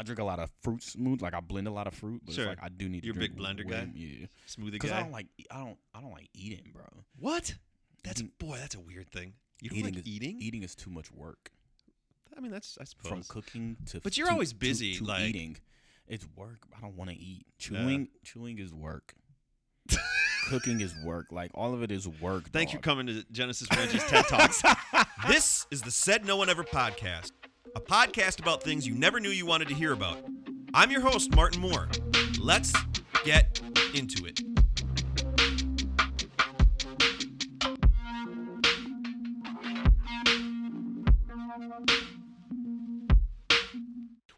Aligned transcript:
I 0.00 0.02
drink 0.02 0.18
a 0.18 0.24
lot 0.24 0.38
of 0.38 0.50
fruit 0.62 0.82
smooth. 0.82 1.20
Like 1.20 1.34
I 1.34 1.40
blend 1.40 1.66
a 1.68 1.70
lot 1.70 1.86
of 1.86 1.92
fruit, 1.94 2.22
but 2.24 2.34
Sure. 2.34 2.44
it's 2.50 2.58
like 2.60 2.64
I 2.64 2.70
do 2.70 2.88
need 2.88 3.04
You're 3.04 3.12
a 3.12 3.14
to 3.14 3.18
drink 3.28 3.36
big 3.36 3.44
blender 3.44 3.64
way- 3.66 3.84
guy? 3.84 3.90
Yeah, 3.94 4.26
Smoothie 4.48 4.64
guy. 4.64 4.70
because. 4.70 4.90
I 4.92 5.00
don't 5.00 5.12
like 5.12 5.26
I 5.50 5.58
don't 5.58 5.78
I 5.94 6.00
don't 6.00 6.12
like 6.12 6.28
eating, 6.34 6.70
bro. 6.72 6.84
what? 7.18 7.54
That's 8.02 8.20
Eating- 8.20 8.32
boy. 8.38 8.56
That's 8.56 8.74
a 8.74 8.80
weird 8.80 9.10
thing. 9.10 9.34
You 9.60 9.68
don't 9.68 9.78
Eating 9.80 9.94
like 9.96 10.06
is- 10.06 10.10
eating? 10.12 10.38
Eating 10.40 10.62
is 10.62 10.74
too 10.74 10.90
much 10.90 11.12
work. 11.12 11.50
I 12.36 12.40
mean, 12.40 12.50
that's 12.50 12.78
I 12.80 12.84
suppose. 12.84 13.08
From 13.10 13.22
cooking 13.24 13.76
to 13.86 14.00
But 14.00 14.16
you're 14.16 14.28
to- 14.28 14.32
always 14.32 14.54
busy, 14.54 14.94
to 14.96 15.04
like- 15.04 15.20
eating. 15.28 15.58
It's 16.06 16.26
work. 16.34 16.66
I 16.76 16.80
don't 16.80 16.96
want 16.96 17.10
to 17.10 17.16
eat. 17.16 17.44
Chewing 17.58 18.08
chewing 18.24 18.58
is 18.58 18.72
work. 18.72 19.14
Cooking 20.48 20.80
is 20.80 20.94
work. 21.04 21.26
Like 21.30 21.50
all 21.54 21.74
of 21.74 21.82
it 21.82 21.92
is 21.92 22.08
work. 22.08 22.48
Thank 22.50 22.72
you 22.72 22.78
for 22.78 22.82
coming 22.82 23.06
to 23.06 23.24
Genesis 23.30 23.68
Renji's 23.68 24.02
TED 24.04 24.24
Talks. 24.26 24.62
this 25.28 25.66
is 25.70 25.82
the 25.82 25.90
Said 25.90 26.24
No 26.24 26.36
One 26.38 26.48
Ever 26.48 26.64
podcast, 26.64 27.32
a 27.74 27.80
podcast 27.80 28.40
about 28.40 28.62
things 28.62 28.86
you 28.86 28.94
never 28.94 29.20
knew 29.20 29.28
you 29.28 29.44
wanted 29.44 29.68
to 29.68 29.74
hear 29.74 29.92
about. 29.92 30.18
I'm 30.72 30.90
your 30.90 31.02
host, 31.02 31.34
Martin 31.34 31.60
Moore. 31.60 31.88
Let's 32.40 32.72
get 33.24 33.60
into 33.94 34.24
it. 34.26 34.40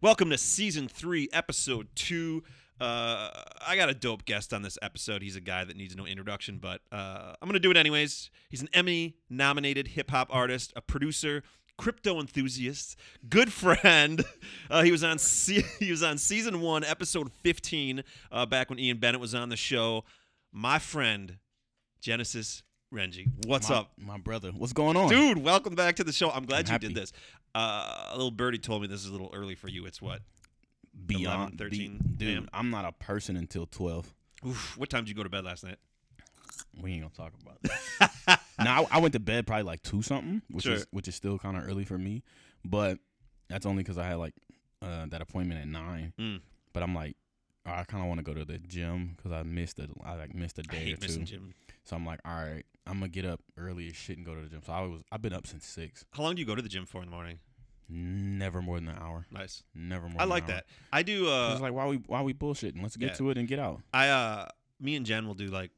Welcome 0.00 0.30
to 0.30 0.38
season 0.38 0.88
three, 0.88 1.28
episode 1.32 1.88
two. 1.94 2.42
Uh, 2.80 3.30
I 3.64 3.76
got 3.76 3.88
a 3.88 3.94
dope 3.94 4.24
guest 4.24 4.52
on 4.52 4.62
this 4.62 4.76
episode. 4.82 5.22
He's 5.22 5.36
a 5.36 5.40
guy 5.40 5.62
that 5.64 5.76
needs 5.76 5.94
no 5.94 6.04
introduction, 6.04 6.58
but 6.58 6.80
uh, 6.90 7.34
I'm 7.40 7.48
going 7.48 7.52
to 7.52 7.60
do 7.60 7.70
it 7.70 7.76
anyways. 7.76 8.30
He's 8.50 8.62
an 8.62 8.68
Emmy 8.72 9.14
nominated 9.30 9.88
hip 9.88 10.10
hop 10.10 10.28
artist, 10.34 10.72
a 10.74 10.80
producer, 10.80 11.44
crypto 11.82 12.20
enthusiast, 12.20 12.96
good 13.28 13.52
friend. 13.52 14.24
Uh, 14.70 14.82
he 14.84 14.92
was 14.92 15.02
on 15.02 15.18
se- 15.18 15.64
he 15.80 15.90
was 15.90 16.02
on 16.02 16.16
season 16.16 16.60
one, 16.60 16.84
episode 16.84 17.32
15, 17.42 18.04
uh, 18.30 18.46
back 18.46 18.70
when 18.70 18.78
Ian 18.78 18.98
Bennett 18.98 19.20
was 19.20 19.34
on 19.34 19.48
the 19.48 19.56
show. 19.56 20.04
My 20.52 20.78
friend, 20.78 21.38
Genesis 22.00 22.62
Renji. 22.94 23.26
What's 23.46 23.68
My- 23.68 23.76
up? 23.76 23.92
my 23.98 24.16
brother? 24.16 24.52
What's 24.52 24.72
going 24.72 24.96
on, 24.96 25.08
Dude, 25.08 25.38
welcome 25.38 25.74
back 25.74 25.96
to 25.96 26.04
the 26.04 26.12
show. 26.12 26.30
I'm 26.30 26.46
glad 26.46 26.68
I'm 26.68 26.74
you 26.74 26.78
did 26.78 26.94
this. 26.94 27.12
Uh, 27.54 28.10
a 28.10 28.14
little 28.14 28.30
birdie 28.30 28.58
told 28.58 28.82
me 28.82 28.86
this 28.88 29.00
is 29.02 29.08
a 29.08 29.12
little 29.12 29.30
early 29.34 29.56
for 29.56 29.68
you. 29.68 29.84
It's 29.86 30.00
what? 30.00 30.20
Beyond 31.06 31.54
11, 31.54 31.58
13 31.58 31.98
be- 32.16 32.24
dude? 32.24 32.48
I'm 32.52 32.70
not 32.70 32.84
a 32.84 32.92
person 32.92 33.36
until 33.36 33.66
twelve. 33.66 34.14
Oof, 34.46 34.76
what 34.78 34.88
time 34.88 35.02
did 35.04 35.08
you 35.08 35.14
go 35.16 35.22
to 35.24 35.28
bed 35.28 35.44
last 35.44 35.64
night? 35.64 35.78
We 36.80 36.92
ain't 36.92 37.02
gonna 37.02 37.14
talk 37.14 37.32
about 37.42 37.58
that. 38.28 38.40
now 38.58 38.82
I, 38.90 38.96
I 38.96 39.00
went 39.00 39.12
to 39.14 39.20
bed 39.20 39.46
probably 39.46 39.64
like 39.64 39.82
two 39.82 40.02
something, 40.02 40.42
which 40.50 40.64
Sure. 40.64 40.74
is 40.74 40.86
which 40.90 41.08
is 41.08 41.14
still 41.14 41.38
kind 41.38 41.56
of 41.56 41.66
early 41.68 41.84
for 41.84 41.98
me, 41.98 42.22
but 42.64 42.98
that's 43.48 43.66
only 43.66 43.82
because 43.82 43.98
I 43.98 44.04
had 44.06 44.16
like 44.16 44.34
uh, 44.80 45.06
that 45.06 45.20
appointment 45.22 45.60
at 45.60 45.68
nine. 45.68 46.12
Mm. 46.18 46.40
But 46.72 46.82
I'm 46.82 46.94
like, 46.94 47.16
I 47.66 47.84
kind 47.84 48.02
of 48.02 48.08
want 48.08 48.18
to 48.18 48.24
go 48.24 48.34
to 48.34 48.44
the 48.44 48.58
gym 48.58 49.14
because 49.16 49.32
I 49.32 49.42
missed 49.42 49.78
a 49.78 49.88
I 50.04 50.14
like 50.16 50.34
missed 50.34 50.58
a 50.58 50.62
day 50.62 50.92
or 50.92 50.96
two. 50.96 51.18
gym. 51.24 51.54
So 51.84 51.96
I'm 51.96 52.06
like, 52.06 52.20
all 52.24 52.32
right, 52.34 52.64
I'm 52.86 52.94
gonna 52.94 53.08
get 53.08 53.24
up 53.26 53.40
early 53.58 53.88
as 53.88 53.96
shit 53.96 54.16
and 54.16 54.24
go 54.26 54.34
to 54.34 54.40
the 54.40 54.48
gym. 54.48 54.62
So 54.64 54.72
I 54.72 54.80
was 54.82 55.02
I've 55.12 55.22
been 55.22 55.32
up 55.34 55.46
since 55.46 55.66
six. 55.66 56.04
How 56.12 56.22
long 56.22 56.34
do 56.34 56.40
you 56.40 56.46
go 56.46 56.54
to 56.54 56.62
the 56.62 56.68
gym 56.68 56.86
for 56.86 56.98
in 57.02 57.10
the 57.10 57.14
morning? 57.14 57.38
Never 57.88 58.62
more 58.62 58.76
than 58.76 58.88
an 58.88 58.96
hour. 58.98 59.26
Nice. 59.30 59.64
Never 59.74 60.08
more. 60.08 60.16
I 60.20 60.24
than 60.24 60.30
like 60.30 60.44
an 60.44 60.50
hour. 60.50 60.56
that. 60.56 60.66
I 60.92 61.02
do. 61.02 61.24
It's 61.24 61.30
Uh, 61.30 61.58
like 61.60 61.72
why 61.74 61.86
we 61.86 61.96
why 62.06 62.22
we 62.22 62.32
bullshitting? 62.32 62.80
Let's 62.82 62.96
get 62.96 63.10
Yeah. 63.10 63.14
to 63.16 63.30
it 63.30 63.38
and 63.38 63.46
get 63.46 63.58
out. 63.58 63.80
I 63.92 64.08
uh, 64.08 64.48
me 64.80 64.96
and 64.96 65.04
Jen 65.04 65.26
will 65.26 65.34
do 65.34 65.48
like 65.48 65.70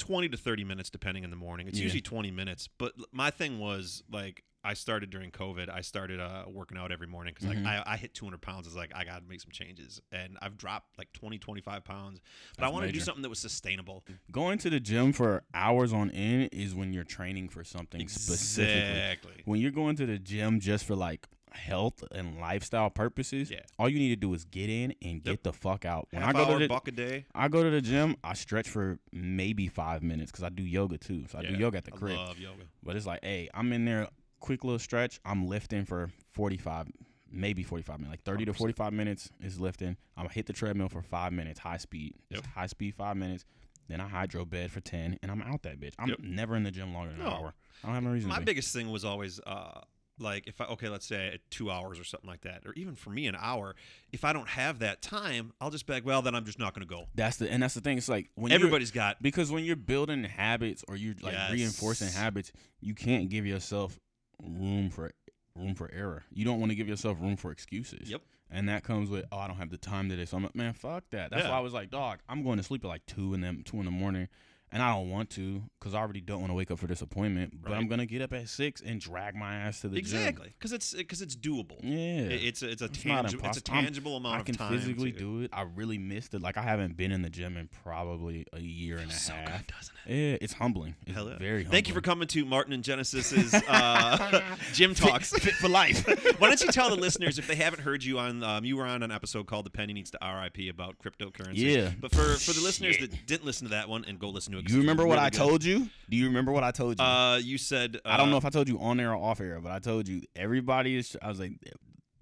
twenty 0.00 0.28
to 0.30 0.36
thirty 0.36 0.64
minutes 0.64 0.90
depending 0.90 1.22
in 1.24 1.30
the 1.30 1.36
morning. 1.36 1.68
It's 1.68 1.78
Yeah. 1.78 1.84
usually 1.84 2.00
twenty 2.02 2.30
minutes. 2.32 2.68
But 2.78 2.94
my 3.12 3.30
thing 3.30 3.58
was 3.60 4.02
like 4.10 4.42
I 4.62 4.74
started 4.74 5.08
during 5.08 5.30
COVID. 5.30 5.70
I 5.70 5.80
started 5.80 6.20
uh, 6.20 6.44
working 6.46 6.76
out 6.76 6.92
every 6.92 7.06
morning 7.06 7.32
because 7.34 7.56
Mhm. 7.56 7.64
like 7.64 7.86
I, 7.86 7.94
I 7.94 7.96
hit 7.96 8.12
200 8.12 8.42
pounds. 8.42 8.66
It's 8.66 8.76
like 8.76 8.92
I 8.94 9.04
got 9.04 9.22
to 9.22 9.26
make 9.26 9.40
some 9.40 9.50
changes, 9.50 10.02
and 10.12 10.36
I've 10.42 10.58
dropped 10.58 10.98
like 10.98 11.10
20, 11.14 11.38
25 11.38 11.82
pounds. 11.82 12.20
But 12.56 12.64
I 12.64 12.66
That's 12.66 12.74
want 12.74 12.86
to 12.86 12.92
do 12.92 13.00
something 13.00 13.22
that 13.22 13.30
was 13.30 13.38
sustainable. 13.38 14.04
Going 14.30 14.58
to 14.58 14.68
the 14.68 14.78
gym 14.78 15.14
for 15.14 15.44
hours 15.54 15.94
on 15.94 16.10
end 16.10 16.50
is 16.52 16.74
when 16.74 16.92
you're 16.92 17.04
training 17.04 17.48
for 17.48 17.64
something 17.64 18.06
specifically. 18.08 19.42
When 19.46 19.60
you're 19.60 19.70
going 19.70 19.96
to 19.96 20.04
the 20.04 20.18
gym 20.18 20.60
just 20.60 20.84
for 20.84 20.94
like 20.94 21.26
health 21.52 22.02
and 22.12 22.38
lifestyle 22.40 22.90
purposes, 22.90 23.50
Yeah. 23.50 23.60
all 23.78 23.88
you 23.88 23.98
need 23.98 24.10
to 24.10 24.16
do 24.16 24.32
is 24.34 24.44
get 24.44 24.68
in 24.70 24.92
and 25.02 25.14
Yep. 25.16 25.22
get 25.24 25.42
the 25.44 25.52
fuck 25.52 25.84
out. 25.84 26.08
When 26.10 26.22
Half 26.22 26.30
I 26.34 26.38
go 26.38 26.44
hour 26.44 26.52
to 26.58 26.64
the 26.64 26.68
buck 26.68 26.88
a 26.88 26.92
day. 26.92 27.26
I 27.34 27.48
go 27.48 27.62
to 27.62 27.70
the 27.70 27.80
gym, 27.80 28.16
I 28.24 28.34
stretch 28.34 28.68
for 28.68 28.98
maybe 29.12 29.68
five 29.68 30.02
minutes 30.02 30.30
because 30.30 30.44
I 30.44 30.48
do 30.48 30.62
yoga 30.62 30.98
too. 30.98 31.26
So 31.28 31.38
I 31.38 31.42
do 31.42 31.54
yoga 31.54 31.78
at 31.78 31.84
the 31.84 31.90
crib. 31.90 32.18
I 32.18 32.24
love 32.26 32.38
yoga. 32.38 32.62
But 32.82 32.96
it's 32.96 33.06
like, 33.06 33.20
hey, 33.24 33.48
I'm 33.54 33.72
in 33.72 33.84
there, 33.84 34.08
quick 34.38 34.64
little 34.64 34.78
stretch. 34.78 35.20
I'm 35.24 35.46
lifting 35.46 35.84
for 35.84 36.10
45, 36.32 36.88
maybe 37.30 37.62
45 37.62 37.98
minutes, 38.00 38.10
like 38.12 38.22
30 38.24 38.44
to 38.46 38.52
100%. 38.52 38.56
45 38.56 38.92
minutes 38.92 39.30
is 39.40 39.60
lifting. 39.60 39.96
I'm 40.16 40.24
gonna 40.24 40.32
hit 40.34 40.46
the 40.46 40.52
treadmill 40.52 40.88
for 40.88 41.02
five 41.02 41.32
minutes, 41.32 41.60
high 41.60 41.76
speed. 41.78 42.14
Just 42.32 42.44
Yep. 42.44 42.54
high 42.54 42.66
speed, 42.66 42.94
five 42.94 43.16
minutes. 43.16 43.44
Then 43.88 44.00
I 44.00 44.06
hydro 44.06 44.44
bed 44.44 44.70
for 44.70 44.80
10, 44.80 45.18
and 45.20 45.32
I'm 45.32 45.42
out 45.42 45.62
that 45.62 45.80
bitch. 45.80 45.94
I'm 45.98 46.10
Yep. 46.10 46.20
never 46.20 46.54
in 46.54 46.62
the 46.62 46.70
gym 46.70 46.94
longer 46.94 47.10
than 47.12 47.20
No. 47.20 47.26
an 47.26 47.32
hour. 47.32 47.54
I 47.82 47.86
don't 47.88 47.94
have 47.96 48.04
no 48.04 48.10
reason 48.12 48.28
My 48.28 48.38
to. 48.38 48.44
biggest 48.44 48.72
thing 48.72 48.88
was 48.90 49.04
always 49.04 49.40
uh, 49.40 49.80
like 50.20 50.46
if 50.46 50.60
I 50.60 50.66
okay, 50.66 50.88
let's 50.88 51.06
say 51.06 51.28
at 51.34 51.40
two 51.50 51.70
hours 51.70 51.98
or 51.98 52.04
something 52.04 52.28
like 52.28 52.42
that, 52.42 52.62
or 52.66 52.72
even 52.74 52.94
for 52.94 53.10
me 53.10 53.26
an 53.26 53.36
hour. 53.38 53.74
If 54.12 54.24
I 54.24 54.32
don't 54.32 54.48
have 54.48 54.80
that 54.80 55.02
time, 55.02 55.52
I'll 55.60 55.70
just 55.70 55.86
be 55.86 55.92
like, 55.92 56.04
well, 56.04 56.20
then 56.22 56.34
I'm 56.34 56.44
just 56.44 56.58
not 56.58 56.74
going 56.74 56.86
to 56.86 56.92
go. 56.92 57.06
That's 57.14 57.36
the 57.36 57.50
and 57.50 57.62
that's 57.62 57.74
the 57.74 57.80
thing. 57.80 57.96
It's 57.98 58.08
like 58.08 58.28
when 58.34 58.52
Everybody's 58.52 58.90
got 58.90 59.22
because 59.22 59.50
when 59.52 59.64
you're 59.64 59.76
building 59.76 60.24
habits 60.24 60.84
or 60.88 60.96
you're 60.96 61.14
like 61.22 61.34
reinforcing 61.52 62.08
habits, 62.08 62.52
you 62.80 62.94
can't 62.94 63.28
give 63.28 63.46
yourself 63.46 63.98
room 64.42 64.90
for 64.90 65.12
room 65.56 65.74
for 65.74 65.90
error. 65.92 66.24
You 66.32 66.44
don't 66.44 66.60
want 66.60 66.70
to 66.70 66.76
give 66.76 66.88
yourself 66.88 67.20
room 67.20 67.36
for 67.36 67.50
excuses. 67.52 68.10
Yep. 68.10 68.22
And 68.52 68.68
that 68.68 68.82
comes 68.82 69.08
with 69.10 69.24
oh 69.30 69.38
I 69.38 69.46
don't 69.46 69.56
have 69.56 69.70
the 69.70 69.76
time 69.78 70.08
today. 70.08 70.24
So 70.24 70.36
I'm 70.36 70.42
like, 70.42 70.54
man, 70.56 70.72
fuck 70.72 71.04
that. 71.10 71.30
That's 71.30 71.44
Yeah. 71.44 71.50
why 71.50 71.56
I 71.58 71.60
was 71.60 71.72
like, 71.72 71.90
dog, 71.90 72.18
I'm 72.28 72.42
going 72.42 72.56
to 72.56 72.62
sleep 72.62 72.84
at 72.84 72.88
like 72.88 73.06
two 73.06 73.34
in 73.34 73.40
them 73.40 73.62
two 73.64 73.78
in 73.78 73.84
the 73.84 73.90
morning. 73.90 74.28
And 74.72 74.80
I 74.84 74.94
don't 74.94 75.10
want 75.10 75.30
to 75.30 75.62
because 75.80 75.94
I 75.94 75.98
already 75.98 76.20
don't 76.20 76.38
want 76.40 76.50
to 76.50 76.54
wake 76.54 76.70
up 76.70 76.78
for 76.78 76.86
this 76.86 77.02
appointment. 77.02 77.60
But 77.60 77.72
I'm 77.72 77.88
gonna 77.88 78.06
get 78.06 78.22
up 78.22 78.32
at 78.32 78.48
six 78.48 78.80
and 78.80 79.00
drag 79.00 79.34
my 79.34 79.56
ass 79.56 79.80
to 79.80 79.88
the 79.88 79.96
gym. 79.96 79.98
exactly 79.98 80.54
because 80.56 80.72
it's 80.72 80.94
because 80.94 81.20
it's 81.22 81.34
doable. 81.34 81.78
Yeah. 81.82 81.96
It- 82.32 82.44
It's 82.44 82.62
a, 82.62 82.70
it's 82.70 82.80
a 82.82 82.84
It's 82.84 83.04
not 83.04 83.22
tangible 83.22 83.46
it's 83.48 83.56
a 83.56 83.60
impossible. 83.60 83.74
I'm- 83.74 83.84
tangible 83.84 84.16
amount 84.16 84.36
I 84.36 84.38
of 84.40 84.44
can 84.46 84.54
time. 84.54 84.72
physically 84.78 85.10
to- 85.10 85.18
do 85.18 85.40
it. 85.40 85.50
I 85.52 85.62
really 85.62 85.98
missed 85.98 86.34
it. 86.34 86.40
Like 86.42 86.56
I 86.56 86.62
haven't 86.62 86.96
been 86.96 87.10
in 87.10 87.22
the 87.22 87.30
gym 87.30 87.56
in 87.56 87.68
probably 87.82 88.46
a 88.52 88.60
year 88.60 88.98
and 88.98 89.10
a 89.10 89.14
so 89.14 89.32
half. 89.32 89.66
good, 89.66 89.74
doesn't 89.76 89.94
it? 90.06 90.14
Yeah, 90.14 90.38
it's 90.40 90.52
humbling. 90.52 90.94
It's 91.04 91.16
Hell 91.16 91.28
yeah. 91.28 91.38
very 91.38 91.64
humbling. 91.64 91.72
Thank 91.72 91.88
you 91.88 91.94
for 91.94 92.00
coming 92.00 92.28
to 92.28 92.44
Martin 92.44 92.72
and 92.72 92.84
Genesis's 92.84 93.52
uh, 93.68 94.40
gym 94.72 94.94
talks. 94.94 95.30
Fit 95.32 95.54
for 95.54 95.68
life. 95.68 96.06
Why 96.38 96.48
don't 96.48 96.60
you 96.60 96.70
tell 96.70 96.90
the 96.90 96.96
listeners 96.96 97.40
if 97.40 97.48
they 97.48 97.56
haven't 97.56 97.80
heard 97.82 98.04
you 98.04 98.20
on? 98.20 98.44
Um, 98.44 98.64
you 98.64 98.76
were 98.76 98.86
on 98.86 99.02
an 99.02 99.10
episode 99.10 99.48
called 99.48 99.66
"The 99.66 99.70
Penny 99.70 99.94
Needs 99.94 100.12
to 100.12 100.18
RIP" 100.22 100.70
about 100.70 100.96
cryptocurrency. 100.98 101.56
Yeah. 101.56 101.90
But 102.00 102.12
for 102.14 102.22
for 102.36 102.52
the 102.52 102.60
listeners 102.62 102.98
that 102.98 103.26
didn't 103.26 103.44
listen 103.44 103.66
to 103.66 103.70
that 103.72 103.88
one 103.88 104.04
and 104.04 104.18
go 104.20 104.28
listen 104.28 104.52
to 104.52 104.59
You 104.68 104.78
remember 104.78 105.06
what 105.06 105.14
really 105.14 105.26
I 105.26 105.30
good. 105.30 105.38
told 105.38 105.64
you? 105.64 105.88
Do 106.08 106.16
you 106.16 106.26
remember 106.26 106.52
what 106.52 106.64
I 106.64 106.70
told 106.70 106.98
you? 106.98 107.04
Uh, 107.04 107.36
you 107.36 107.56
said 107.58 107.96
uh, 108.04 108.08
I 108.08 108.16
don't 108.16 108.30
know 108.30 108.36
if 108.36 108.44
I 108.44 108.50
told 108.50 108.68
you 108.68 108.78
on 108.80 108.98
air 109.00 109.12
or 109.14 109.16
off 109.22 109.40
air, 109.40 109.60
but 109.60 109.72
I 109.72 109.78
told 109.78 110.08
you 110.08 110.22
everybody 110.36 110.96
is. 110.96 111.16
I 111.22 111.28
was 111.28 111.38
like, 111.40 111.52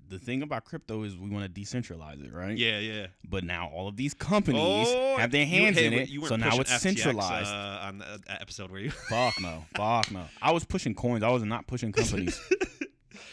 the 0.09 0.19
thing 0.19 0.43
about 0.43 0.65
crypto 0.65 1.03
is 1.03 1.17
we 1.19 1.29
want 1.31 1.53
to 1.55 1.61
decentralize 1.61 2.25
it, 2.25 2.33
right? 2.33 2.57
Yeah, 2.57 2.79
yeah. 2.79 3.07
But 3.29 3.45
now 3.45 3.69
all 3.75 3.89
of 3.89 3.97
these 3.97 4.15
companies 4.15 4.61
Oh, 4.89 5.17
have 5.19 5.31
their 5.31 5.43
you- 5.45 5.47
hands 5.65 5.77
hey, 5.77 5.87
in 5.87 5.93
it, 5.93 6.09
You 6.09 6.27
so 6.27 6.37
now 6.37 6.59
it's 6.61 6.71
FTX, 6.73 6.79
centralized. 6.81 7.49
uh, 7.51 7.81
on 7.87 7.99
that 7.99 8.25
that 8.27 8.41
episode, 8.43 8.71
where 8.71 8.81
you? 8.81 8.91
Fuck 8.91 9.41
no, 9.41 9.65
fuck 9.77 10.11
no. 10.11 10.25
I 10.41 10.53
was 10.53 10.65
pushing 10.65 10.95
coins. 10.95 11.23
I 11.23 11.29
was 11.31 11.43
not 11.45 11.67
pushing 11.67 11.93
companies. 12.01 12.41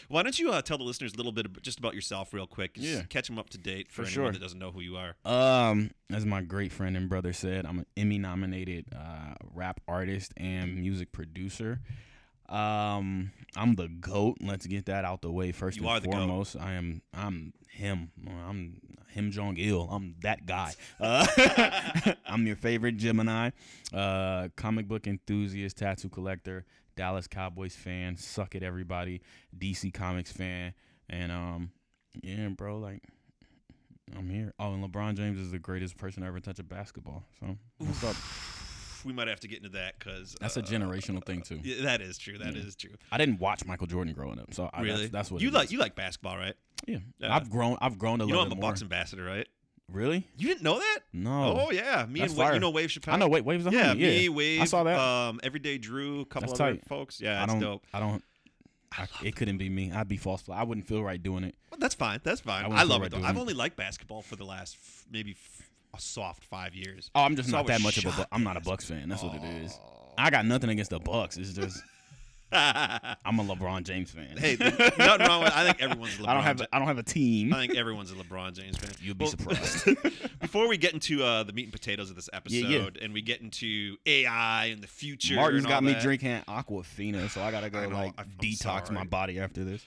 Why 0.08 0.22
don't 0.22 0.38
you 0.38 0.52
uh, 0.52 0.62
tell 0.62 0.78
the 0.78 0.84
listeners 0.84 1.12
a 1.14 1.16
little 1.16 1.32
bit 1.32 1.46
ab- 1.46 1.62
just 1.62 1.78
about 1.78 1.94
yourself, 1.94 2.32
real 2.34 2.46
quick? 2.46 2.74
Just 2.74 2.86
Yeah. 2.86 3.02
catch 3.08 3.28
them 3.28 3.38
up 3.38 3.50
to 3.50 3.58
date 3.58 3.88
for, 3.90 4.02
For 4.04 4.08
anyone 4.08 4.12
sure. 4.12 4.32
that 4.32 4.40
doesn't 4.40 4.58
know 4.58 4.70
who 4.70 4.80
you 4.80 4.96
are. 4.96 5.16
Um, 5.24 5.90
as 6.12 6.24
my 6.26 6.42
great 6.42 6.72
friend 6.72 6.96
and 6.96 7.08
brother 7.08 7.32
said, 7.32 7.66
I'm 7.66 7.78
an 7.80 7.86
Emmy 7.96 8.18
nominated 8.18 8.86
uh, 8.94 9.34
rap 9.54 9.80
artist 9.88 10.32
and 10.36 10.76
music 10.76 11.12
producer. 11.12 11.80
Um, 12.48 13.32
I'm 13.56 13.74
the 13.74 13.88
goat. 13.88 14.38
Let's 14.40 14.66
get 14.66 14.86
that 14.86 15.04
out 15.04 15.22
the 15.22 15.32
way 15.32 15.50
first 15.52 15.78
You 15.80 15.88
and 15.88 16.02
the 16.02 16.08
goat. 16.08 16.14
foremost. 16.16 16.56
I 16.56 16.74
am. 16.74 17.02
I'm 17.12 17.52
him. 17.68 18.12
I'm 18.46 18.80
him 19.08 19.30
Jong 19.32 19.56
Il. 19.58 19.88
I'm 19.90 20.14
that 20.22 20.46
guy. 20.46 20.74
Uh, 21.00 21.26
I'm 22.26 22.46
your 22.46 22.56
favorite 22.56 22.96
Gemini, 22.98 23.50
uh, 23.92 24.48
comic 24.56 24.86
book 24.88 25.06
enthusiast, 25.06 25.76
tattoo 25.78 26.08
collector, 26.08 26.64
Dallas 26.96 27.26
Cowboys 27.26 27.74
fan. 27.76 28.16
Suck 28.16 28.54
it, 28.54 28.62
everybody. 28.62 29.20
DC 29.56 29.92
Comics 29.94 30.32
fan, 30.32 30.74
and 31.08 31.30
um, 31.32 31.70
yeah, 32.22 32.48
bro, 32.48 32.78
like. 32.78 33.02
I'm 34.16 34.30
here. 34.30 34.54
Oh, 34.60 34.72
and 34.72 34.84
LeBron 34.84 35.16
James 35.16 35.36
is 35.40 35.50
the 35.50 35.58
greatest 35.58 35.96
person 35.98 36.22
to 36.22 36.28
ever 36.28 36.38
touch 36.38 36.60
a 36.60 36.62
basketball. 36.62 37.24
So 37.40 37.58
what's 37.78 38.04
up? 38.04 38.14
We 39.04 39.12
might 39.12 39.26
have 39.26 39.40
to 39.40 39.48
get 39.48 39.58
into 39.58 39.70
that 39.70 39.98
because 39.98 40.36
That's 40.40 40.56
a 40.56 40.62
generational 40.62 41.24
thing 41.26 41.42
too. 41.42 41.58
Yeah, 41.64 41.82
that 41.82 42.00
is 42.00 42.16
true. 42.16 42.38
That 42.38 42.54
is 42.54 42.76
Yeah. 42.80 42.88
true. 42.90 42.96
I 43.10 43.18
didn't 43.18 43.40
watch 43.40 43.64
Michael 43.64 43.88
Jordan 43.88 44.14
growing 44.14 44.38
up, 44.38 44.54
so 44.54 44.70
I, 44.72 44.82
Really? 44.82 45.00
that's, 45.02 45.12
that's 45.12 45.30
what 45.32 45.42
you 45.42 45.50
like. 45.50 45.64
is. 45.66 45.72
You 45.72 45.80
like 45.80 45.96
basketball, 45.96 46.36
right? 46.38 46.54
Yeah. 46.86 46.98
Yeah. 47.18 47.34
I've 47.34 47.50
grown. 47.50 47.78
I've 47.80 47.98
grown 47.98 48.20
a 48.20 48.26
You 48.26 48.32
know 48.34 48.42
I'm 48.42 48.52
a 48.52 48.54
more. 48.54 48.70
Bucks 48.70 48.80
ambassador, 48.80 49.24
right? 49.24 49.48
Really? 49.92 50.26
You 50.36 50.48
didn't 50.48 50.62
know 50.62 50.78
that? 50.78 50.98
No. 51.12 51.66
Oh 51.66 51.70
yeah, 51.70 52.06
me 52.08 52.20
That's 52.20 52.32
and 52.32 52.40
Wade, 52.40 52.54
you 52.54 52.60
know 52.60 52.70
Wave 52.70 52.90
Chappelle. 52.90 53.12
I 53.12 53.16
know. 53.16 53.28
Wait, 53.28 53.44
Waves 53.44 53.64
the 53.64 53.70
Yeah, 53.70 53.94
homie. 53.94 53.98
me, 53.98 54.22
Yeah. 54.24 54.28
Wave. 54.30 54.60
I 54.62 54.64
saw 54.64 54.82
that. 54.82 54.98
Um, 54.98 55.40
Everyday 55.44 55.78
Drew, 55.78 56.20
a 56.22 56.24
couple 56.24 56.48
That's 56.48 56.60
other 56.60 56.72
tight. 56.74 56.88
folks. 56.88 57.20
Yeah, 57.20 57.40
I 57.40 57.44
it's 57.44 57.52
don't. 57.52 57.60
dope. 57.60 57.82
I 57.94 58.00
don't. 58.00 58.22
I, 58.98 59.06
it 59.22 59.36
couldn't 59.36 59.58
be 59.58 59.68
me. 59.68 59.92
I'd 59.92 60.08
be 60.08 60.16
false. 60.16 60.42
flag. 60.42 60.58
I 60.58 60.64
wouldn't 60.64 60.86
feel 60.88 61.02
right 61.04 61.22
doing 61.22 61.44
it. 61.44 61.54
Well, 61.70 61.78
that's 61.78 61.94
fine. 61.94 62.20
That's 62.24 62.40
fine. 62.40 62.64
I 62.72 62.80
I, 62.80 62.82
love 62.82 63.00
right 63.02 63.12
it 63.12 63.16
though. 63.16 63.24
I've 63.24 63.36
it. 63.36 63.40
only 63.40 63.54
liked 63.54 63.76
basketball 63.76 64.22
for 64.22 64.36
the 64.36 64.44
last 64.44 64.76
f- 64.82 65.04
maybe 65.10 65.32
f- 65.32 65.68
a 65.94 66.00
soft 66.00 66.44
five 66.44 66.74
years. 66.74 67.10
Oh, 67.14 67.22
I'm 67.22 67.36
just 67.36 67.50
So 67.50 67.56
not 67.56 67.66
that 67.68 67.80
much 67.80 67.98
of 67.98 68.06
a. 68.06 68.16
Bu- 68.22 68.28
I'm 68.32 68.42
not 68.42 68.56
a. 68.56 68.60
Bucks 68.60 68.86
fan. 68.86 69.08
That's 69.08 69.22
what 69.22 69.34
it 69.36 69.44
is. 69.44 69.78
Oh. 69.84 70.14
I 70.18 70.30
got 70.30 70.46
nothing 70.46 70.70
against 70.70 70.90
the 70.90 70.98
Bucks. 70.98 71.36
It's 71.36 71.52
just 71.52 71.80
I'm 72.52 73.38
a 73.40 73.44
LeBron 73.44 73.82
James 73.82 74.10
fan. 74.12 74.36
hey, 74.36 74.56
nothing 74.60 75.26
wrong 75.26 75.42
with. 75.42 75.52
I 75.52 75.64
think 75.64 75.82
everyone's 75.82 76.14
a 76.18 76.22
LeBron. 76.22 76.28
I 76.28 76.34
don't 76.34 76.42
have. 76.44 76.60
A, 76.60 76.68
I 76.74 76.78
don't 76.78 76.88
have 76.88 76.98
a 76.98 77.02
team. 77.02 77.52
I 77.52 77.58
think 77.58 77.76
everyone's 77.76 78.12
a 78.12 78.14
LeBron 78.14 78.52
James 78.54 78.76
fan. 78.78 78.92
You'd 79.00 79.18
be 79.18 79.24
Well, 79.24 79.32
surprised. 79.32 79.84
Before 80.40 80.68
we 80.68 80.76
get 80.76 80.92
into 80.94 81.24
uh, 81.24 81.42
the 81.42 81.52
meat 81.52 81.64
and 81.64 81.72
potatoes 81.72 82.08
of 82.08 82.16
this 82.16 82.30
episode, 82.32 82.56
Yeah, 82.66 82.88
and 83.04 83.12
we 83.12 83.20
get 83.20 83.40
into 83.40 83.96
AI 84.06 84.66
and 84.66 84.80
the 84.80 84.86
future, 84.86 85.34
Martin's 85.34 85.66
got 85.66 85.82
me 85.82 85.94
drinking 86.00 86.42
Aquafina, 86.46 87.28
so 87.30 87.42
I 87.42 87.50
gotta 87.50 87.68
go 87.68 87.80
I 87.80 87.86
know, 87.86 87.96
like 87.96 88.14
I'm- 88.16 88.30
detox 88.40 88.90
my 88.90 89.04
body 89.04 89.40
after 89.40 89.64
this. 89.64 89.84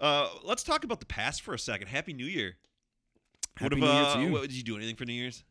Uh, 0.00 0.28
let's 0.44 0.62
talk 0.62 0.84
about 0.84 1.00
the 1.00 1.06
past 1.06 1.42
for 1.42 1.52
a 1.54 1.58
second. 1.58 1.88
Happy 1.88 2.12
New 2.12 2.26
Year. 2.26 2.56
Happy 3.56 3.74
what, 3.80 3.86
New 3.88 3.92
Year 3.92 4.04
uh, 4.04 4.14
to 4.14 4.20
you. 4.20 4.32
What, 4.32 4.42
did 4.42 4.52
you 4.52 4.62
do 4.62 4.76
anything 4.76 4.94
for 4.94 5.04
New 5.04 5.14
Year's? 5.14 5.42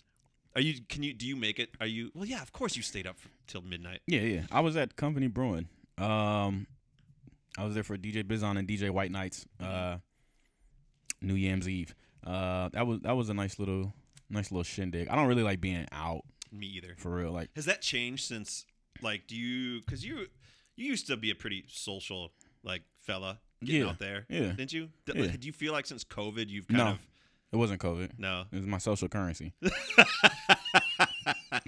Are 0.55 0.61
you? 0.61 0.79
Can 0.87 1.03
you? 1.03 1.13
Do 1.13 1.27
you 1.27 1.35
make 1.35 1.59
it? 1.59 1.69
Are 1.81 1.85
you? 1.85 2.09
Well, 2.15 2.23
yeah. 2.25 2.41
Of 2.41 2.53
course, 2.53 2.77
you 2.77 2.81
stayed 2.81 3.05
up 3.05 3.19
for, 3.19 3.27
till 3.47 3.61
midnight. 3.61 3.99
Yeah, 4.07 4.21
yeah. 4.21 4.41
I 4.49 4.61
was 4.61 4.77
at 4.77 4.95
Company 4.95 5.27
Brewing. 5.27 5.67
Um, 5.97 6.67
I 7.57 7.63
was 7.65 7.73
there 7.73 7.83
for 7.83 7.97
DJ 7.97 8.23
Bizon 8.23 8.57
and 8.59 8.67
DJ 8.67 8.89
White 8.91 9.11
Nights. 9.11 9.45
Uh, 9.59 9.97
New 11.21 11.33
Year's 11.35 11.67
Eve. 11.67 11.95
Uh, 12.25 12.69
that 12.73 12.85
was 12.85 12.99
that 13.01 13.15
was 13.15 13.29
a 13.29 13.33
nice 13.33 13.57
little 13.59 13.93
nice 14.29 14.51
little 14.51 14.63
shindig. 14.63 15.07
I 15.09 15.15
don't 15.15 15.27
really 15.27 15.43
like 15.43 15.59
being 15.61 15.87
out 15.91 16.21
Me 16.51 16.67
either. 16.67 16.93
for 16.97 17.09
real. 17.09 17.31
Like 17.31 17.49
Has 17.55 17.65
that 17.65 17.81
changed 17.81 18.25
since? 18.25 18.65
Like, 19.01 19.27
do 19.27 19.35
you? 19.35 19.79
Because 19.81 20.03
you, 20.05 20.27
you 20.75 20.85
used 20.87 21.07
to 21.07 21.17
be 21.17 21.31
a 21.31 21.35
pretty 21.35 21.65
social 21.67 22.31
like 22.63 22.83
fella 23.01 23.39
getting 23.63 23.81
Yeah, 23.81 23.89
out 23.89 23.99
there. 23.99 24.25
yeah. 24.29 24.51
Didn't 24.51 24.73
you? 24.73 24.89
D- 25.05 25.13
Yeah. 25.15 25.35
Do 25.39 25.47
you 25.47 25.53
feel 25.53 25.71
like 25.73 25.85
since 25.85 26.03
COVID, 26.03 26.49
you've 26.49 26.67
kind 26.67 26.77
No. 26.79 26.87
of 26.91 26.99
it 27.51 27.55
wasn't 27.57 27.79
COVID. 27.81 28.11
no? 28.19 28.43
It 28.51 28.57
was 28.57 28.65
my 28.67 28.77
social 28.77 29.07
currency. 29.07 29.53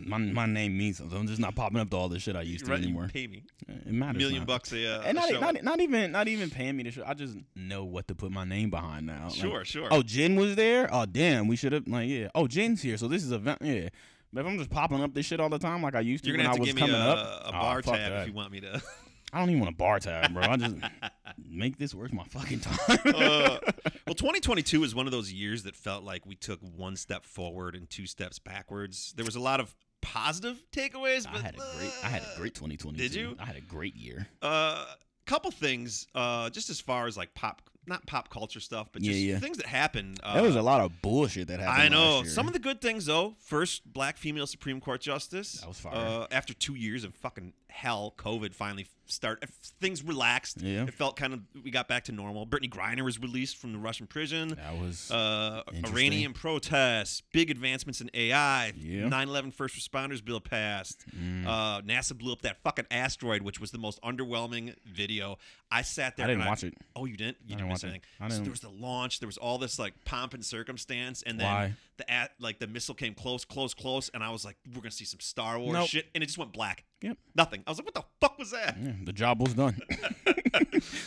my 0.06 0.18
my 0.18 0.46
name 0.46 0.78
means 0.78 0.98
something. 0.98 1.18
I'm 1.18 1.28
just 1.28 1.40
not 1.40 1.56
popping 1.56 1.80
up 1.80 1.90
to 1.92 1.98
all 1.98 2.10
the 2.10 2.20
shit 2.20 2.36
I 2.36 2.42
used 2.42 2.66
to 2.66 2.72
Right, 2.72 2.80
you 2.80 2.86
anymore. 2.88 3.10
pay 3.14 3.28
me 3.28 3.44
It 3.68 3.88
matters. 3.92 4.18
million 4.18 4.40
now. 4.42 4.46
bucks 4.46 4.72
a, 4.74 4.98
uh, 5.00 5.02
And 5.02 5.18
a 5.18 5.22
not, 5.22 5.30
show. 5.30 5.40
not, 5.40 5.64
not 5.64 5.80
even 5.82 6.12
not 6.12 6.28
even 6.28 6.50
paying 6.50 6.76
me 6.78 6.84
to 6.84 6.92
show. 6.92 7.04
I 7.06 7.14
just 7.14 7.38
know 7.56 7.86
what 7.86 8.08
to 8.08 8.16
put 8.16 8.32
my 8.32 8.44
name 8.46 8.70
behind 8.70 9.06
now. 9.06 9.26
Like, 9.28 9.36
Sure, 9.36 9.66
sure. 9.66 9.88
Oh, 9.92 10.02
Jen 10.02 10.36
was 10.36 10.56
there. 10.56 10.90
Oh, 10.92 11.06
damn. 11.06 11.48
We 11.48 11.56
should 11.56 11.74
have 11.74 11.88
like 11.88 12.08
yeah. 12.10 12.28
Oh, 12.36 12.48
Jen's 12.48 12.82
here. 12.82 12.98
So 12.98 13.08
this 13.08 13.24
is 13.24 13.32
a. 13.32 13.58
Yeah. 13.62 13.90
But 14.32 14.42
if 14.42 14.48
I'm 14.48 14.58
just 14.58 14.70
popping 14.70 15.02
up 15.02 15.14
this 15.14 15.26
shit 15.26 15.40
all 15.40 15.50
the 15.50 15.58
time 15.60 15.82
like 15.82 15.96
I 15.96 16.02
used 16.02 16.24
to 16.24 16.30
You're 16.30 16.38
when 16.38 16.46
gonna 16.46 16.50
have 16.50 16.56
I 16.56 16.58
to 16.58 16.62
was 16.62 16.68
give 16.70 16.76
me 16.76 16.82
coming 16.82 16.96
a, 16.96 17.00
up, 17.10 17.46
a 17.46 17.48
oh, 17.48 17.52
bar 17.52 17.82
fuck 17.82 17.96
tab 17.96 18.12
that. 18.12 18.22
if 18.22 18.28
you 18.28 18.34
want 18.34 18.52
me 18.52 18.60
to. 18.62 18.82
I 19.34 19.40
don't 19.40 19.50
even 19.52 19.60
want 19.62 19.74
a 19.74 19.78
bar 19.78 20.00
tab, 20.00 20.34
bro. 20.34 20.42
I 20.44 20.58
just 20.58 20.76
make 21.48 21.78
this 21.78 21.94
worth 21.94 22.12
my 22.12 22.24
fucking 22.24 22.62
time. 22.62 22.80
uh, 23.06 23.60
well, 24.08 24.16
2022 24.16 24.84
is 24.84 24.96
one 24.96 25.06
of 25.06 25.12
those 25.12 25.32
years 25.32 25.64
that 25.64 25.76
felt 25.76 26.04
like 26.04 26.26
we 26.26 26.34
took 26.34 26.60
one 26.76 26.96
step 26.96 27.26
forward 27.26 27.76
and 27.76 27.88
two 27.90 28.08
steps 28.08 28.40
backwards. 28.40 29.14
There 29.16 29.26
was 29.26 29.36
a 29.36 29.40
lot 29.40 29.60
of 29.60 29.76
positive 30.14 30.62
takeaways. 30.72 31.28
I 31.28 31.38
had 31.40 31.56
a 31.56 31.58
great 31.78 31.92
I 32.04 32.08
had 32.10 32.22
a 32.24 32.38
great 32.38 32.56
2020. 32.56 32.98
Did 32.98 33.14
you? 33.14 33.36
I 33.40 33.46
had 33.46 33.56
a 33.56 33.62
great 33.62 33.96
year. 33.96 34.28
Uh, 34.42 34.86
couple 35.26 35.52
things, 35.52 36.08
uh, 36.16 36.50
just 36.50 36.70
as 36.70 36.80
far 36.82 37.06
as 37.06 37.16
like 37.16 37.34
pop, 37.36 37.62
not 37.86 38.06
pop 38.08 38.30
culture 38.30 38.60
stuff, 38.60 38.90
but 38.92 39.04
Yeah, 39.04 39.12
just 39.12 39.24
yeah. 39.24 39.40
things 39.40 39.58
that 39.58 39.68
happened. 39.68 40.20
Uh, 40.24 40.34
there 40.34 40.44
was 40.44 40.56
a 40.56 40.62
lot 40.62 40.82
of 40.82 40.92
bullshit 41.04 41.48
that 41.50 41.60
happened. 41.60 41.84
I 41.84 41.88
know 41.90 42.24
some 42.24 42.48
of 42.48 42.54
the 42.54 42.60
good 42.60 42.82
things 42.82 43.06
though. 43.06 43.36
First, 43.40 43.92
black 43.94 44.18
female 44.18 44.48
Supreme 44.48 44.82
Court 44.82 45.02
justice. 45.02 45.54
That 45.62 45.68
was 45.68 45.80
fire. 45.80 45.94
Uh, 45.96 46.28
after 46.32 46.54
two 46.54 46.74
years 46.76 47.04
of 47.04 47.14
fucking 47.16 47.54
hell, 47.68 48.14
COVID 48.18 48.54
finally 48.56 48.88
start. 49.12 49.44
Things 49.82 50.04
relaxed. 50.04 50.62
Yeah. 50.62 50.84
It 50.84 50.94
felt 50.94 51.16
kind 51.16 51.34
of 51.34 51.42
we 51.64 51.72
got 51.72 51.88
back 51.88 52.06
to 52.06 52.12
normal. 52.12 52.46
Brittney 52.48 52.70
Griner 52.70 53.02
was 53.04 53.20
released 53.20 53.58
from 53.58 53.74
the 53.74 53.80
Russian 53.80 54.08
prison. 54.08 54.50
That 54.50 54.78
was 54.78 55.10
Uh, 55.12 55.64
Iranian 55.88 56.34
protests, 56.34 57.22
big 57.32 57.50
advancements 57.50 58.02
in 58.02 58.10
AI, 58.14 58.74
Yeah. 58.78 59.08
9/11 59.10 59.52
first 59.54 59.76
responders 59.76 60.24
bill 60.24 60.40
passed. 60.42 61.06
mm, 61.16 61.46
Uh, 61.46 61.82
NASA 61.82 62.18
blew 62.18 62.32
up 62.34 62.42
that 62.44 62.62
fucking 62.64 62.86
asteroid, 62.92 63.42
which 63.42 63.60
was 63.60 63.72
the 63.72 63.78
most 63.78 64.02
underwhelming 64.02 64.76
video. 64.86 65.38
I 65.72 65.84
sat 65.84 66.18
there. 66.18 66.26
I 66.26 66.30
didn't 66.30 66.46
watch 66.46 66.64
it. 66.64 66.74
Oh, 66.96 67.06
you 67.06 67.16
didn't? 67.16 67.38
You 67.46 67.56
I 67.56 67.58
didn't 67.58 67.58
didn't 67.60 67.70
watch 67.70 67.84
it. 67.84 67.88
anything. 67.88 68.02
I 68.20 68.30
So 68.30 68.42
there 68.42 68.50
was 68.52 68.60
the 68.62 68.70
launch. 68.70 69.20
There 69.20 69.28
was 69.28 69.38
all 69.38 69.58
this 69.60 69.78
like 69.78 69.94
pomp 70.06 70.34
and 70.34 70.44
circumstance, 70.44 71.22
and 71.24 71.40
then 71.40 71.46
Why? 71.46 71.74
the 71.98 72.10
at 72.12 72.32
like 72.40 72.60
the 72.60 72.66
missile 72.68 72.96
came 72.96 73.14
close, 73.14 73.46
close, 73.46 73.74
close, 73.76 74.10
and 74.10 74.24
I 74.24 74.30
was 74.32 74.44
like, 74.44 74.58
"We're 74.74 74.82
gonna 74.82 74.92
see 74.92 75.06
some 75.06 75.20
Star 75.20 75.60
Wars 75.60 75.74
Nope. 75.74 75.90
shit," 75.90 76.10
and 76.16 76.24
it 76.24 76.28
just 76.28 76.38
went 76.40 76.54
black. 76.54 76.86
Yep. 77.02 77.18
Nothing. 77.36 77.64
I 77.68 77.72
was 77.72 77.78
like, 77.78 77.86
"What 77.86 77.94
the 77.94 78.04
fuck 78.20 78.38
was 78.40 78.50
that?" 78.52 78.78
Yeah, 78.82 78.94
the 79.06 79.14
job 79.14 79.42
was 79.42 79.54
done. 79.54 79.80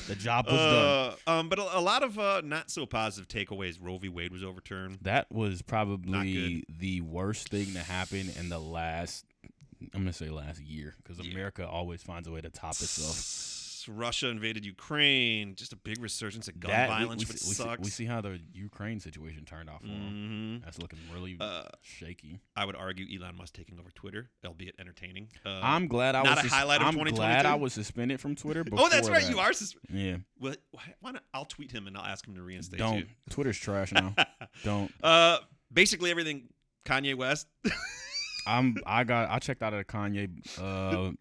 the 0.09 0.15
job 0.19 0.47
was 0.47 0.55
done. 0.55 1.15
Uh, 1.27 1.31
um, 1.31 1.49
but 1.49 1.59
a, 1.59 1.79
a 1.79 1.81
lot 1.81 2.03
of 2.03 2.19
uh, 2.19 2.41
not 2.44 2.71
so 2.71 2.87
positive 2.87 3.29
takeaways. 3.29 3.79
Roe 3.81 3.99
v. 3.99 4.09
Wade 4.09 4.33
was 4.33 4.44
overturned. 4.44 4.99
That 5.03 5.31
was 5.33 5.62
probably 5.62 6.65
the 6.69 7.00
worst 7.03 7.49
thing 7.49 7.73
to 7.75 7.81
happen 7.81 8.31
in 8.39 8.49
the 8.49 8.59
last. 8.59 9.25
I'm 9.94 10.03
gonna 10.03 10.12
say 10.12 10.29
last 10.29 10.61
year 10.61 10.94
because 11.03 11.19
Yeah. 11.25 11.33
America 11.33 11.67
always 11.67 12.03
finds 12.03 12.29
a 12.29 12.31
way 12.31 12.41
to 12.41 12.50
top 12.50 12.73
itself. 12.73 13.59
Russia 13.88 14.29
invaded 14.29 14.64
Ukraine. 14.64 15.55
Just 15.55 15.73
a 15.73 15.76
big 15.76 16.00
resurgence 16.02 16.49
of 16.49 16.58
gun 16.61 16.70
That 16.70 16.88
violence, 16.88 17.20
we, 17.23 17.26
which 17.32 17.38
see, 17.38 17.49
we, 17.49 17.55
see, 17.55 17.62
sucks. 17.62 17.81
we 17.84 17.90
see 17.90 18.05
how 18.05 18.20
the 18.20 18.40
Ukraine 18.52 19.00
situation 19.00 19.44
turned 19.44 19.69
off. 19.70 19.81
for 19.82 19.88
him. 19.88 20.58
hmm 20.61 20.64
That's 20.64 20.79
looking 20.79 20.99
really 21.12 21.37
Uh, 21.40 21.64
shaky. 21.82 22.40
I 22.56 22.64
would 22.64 22.76
argue 22.76 23.06
Elon 23.19 23.37
Musk 23.37 23.55
taking 23.55 23.79
over 23.79 23.90
Twitter, 23.90 24.31
albeit 24.44 24.75
entertaining. 24.79 25.29
Uh, 25.44 25.61
I'm 25.62 25.87
glad 25.88 26.14
I 26.14 26.23
not 26.23 26.37
was. 26.37 26.38
a 26.46 26.49
sus- 26.49 26.52
highlight 26.58 26.81
of 26.82 26.88
I'm 26.88 27.05
glad 27.14 27.46
I 27.46 27.55
was 27.55 27.73
suspended 27.73 28.20
from 28.20 28.34
Twitter. 28.37 28.64
oh, 28.73 28.88
that's 28.88 29.08
right. 29.08 29.23
that. 29.23 29.31
You 29.31 29.38
are. 29.38 29.52
Sus- 29.52 29.75
Yeah. 29.93 30.17
well, 30.38 30.55
why 31.00 31.12
not? 31.12 31.23
I'll 31.34 31.44
tweet 31.44 31.70
him 31.73 31.87
and 31.87 31.96
I'll 31.96 32.05
ask 32.06 32.26
him 32.26 32.34
to 32.37 32.43
reinstate 32.43 32.79
Don't. 32.79 32.99
you. 32.99 33.06
Twitter's 33.31 33.58
trash 33.58 33.93
now. 33.93 34.14
Don't. 34.64 34.93
Uh, 35.02 35.38
basically 35.73 36.11
everything 36.11 36.49
Kanye 36.84 37.14
West. 37.17 37.46
I'm. 38.46 38.76
I 38.84 39.05
got. 39.05 39.31
I 39.31 39.38
checked 39.38 39.62
out 39.62 39.73
of 39.73 39.79
the 39.79 39.84
Kanye 39.84 40.29
uh, 40.61 41.12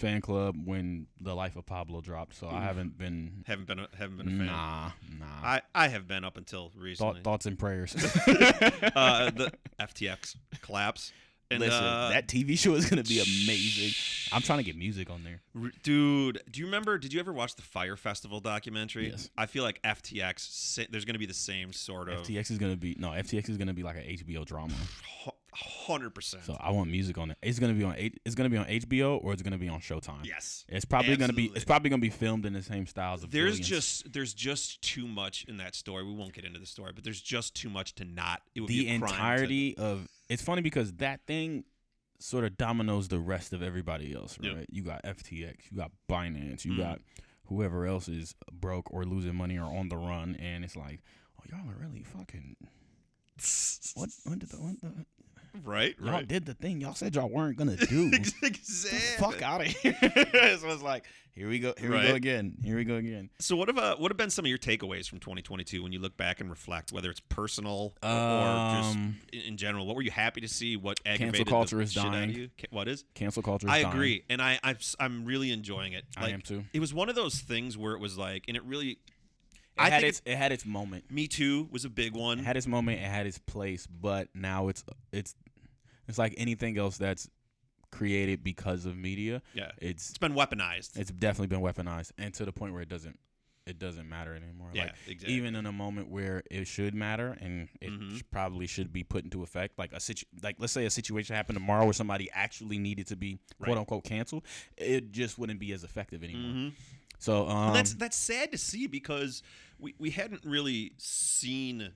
fan 0.00 0.20
club 0.20 0.56
when 0.64 1.06
the 1.20 1.34
Life 1.34 1.56
of 1.56 1.66
Pablo 1.66 2.00
dropped, 2.00 2.34
so 2.34 2.48
I 2.48 2.62
haven't 2.62 2.98
been. 2.98 3.44
haven't 3.46 3.66
been 3.66 3.78
a, 3.80 3.88
haven't 3.96 4.16
been 4.18 4.28
a 4.28 4.30
fan. 4.38 4.46
Nah. 4.46 4.90
Nah. 5.18 5.24
I, 5.42 5.62
I 5.74 5.88
have 5.88 6.08
been 6.08 6.24
up 6.24 6.36
until 6.36 6.70
Thought, 6.70 6.80
recently. 6.82 7.20
thoughts 7.22 7.46
and 7.46 7.58
prayers. 7.58 7.94
uh, 8.26 9.30
the 9.30 9.52
FTX 9.80 10.36
collapse. 10.62 11.12
And 11.52 11.58
Listen, 11.60 11.82
uh, 11.82 12.10
that 12.10 12.28
TV 12.28 12.56
show 12.56 12.74
is 12.74 12.88
gonna 12.88 13.02
be 13.02 13.18
amazing. 13.18 13.90
I'm 14.32 14.40
trying 14.40 14.58
to 14.58 14.64
get 14.64 14.76
music 14.76 15.10
on 15.10 15.24
there. 15.24 15.40
R- 15.60 15.72
Dude, 15.82 16.40
do 16.48 16.60
you 16.60 16.66
remember? 16.66 16.96
Did 16.96 17.12
you 17.12 17.18
ever 17.18 17.32
watch 17.32 17.56
the 17.56 17.62
Fyre 17.62 17.96
Festival 17.96 18.38
documentary? 18.38 19.08
Yes. 19.10 19.30
I 19.36 19.46
feel 19.46 19.64
like 19.64 19.82
FTX. 19.82 20.88
There's 20.90 21.04
going 21.04 21.14
to 21.14 21.18
be 21.18 21.26
the 21.26 21.34
same 21.34 21.72
sort 21.72 22.08
of 22.08 22.22
FTX 22.22 22.52
is 22.52 22.58
gonna 22.58 22.76
be 22.76 22.94
no. 23.00 23.08
FTX 23.10 23.48
is 23.50 23.56
gonna 23.56 23.74
be 23.74 23.82
like 23.82 23.96
an 23.96 24.02
HBO 24.04 24.44
drama. 24.44 24.74
Hundred 25.52 26.14
percent. 26.14 26.44
So 26.44 26.56
I 26.60 26.70
want 26.70 26.90
music 26.90 27.18
on 27.18 27.28
there. 27.28 27.36
It's 27.42 27.58
gonna 27.58 27.72
be 27.74 27.84
on. 27.84 27.94
It's 28.24 28.34
gonna 28.34 28.48
be 28.50 28.56
on 28.56 28.66
HBO 28.66 29.22
or 29.22 29.32
it's 29.32 29.42
gonna 29.42 29.58
be 29.58 29.68
on 29.68 29.80
Showtime. 29.80 30.24
Yes. 30.24 30.64
It's 30.68 30.84
probably 30.84 31.16
gonna 31.16 31.32
be. 31.32 31.50
It's 31.54 31.64
probably 31.64 31.90
gonna 31.90 32.00
be 32.00 32.10
filmed 32.10 32.46
in 32.46 32.52
the 32.52 32.62
same 32.62 32.86
styles 32.86 33.22
of. 33.24 33.30
There's 33.30 33.58
Billions. 33.58 33.68
just 33.68 34.12
there's 34.12 34.34
just 34.34 34.82
too 34.82 35.06
much 35.08 35.44
in 35.48 35.56
that 35.58 35.74
story. 35.74 36.04
We 36.04 36.14
won't 36.14 36.32
get 36.32 36.44
into 36.44 36.60
the 36.60 36.66
story, 36.66 36.92
but 36.94 37.04
there's 37.04 37.20
just 37.20 37.54
too 37.54 37.70
much 37.70 37.94
to 37.96 38.04
not. 38.04 38.42
It 38.54 38.60
would 38.60 38.68
the 38.70 38.84
be 38.84 38.98
crime 38.98 39.00
to- 39.00 39.06
entirety 39.06 39.76
of. 39.78 40.08
It's 40.28 40.42
funny 40.42 40.62
because 40.62 40.92
that 40.94 41.20
thing 41.26 41.64
sort 42.20 42.44
of 42.44 42.56
dominoes 42.56 43.08
the 43.08 43.18
rest 43.18 43.52
of 43.52 43.62
everybody 43.62 44.14
else, 44.14 44.38
Yep. 44.40 44.54
right? 44.54 44.66
You 44.70 44.82
got 44.82 45.02
FTX, 45.04 45.70
you 45.70 45.76
got 45.78 45.90
Binance, 46.08 46.64
you 46.66 46.72
Mhm. 46.72 46.76
got 46.76 47.00
whoever 47.46 47.86
else 47.86 48.08
is 48.08 48.34
broke 48.52 48.92
or 48.92 49.04
losing 49.04 49.34
money 49.34 49.58
or 49.58 49.64
on 49.64 49.88
the 49.88 49.96
run, 49.96 50.36
and 50.36 50.62
it's 50.64 50.76
like, 50.76 51.00
oh, 51.38 51.42
y'all 51.50 51.68
are 51.68 51.76
really 51.80 52.02
fucking. 52.04 52.56
What? 53.94 54.10
What 54.24 54.38
did 54.38 54.50
the? 54.50 54.56
What 54.58 54.80
the 54.82 55.06
right? 55.64 55.94
y'all 56.00 56.12
Right. 56.12 56.28
did 56.28 56.46
the 56.46 56.54
thing 56.54 56.80
y'all 56.80 56.94
said 56.94 57.14
y'all 57.14 57.28
weren't 57.30 57.56
gonna 57.56 57.76
do. 57.86 58.10
Exactly. 58.12 58.98
fuck 59.18 59.42
out 59.42 59.60
of 59.60 59.66
here! 59.68 59.96
so 60.00 60.08
it's 60.68 60.82
like, 60.82 61.04
here 61.32 61.48
we 61.48 61.58
go, 61.58 61.72
here 61.78 61.90
we 61.92 62.02
go 62.06 62.14
again, 62.14 62.54
here 62.64 62.76
we 62.76 62.84
go 62.84 62.96
again. 62.96 63.30
So 63.38 63.56
what 63.56 63.68
have 63.68 63.78
uh, 63.78 63.96
what 63.96 64.10
have 64.10 64.16
been 64.16 64.30
some 64.30 64.44
of 64.44 64.48
your 64.48 64.58
takeaways 64.58 65.08
from 65.08 65.18
2022 65.20 65.82
when 65.82 65.92
you 65.92 65.98
look 66.00 66.16
back 66.16 66.40
and 66.40 66.50
reflect, 66.50 66.92
whether 66.92 67.10
it's 67.10 67.20
personal 67.28 67.94
or, 68.02 68.08
or 68.10 68.74
just 68.82 68.96
Um, 68.96 69.16
in, 69.32 69.40
in 69.40 69.56
general? 69.56 69.86
What 69.86 69.96
were 69.96 70.02
you 70.02 70.10
happy 70.10 70.40
to 70.40 70.48
see? 70.48 70.76
What 70.76 70.98
aggravated 71.06 71.46
cancel 71.46 71.50
culture 71.58 71.80
is 71.80 71.92
shit 71.92 72.02
out 72.02 72.06
of 72.08 72.12
dying. 72.12 72.50
What 72.70 72.88
is? 72.88 73.04
cancel 73.14 73.42
culture. 73.42 73.66
Is 73.68 73.72
I 73.72 73.82
dying. 73.82 73.94
agree, 73.94 74.24
and 74.28 74.42
I 74.42 74.58
s- 74.64 74.96
I'm 75.00 75.24
really 75.24 75.50
enjoying 75.52 75.92
it. 75.92 76.04
I 76.16 76.30
am 76.30 76.40
too. 76.42 76.64
It 76.72 76.80
was 76.80 76.92
one 76.92 77.08
of 77.08 77.14
those 77.14 77.38
things 77.40 77.78
where 77.78 77.92
it 77.94 78.00
was 78.00 78.18
like, 78.18 78.44
and 78.48 78.56
it 78.56 78.64
really. 78.64 78.98
It 79.80 79.84
I 79.86 79.90
had 79.90 80.00
think 80.02 80.08
its 80.10 80.22
it 80.24 80.36
had 80.36 80.52
its 80.52 80.64
moment. 80.66 81.10
Me 81.10 81.26
Too 81.26 81.68
was 81.70 81.84
a 81.84 81.90
big 81.90 82.14
one. 82.14 82.38
It 82.40 82.44
had 82.44 82.56
its 82.56 82.66
moment. 82.66 83.00
It 83.00 83.04
had 83.06 83.26
its 83.26 83.38
place, 83.38 83.86
but 83.86 84.28
now 84.34 84.68
it's 84.68 84.84
it's 85.12 85.34
it's 86.08 86.18
like 86.18 86.34
anything 86.36 86.76
else 86.78 86.96
that's 86.98 87.28
created 87.90 88.44
because 88.44 88.86
of 88.86 88.96
media. 88.96 89.42
yeah, 89.54 89.72
It's 89.78 90.10
it's 90.10 90.18
been 90.18 90.34
weaponized. 90.34 90.96
it's 90.96 91.10
definitely 91.10 91.48
been 91.48 91.60
weaponized, 91.60 92.12
and 92.18 92.32
to 92.34 92.44
the 92.44 92.52
point 92.52 92.72
where 92.72 92.82
it 92.82 92.88
doesn't 92.88 93.18
it 93.66 93.78
doesn't 93.78 94.08
matter 94.08 94.34
anymore. 94.34 94.70
yeah, 94.72 94.84
Like 94.84 94.94
exactly. 95.06 95.34
even 95.34 95.54
in 95.54 95.66
a 95.66 95.70
moment 95.72 96.08
where 96.08 96.42
it 96.50 96.66
should 96.66 96.94
matter 96.94 97.36
and 97.40 97.68
it 97.80 97.90
Mhm. 97.90 98.18
sh- 98.18 98.22
probably 98.30 98.66
should 98.66 98.92
be 98.92 99.04
put 99.04 99.22
into 99.22 99.42
effect, 99.44 99.78
like 99.78 99.92
a 99.92 100.00
situ- 100.00 100.24
like 100.42 100.56
let's 100.58 100.72
say 100.72 100.86
a 100.86 100.90
situation 100.90 101.36
happened 101.36 101.56
tomorrow 101.56 101.84
where 101.84 101.92
somebody 101.92 102.28
actually 102.32 102.78
needed 102.78 103.06
to 103.08 103.16
be 103.16 103.38
Right. 103.58 103.66
quote 103.66 103.78
unquote 103.78 104.04
canceled, 104.04 104.44
it 104.76 105.12
just 105.12 105.38
wouldn't 105.38 105.60
be 105.60 105.72
as 105.72 105.84
effective 105.84 106.24
anymore. 106.24 106.70
Mhm. 106.70 106.72
So 107.18 107.46
um, 107.48 107.74
that's 107.74 107.94
that's 107.94 108.16
sad 108.16 108.50
to 108.52 108.58
see 108.58 108.86
because 108.86 109.42
we, 109.80 109.94
we 109.98 110.10
hadn't 110.10 110.44
really 110.44 110.92
seen 110.98 111.92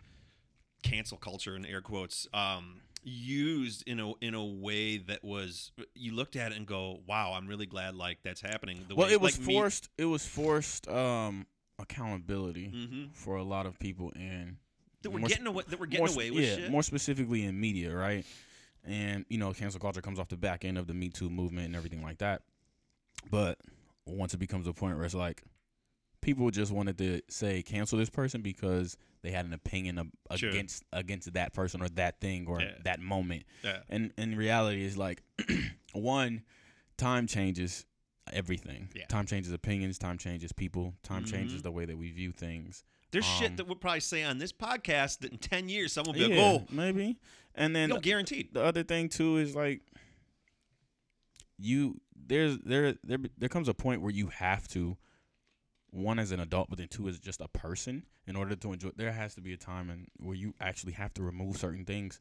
cancel 0.82 1.16
culture 1.16 1.56
in 1.56 1.64
air 1.64 1.80
quotes 1.80 2.26
um, 2.34 2.80
used 3.02 3.82
in 3.86 4.00
a 4.00 4.12
in 4.20 4.34
a 4.34 4.44
way 4.44 4.98
that 4.98 5.24
was 5.24 5.72
you 5.94 6.12
looked 6.14 6.36
at 6.36 6.52
it 6.52 6.58
and 6.58 6.66
go, 6.66 7.00
wow, 7.06 7.32
I'm 7.34 7.46
really 7.46 7.66
glad 7.66 7.94
like 7.94 8.18
that's 8.24 8.40
happening. 8.40 8.84
The 8.88 8.94
well, 8.94 9.06
way, 9.06 9.12
it 9.14 9.20
was 9.20 9.38
like 9.38 9.46
me- 9.46 9.54
forced. 9.54 9.88
It 9.98 10.04
was 10.06 10.26
forced 10.26 10.88
um, 10.88 11.46
accountability 11.78 12.68
Mhm. 12.74 13.14
for 13.14 13.36
a 13.36 13.42
lot 13.42 13.66
of 13.66 13.78
people 13.78 14.12
and 14.16 14.56
that 15.02 15.10
we're 15.10 15.20
getting 15.28 15.46
away 15.46 15.64
that 15.68 15.78
we're 15.78 15.86
getting 15.86 16.06
more, 16.06 16.14
away 16.14 16.30
with 16.30 16.44
yeah, 16.44 16.56
shit. 16.56 16.70
more 16.70 16.82
specifically 16.82 17.44
in 17.44 17.58
media, 17.60 17.94
right? 17.94 18.24
And 18.84 19.24
you 19.28 19.38
know, 19.38 19.52
cancel 19.52 19.80
culture 19.80 20.00
comes 20.02 20.18
off 20.18 20.28
the 20.28 20.36
back 20.36 20.64
end 20.64 20.76
of 20.78 20.86
the 20.86 20.94
Me 20.94 21.08
Too 21.08 21.30
movement 21.30 21.66
and 21.66 21.76
everything 21.76 22.02
like 22.02 22.18
that. 22.18 22.42
But 23.30 23.58
once 24.06 24.34
it 24.34 24.38
becomes 24.38 24.66
a 24.66 24.72
point 24.74 24.96
where 24.96 25.04
it's 25.06 25.14
like 25.14 25.42
people 26.24 26.50
just 26.50 26.72
wanted 26.72 26.98
to 26.98 27.20
say 27.28 27.62
cancel 27.62 27.98
this 27.98 28.10
person 28.10 28.40
because 28.42 28.96
they 29.22 29.30
had 29.30 29.44
an 29.46 29.52
opinion 29.52 29.98
of, 29.98 30.08
Sure. 30.38 30.50
against 30.50 30.82
against 30.92 31.32
that 31.34 31.52
person 31.52 31.80
or 31.82 31.88
that 31.90 32.20
thing 32.20 32.46
or 32.48 32.60
Yeah. 32.60 32.72
that 32.84 32.98
moment. 33.00 33.44
yeah. 33.62 33.80
And 33.88 34.12
in 34.18 34.34
reality, 34.36 34.82
is 34.84 34.96
like 34.96 35.22
one 35.92 36.42
time 36.96 37.26
changes 37.26 37.84
everything. 38.32 38.88
Yeah. 38.94 39.06
Time 39.06 39.26
changes 39.26 39.52
opinions. 39.52 39.98
Time 39.98 40.16
changes 40.18 40.50
people. 40.52 40.94
Time 41.02 41.24
Mhm. 41.24 41.30
changes 41.30 41.62
the 41.62 41.70
way 41.70 41.84
that 41.84 41.96
we 41.96 42.10
view 42.10 42.32
things. 42.32 42.82
There's 43.10 43.26
um, 43.26 43.32
shit 43.38 43.56
that 43.58 43.66
we'll 43.66 43.76
probably 43.76 44.00
say 44.00 44.22
on 44.24 44.38
this 44.38 44.52
podcast 44.52 45.18
that 45.20 45.30
in 45.32 45.38
ten 45.38 45.68
years 45.68 45.92
someone 45.92 46.18
will 46.18 46.28
be 46.28 46.34
yeah, 46.34 46.42
like, 46.52 46.62
oh, 46.62 46.66
maybe. 46.74 47.18
And 47.54 47.76
then 47.76 47.90
no, 47.90 48.00
guaranteed. 48.00 48.52
the 48.54 48.62
other 48.64 48.82
thing 48.82 49.08
too 49.08 49.36
is 49.36 49.54
like 49.54 49.82
you 51.58 52.00
there's 52.16 52.58
there 52.64 52.94
there 53.04 53.18
there 53.38 53.48
comes 53.48 53.68
a 53.68 53.74
point 53.74 54.00
where 54.02 54.10
you 54.10 54.26
have 54.28 54.66
to 54.68 54.96
one 55.94 56.18
as 56.18 56.32
an 56.32 56.40
adult 56.40 56.68
but 56.68 56.76
then 56.78 56.88
two 56.88 57.08
as 57.08 57.18
just 57.18 57.40
a 57.40 57.48
person 57.48 58.04
in 58.26 58.34
order 58.36 58.54
to 58.56 58.72
enjoy 58.72 58.90
there 58.96 59.12
has 59.12 59.34
to 59.34 59.40
be 59.40 59.52
a 59.52 59.56
time 59.56 59.88
and 59.90 60.06
where 60.18 60.34
you 60.34 60.52
actually 60.60 60.92
have 60.92 61.14
to 61.14 61.22
remove 61.22 61.56
certain 61.56 61.84
things 61.84 62.20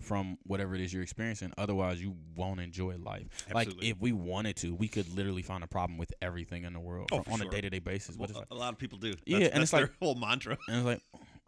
from 0.00 0.36
whatever 0.44 0.74
it 0.74 0.80
is 0.80 0.92
you're 0.92 1.02
experiencing 1.02 1.52
otherwise 1.56 2.00
you 2.02 2.14
won't 2.36 2.60
enjoy 2.60 2.96
life 2.96 3.26
like 3.54 3.68
if 3.82 3.98
we 4.00 4.12
wanted 4.12 4.56
to 4.56 4.74
we 4.74 4.88
could 4.88 5.08
literally 5.14 5.42
find 5.42 5.62
a 5.62 5.66
problem 5.66 5.98
with 5.98 6.12
everything 6.20 6.64
in 6.64 6.72
the 6.72 6.80
world 6.80 7.08
Oh, 7.12 7.22
on 7.30 7.38
sure. 7.38 7.46
a 7.46 7.50
day-to-day 7.50 7.78
basis 7.78 8.16
Well, 8.16 8.28
but 8.28 8.36
like 8.36 8.46
a 8.50 8.54
lot 8.54 8.72
of 8.72 8.78
people 8.78 8.98
do. 8.98 9.14
Yeah, 9.26 9.38
That's, 9.40 9.52
and 9.54 9.62
it's 9.62 9.70
their 9.72 9.82
like- 9.82 9.92
whole 10.00 10.14
mantra. 10.14 10.56
and 10.68 10.76
it's 10.78 10.84
like 10.86 11.00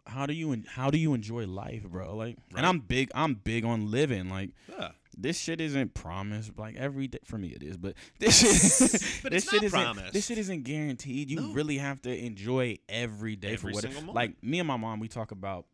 how 0.05 0.25
do 0.25 0.33
you 0.33 0.63
how 0.67 0.89
do 0.89 0.97
you 0.97 1.13
enjoy 1.13 1.45
life 1.45 1.83
bro 1.83 2.15
like 2.15 2.37
Right. 2.51 2.57
and 2.59 2.65
i'm 2.65 2.79
big 2.79 3.09
i'm 3.13 3.33
big 3.33 3.65
on 3.65 3.91
living 3.91 4.29
like 4.29 4.51
Yeah. 4.69 4.91
This 5.17 5.39
shit 5.39 5.59
isn't 5.59 5.93
promised 5.93 6.57
like 6.57 6.75
every 6.75 7.07
day 7.07 7.19
for 7.25 7.37
me 7.37 7.47
it 7.49 7.63
is 7.63 7.75
but 7.77 7.95
this 8.19 8.37
shit 8.39 9.21
But 9.23 9.31
this 9.31 9.49
shit 9.49 9.63
isn't 9.63 9.71
promised. 9.83 10.13
this 10.13 10.25
shit 10.27 10.37
isn't 10.37 10.63
guaranteed 10.63 11.29
you 11.31 11.37
No. 11.41 11.53
really 11.53 11.77
have 11.79 12.01
to 12.03 12.15
enjoy 12.15 12.77
every 12.87 13.35
day 13.35 13.55
for 13.55 13.71
what 13.71 13.83
it, 13.83 13.91
like 14.13 14.41
me 14.43 14.59
and 14.59 14.67
my 14.67 14.77
mom 14.77 14.99
we 14.99 15.07
talk 15.07 15.31
about 15.31 15.65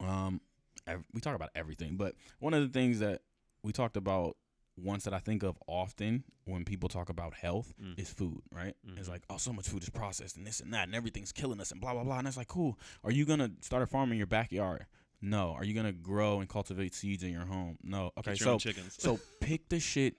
um 0.00 0.40
ev- 0.86 1.04
we 1.12 1.20
talk 1.20 1.34
about 1.34 1.50
everything 1.54 1.96
but 1.96 2.14
one 2.38 2.54
of 2.54 2.62
the 2.62 2.68
things 2.68 3.00
that 3.00 3.22
we 3.62 3.72
talked 3.72 3.96
about 3.96 4.36
once 4.82 5.04
that 5.04 5.12
I 5.12 5.18
think 5.18 5.42
of 5.42 5.58
often 5.66 6.24
when 6.46 6.64
people 6.64 6.88
talk 6.88 7.10
about 7.10 7.34
health 7.34 7.74
Mm. 7.82 7.98
is 7.98 8.08
food, 8.08 8.40
right? 8.50 8.74
It's 8.96 9.08
Mhm. 9.08 9.12
like, 9.12 9.24
oh, 9.28 9.36
so 9.36 9.52
much 9.52 9.68
food 9.68 9.82
is 9.82 9.90
processed 9.90 10.38
and 10.38 10.46
this 10.46 10.60
and 10.60 10.72
that, 10.72 10.84
and 10.88 10.94
everything's 10.94 11.32
killing 11.32 11.60
us 11.60 11.70
and 11.70 11.82
blah 11.82 11.92
blah 11.92 12.02
blah. 12.02 12.18
And 12.18 12.26
it's 12.26 12.38
like, 12.38 12.48
cool. 12.48 12.78
Are 13.04 13.10
you 13.10 13.26
gonna 13.26 13.50
start 13.60 13.82
a 13.82 13.86
farm 13.86 14.10
in 14.10 14.16
your 14.16 14.26
backyard? 14.26 14.86
No. 15.22 15.52
Are 15.52 15.64
you 15.64 15.74
gonna 15.74 15.92
grow 15.92 16.40
and 16.40 16.48
cultivate 16.48 16.94
seeds 16.94 17.22
in 17.22 17.32
your 17.32 17.46
home? 17.46 17.78
No. 17.82 18.12
Okay, 18.18 18.34
so 18.34 18.58
so 18.58 19.18
pick 19.40 19.68
the 19.68 19.80
shit 19.80 20.16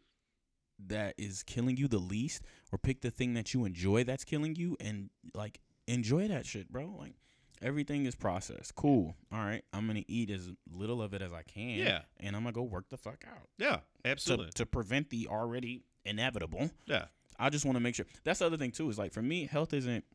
that 0.88 1.16
is 1.18 1.44
killing 1.44 1.78
you 1.78 1.88
the 1.88 2.00
least, 2.00 2.44
or 2.72 2.78
pick 2.78 3.02
the 3.02 3.12
thing 3.12 3.34
that 3.36 3.54
you 3.54 3.66
enjoy 3.66 4.04
that's 4.04 4.24
killing 4.24 4.56
you, 4.56 4.78
and 4.80 5.10
like 5.34 5.60
enjoy 5.88 6.28
that 6.28 6.46
shit, 6.46 6.72
bro. 6.72 6.94
Like 6.98 7.14
everything 7.62 8.06
is 8.06 8.16
processed. 8.16 8.76
Cool. 8.76 9.16
All 9.32 9.40
right, 9.40 9.64
I'm 9.74 9.88
gonna 9.88 10.04
eat 10.08 10.30
as 10.30 10.50
little 10.72 11.02
of 11.02 11.14
it 11.14 11.22
as 11.22 11.34
I 11.34 11.44
can. 11.44 11.78
Yeah. 11.78 12.02
and 12.20 12.36
I'm 12.36 12.44
gonna 12.44 12.54
go 12.54 12.64
work 12.64 12.90
the 12.90 12.98
fuck 12.98 13.24
out 13.28 13.48
yeah, 13.58 13.78
to 13.78 13.82
absolutely. 14.06 14.52
to 14.56 14.66
prevent 14.66 15.10
the 15.10 15.28
already 15.28 15.84
inevitable. 16.06 16.70
yeah. 16.86 17.06
I 17.40 17.50
just 17.50 17.66
want 17.66 17.76
to 17.76 17.80
make 17.80 17.96
sure. 17.96 18.06
That's 18.24 18.40
the 18.40 18.46
other 18.46 18.58
thing 18.58 18.72
too. 18.72 18.88
Is 18.90 19.00
like 19.00 19.14
for 19.14 19.22
me, 19.22 19.48
health 19.48 19.74
isn't. 19.74 20.06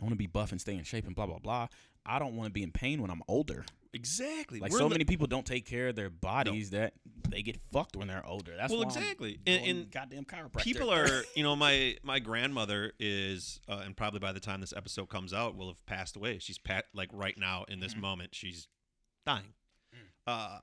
I 0.00 0.02
want 0.04 0.12
to 0.12 0.16
be 0.18 0.26
buff 0.26 0.52
and 0.52 0.60
stay 0.60 0.74
in 0.76 0.84
shape 0.84 1.06
and 1.06 1.14
blah 1.14 1.26
blah 1.26 1.38
blah. 1.38 1.68
I 2.08 2.18
don't 2.18 2.36
want 2.36 2.46
to 2.48 2.52
be 2.52 2.62
in 2.62 2.70
pain 2.72 3.02
when 3.02 3.10
I'm 3.10 3.22
older. 3.28 3.64
Exactly. 3.92 4.60
Like 4.60 4.70
We're 4.72 4.78
so 4.78 4.86
li- 4.86 4.92
many 4.92 5.04
people 5.04 5.26
don't 5.26 5.46
take 5.46 5.64
care 5.66 5.88
of 5.88 5.96
their 5.96 6.10
bodies 6.10 6.70
that 6.70 6.92
they 7.28 7.42
get 7.42 7.58
fucked 7.72 7.96
when 7.96 8.06
they're 8.08 8.24
older. 8.24 8.54
That's 8.56 8.72
Well, 8.72 8.82
exactly. 8.82 9.38
And- 9.46 9.64
and 9.66 9.90
goddamn 9.90 10.24
chiropractor. 10.24 10.62
people 10.62 10.90
are 10.92 11.22
you 11.36 11.42
know 11.42 11.56
my 11.56 11.96
my 12.02 12.18
grandmother 12.18 12.92
is 12.98 13.60
uh, 13.68 13.82
and 13.84 13.96
probably 13.96 14.20
by 14.20 14.32
the 14.32 14.40
time 14.40 14.60
this 14.60 14.72
episode 14.76 15.08
comes 15.08 15.32
out 15.32 15.56
will 15.56 15.68
have 15.68 15.84
passed 15.86 16.16
away 16.16 16.38
she's 16.38 16.58
pat 16.58 16.84
like 16.94 17.08
right 17.12 17.36
now 17.38 17.64
in 17.68 17.80
this 17.80 17.94
Mhm. 17.94 18.00
moment 18.00 18.34
she's 18.34 18.68
dying 19.26 19.54
Mm. 19.94 19.98
uh 20.26 20.58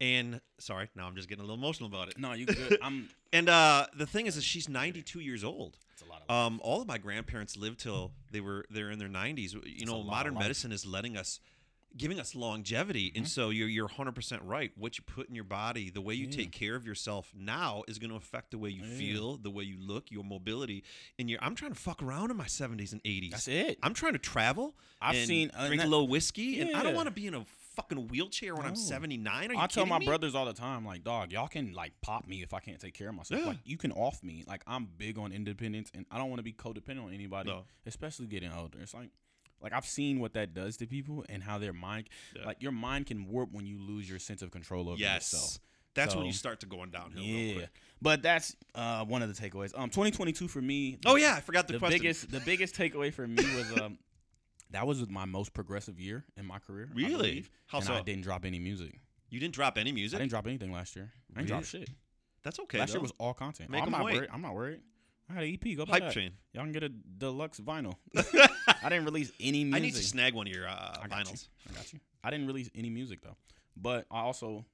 and 0.00 0.40
sorry 0.58 0.88
now 0.96 1.06
i'm 1.06 1.14
just 1.16 1.28
getting 1.28 1.42
a 1.42 1.46
little 1.46 1.58
emotional 1.62 1.88
about 1.88 2.08
it 2.08 2.18
no, 2.18 2.32
you 2.32 2.46
good. 2.46 2.78
I'm. 2.82 3.08
and 3.32 3.48
uh 3.48 3.86
the 3.96 4.06
thing 4.06 4.26
is, 4.26 4.36
is 4.36 4.44
she's 4.44 4.68
92 4.68 5.20
years 5.20 5.44
old 5.44 5.76
It's 5.92 6.02
a 6.02 6.06
lot 6.06 6.22
of. 6.28 6.34
um 6.34 6.60
all 6.62 6.80
of 6.80 6.88
my 6.88 6.98
grandparents 6.98 7.56
lived 7.56 7.80
till 7.80 8.12
they 8.30 8.40
were 8.40 8.64
they're 8.70 8.90
in 8.90 8.98
their 8.98 9.08
90s 9.08 9.52
you 9.52 9.60
That's 9.60 9.82
a 9.82 9.86
know 9.86 9.96
lot 9.98 10.00
of 10.00 10.06
modern 10.06 10.34
life. 10.34 10.42
medicine 10.44 10.72
is 10.72 10.86
letting 10.86 11.16
us 11.16 11.40
giving 11.96 12.20
us 12.20 12.36
longevity 12.36 13.10
and 13.16 13.24
Mhm. 13.24 13.28
so 13.28 13.50
you're 13.50 13.66
you're 13.68 13.88
100% 13.88 14.38
right 14.44 14.70
what 14.76 14.96
you 14.96 15.02
put 15.04 15.28
in 15.28 15.34
your 15.34 15.42
body 15.42 15.90
the 15.90 16.00
way 16.00 16.14
you 16.14 16.28
take 16.28 16.52
care 16.52 16.76
of 16.76 16.86
yourself 16.86 17.32
now 17.36 17.82
is 17.88 17.98
going 17.98 18.10
to 18.10 18.16
affect 18.16 18.52
the 18.52 18.58
way 18.58 18.70
you 18.70 18.84
feel 18.84 19.36
the 19.38 19.50
way 19.50 19.64
you 19.64 19.76
look 19.80 20.08
your 20.08 20.22
mobility 20.22 20.84
and 21.18 21.28
your 21.28 21.40
i'm 21.42 21.56
trying 21.56 21.72
to 21.72 21.78
fuck 21.80 22.00
around 22.00 22.30
in 22.30 22.36
my 22.36 22.44
70s 22.46 22.92
and 22.92 23.02
80s 23.02 23.30
That's 23.32 23.48
it. 23.48 23.78
i'm 23.82 23.92
trying 23.94 24.12
to 24.12 24.20
travel 24.20 24.76
I've 25.02 25.16
and 25.16 25.26
seen. 25.26 25.50
uh, 25.52 25.66
drink 25.66 25.82
and 25.82 25.88
a 25.88 25.90
little 25.90 26.06
whiskey 26.06 26.60
and 26.60 26.76
i 26.76 26.82
don't 26.84 26.92
Yeah. 26.92 26.96
want 26.96 27.08
to 27.08 27.12
be 27.14 27.26
in 27.26 27.34
a 27.34 27.44
fucking 27.74 28.08
wheelchair 28.08 28.54
when 28.54 28.66
i'm 28.66 28.74
79 28.76 29.50
are 29.50 29.54
you 29.54 29.58
I 29.60 29.66
tell 29.66 29.86
my 29.86 29.98
me? 29.98 30.06
brothers 30.06 30.34
all 30.34 30.44
the 30.44 30.52
time, 30.52 30.84
like, 30.84 31.04
dog, 31.04 31.32
y'all 31.32 31.48
can 31.48 31.72
like 31.72 31.92
pop 32.02 32.26
me 32.26 32.42
if 32.42 32.52
I 32.52 32.60
can't 32.60 32.80
take 32.80 32.94
care 32.94 33.08
of 33.08 33.14
myself. 33.14 33.40
Yeah. 33.40 33.46
Like, 33.48 33.58
you 33.64 33.76
can 33.76 33.92
off 33.92 34.22
me. 34.22 34.44
Like, 34.46 34.62
I'm 34.66 34.88
big 34.98 35.18
on 35.18 35.32
independence, 35.32 35.90
and 35.94 36.04
I 36.10 36.18
don't 36.18 36.28
want 36.28 36.38
to 36.40 36.42
be 36.42 36.52
codependent 36.52 37.04
on 37.04 37.12
anybody, 37.12 37.50
No. 37.50 37.64
especially 37.86 38.26
getting 38.26 38.52
older. 38.52 38.78
It's 38.80 38.94
like, 38.94 39.10
like 39.60 39.72
I've 39.72 39.86
seen 39.86 40.18
what 40.20 40.32
that 40.34 40.54
does 40.54 40.76
to 40.78 40.86
people 40.86 41.24
and 41.28 41.42
how 41.42 41.58
their 41.58 41.72
mind, 41.72 42.08
Yeah. 42.36 42.46
like, 42.46 42.62
your 42.62 42.72
mind 42.72 43.06
can 43.06 43.26
warp 43.28 43.52
when 43.52 43.66
you 43.66 43.78
lose 43.78 44.08
your 44.08 44.18
sense 44.18 44.42
of 44.42 44.50
control 44.50 44.88
over 44.88 44.98
yes 44.98 45.32
yourself. 45.32 45.58
that's 45.94 46.14
when 46.16 46.24
you 46.26 46.32
start 46.32 46.60
to 46.60 46.66
going 46.66 46.90
downhill 46.90 47.22
real 47.22 47.30
Yeah, 47.36 47.54
quick. 47.54 47.68
but 48.02 48.22
that's 48.22 48.56
uh, 48.74 49.04
one 49.04 49.22
of 49.22 49.34
the 49.34 49.40
takeaways. 49.40 49.76
Um, 49.78 49.90
2022 49.90 50.48
for 50.48 50.60
me. 50.62 50.98
oh 51.06 51.16
yeah 51.16 51.34
i 51.36 51.40
forgot 51.40 51.66
the, 51.66 51.74
the 51.74 51.78
question 51.78 52.00
biggest, 52.00 52.30
the 52.30 52.40
biggest 52.40 52.74
takeaway 52.74 53.12
for 53.12 53.26
me 53.26 53.42
was 53.56 53.80
um, 53.80 53.98
that 54.70 54.86
was 54.86 55.08
my 55.08 55.24
most 55.24 55.52
progressive 55.52 55.98
year 56.00 56.24
in 56.36 56.46
my 56.46 56.58
career. 56.58 56.88
I 56.92 56.94
Really? 56.96 57.12
believe, 57.12 57.50
How 57.66 57.78
and 57.78 57.86
so? 57.86 57.94
I 57.94 58.02
didn't 58.02 58.22
drop 58.22 58.44
any 58.44 58.58
music. 58.58 59.00
you 59.28 59.40
didn't 59.40 59.54
drop 59.54 59.78
any 59.78 59.92
music. 59.92 60.16
I 60.16 60.20
didn't 60.20 60.30
drop 60.30 60.46
anything 60.46 60.72
last 60.72 60.96
year. 60.96 61.10
I 61.34 61.38
didn't 61.40 61.48
drop 61.48 61.64
shit. 61.64 61.88
that's 62.42 62.58
okay 62.60 62.78
Last 62.78 62.92
year 62.94 63.00
was 63.02 63.12
all 63.18 63.34
content. 63.34 63.70
Make 63.70 63.82
I'm 63.82 63.90
not 63.90 64.04
wait. 64.04 64.14
worried. 64.16 64.30
I'm 64.32 64.42
not 64.42 64.54
worried. 64.54 64.80
I 65.28 65.34
had 65.34 65.44
an 65.44 65.52
EP. 65.62 65.76
Go 65.76 65.86
buy 65.86 65.92
hype 65.94 66.02
that. 66.04 66.12
train 66.12 66.32
Y'all 66.52 66.64
can 66.64 66.72
get 66.72 66.82
a 66.82 66.88
deluxe 66.88 67.60
vinyl. 67.60 67.94
I 68.16 68.88
didn't 68.88 69.04
release 69.04 69.30
any 69.40 69.62
music. 69.64 69.76
I 69.76 69.84
need 69.86 69.94
to 69.94 70.02
snag 70.02 70.34
one 70.34 70.46
of 70.48 70.52
your 70.52 70.66
uh, 70.66 70.96
I 71.02 71.06
got 71.06 71.18
you. 71.28 71.32
vinyls. 71.34 71.48
I 71.70 71.74
got 71.74 71.92
you. 71.92 72.00
I 72.24 72.30
didn't 72.30 72.46
release 72.48 72.68
any 72.74 72.90
music 72.90 73.20
though, 73.22 73.36
but 73.76 74.06
I 74.10 74.20
also 74.20 74.64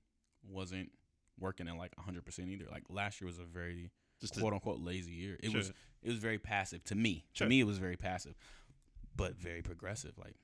wasn't 0.49 0.91
working 1.39 1.69
at 1.69 1.77
like 1.77 1.93
100 1.97 2.25
percent 2.25 2.49
either. 2.49 2.65
Like 2.71 2.85
last 2.89 3.21
year 3.21 3.27
was 3.27 3.39
a 3.39 3.45
very 3.45 3.91
Just 4.21 4.39
quote 4.39 4.53
unquote 4.55 4.81
lazy 4.81 5.13
year. 5.13 5.37
It 5.43 5.51
Sure. 5.51 5.59
was 5.59 5.73
it 6.03 6.09
was 6.09 6.19
very 6.19 6.39
passive 6.39 6.83
to 6.85 6.95
me. 6.95 7.27
Sure. 7.33 7.45
To 7.47 7.49
me, 7.51 7.61
it 7.61 7.65
was 7.67 7.77
very 7.79 7.97
passive, 7.97 8.35
but 9.17 9.37
very 9.37 9.63
progressive. 9.63 10.19
Like, 10.19 10.37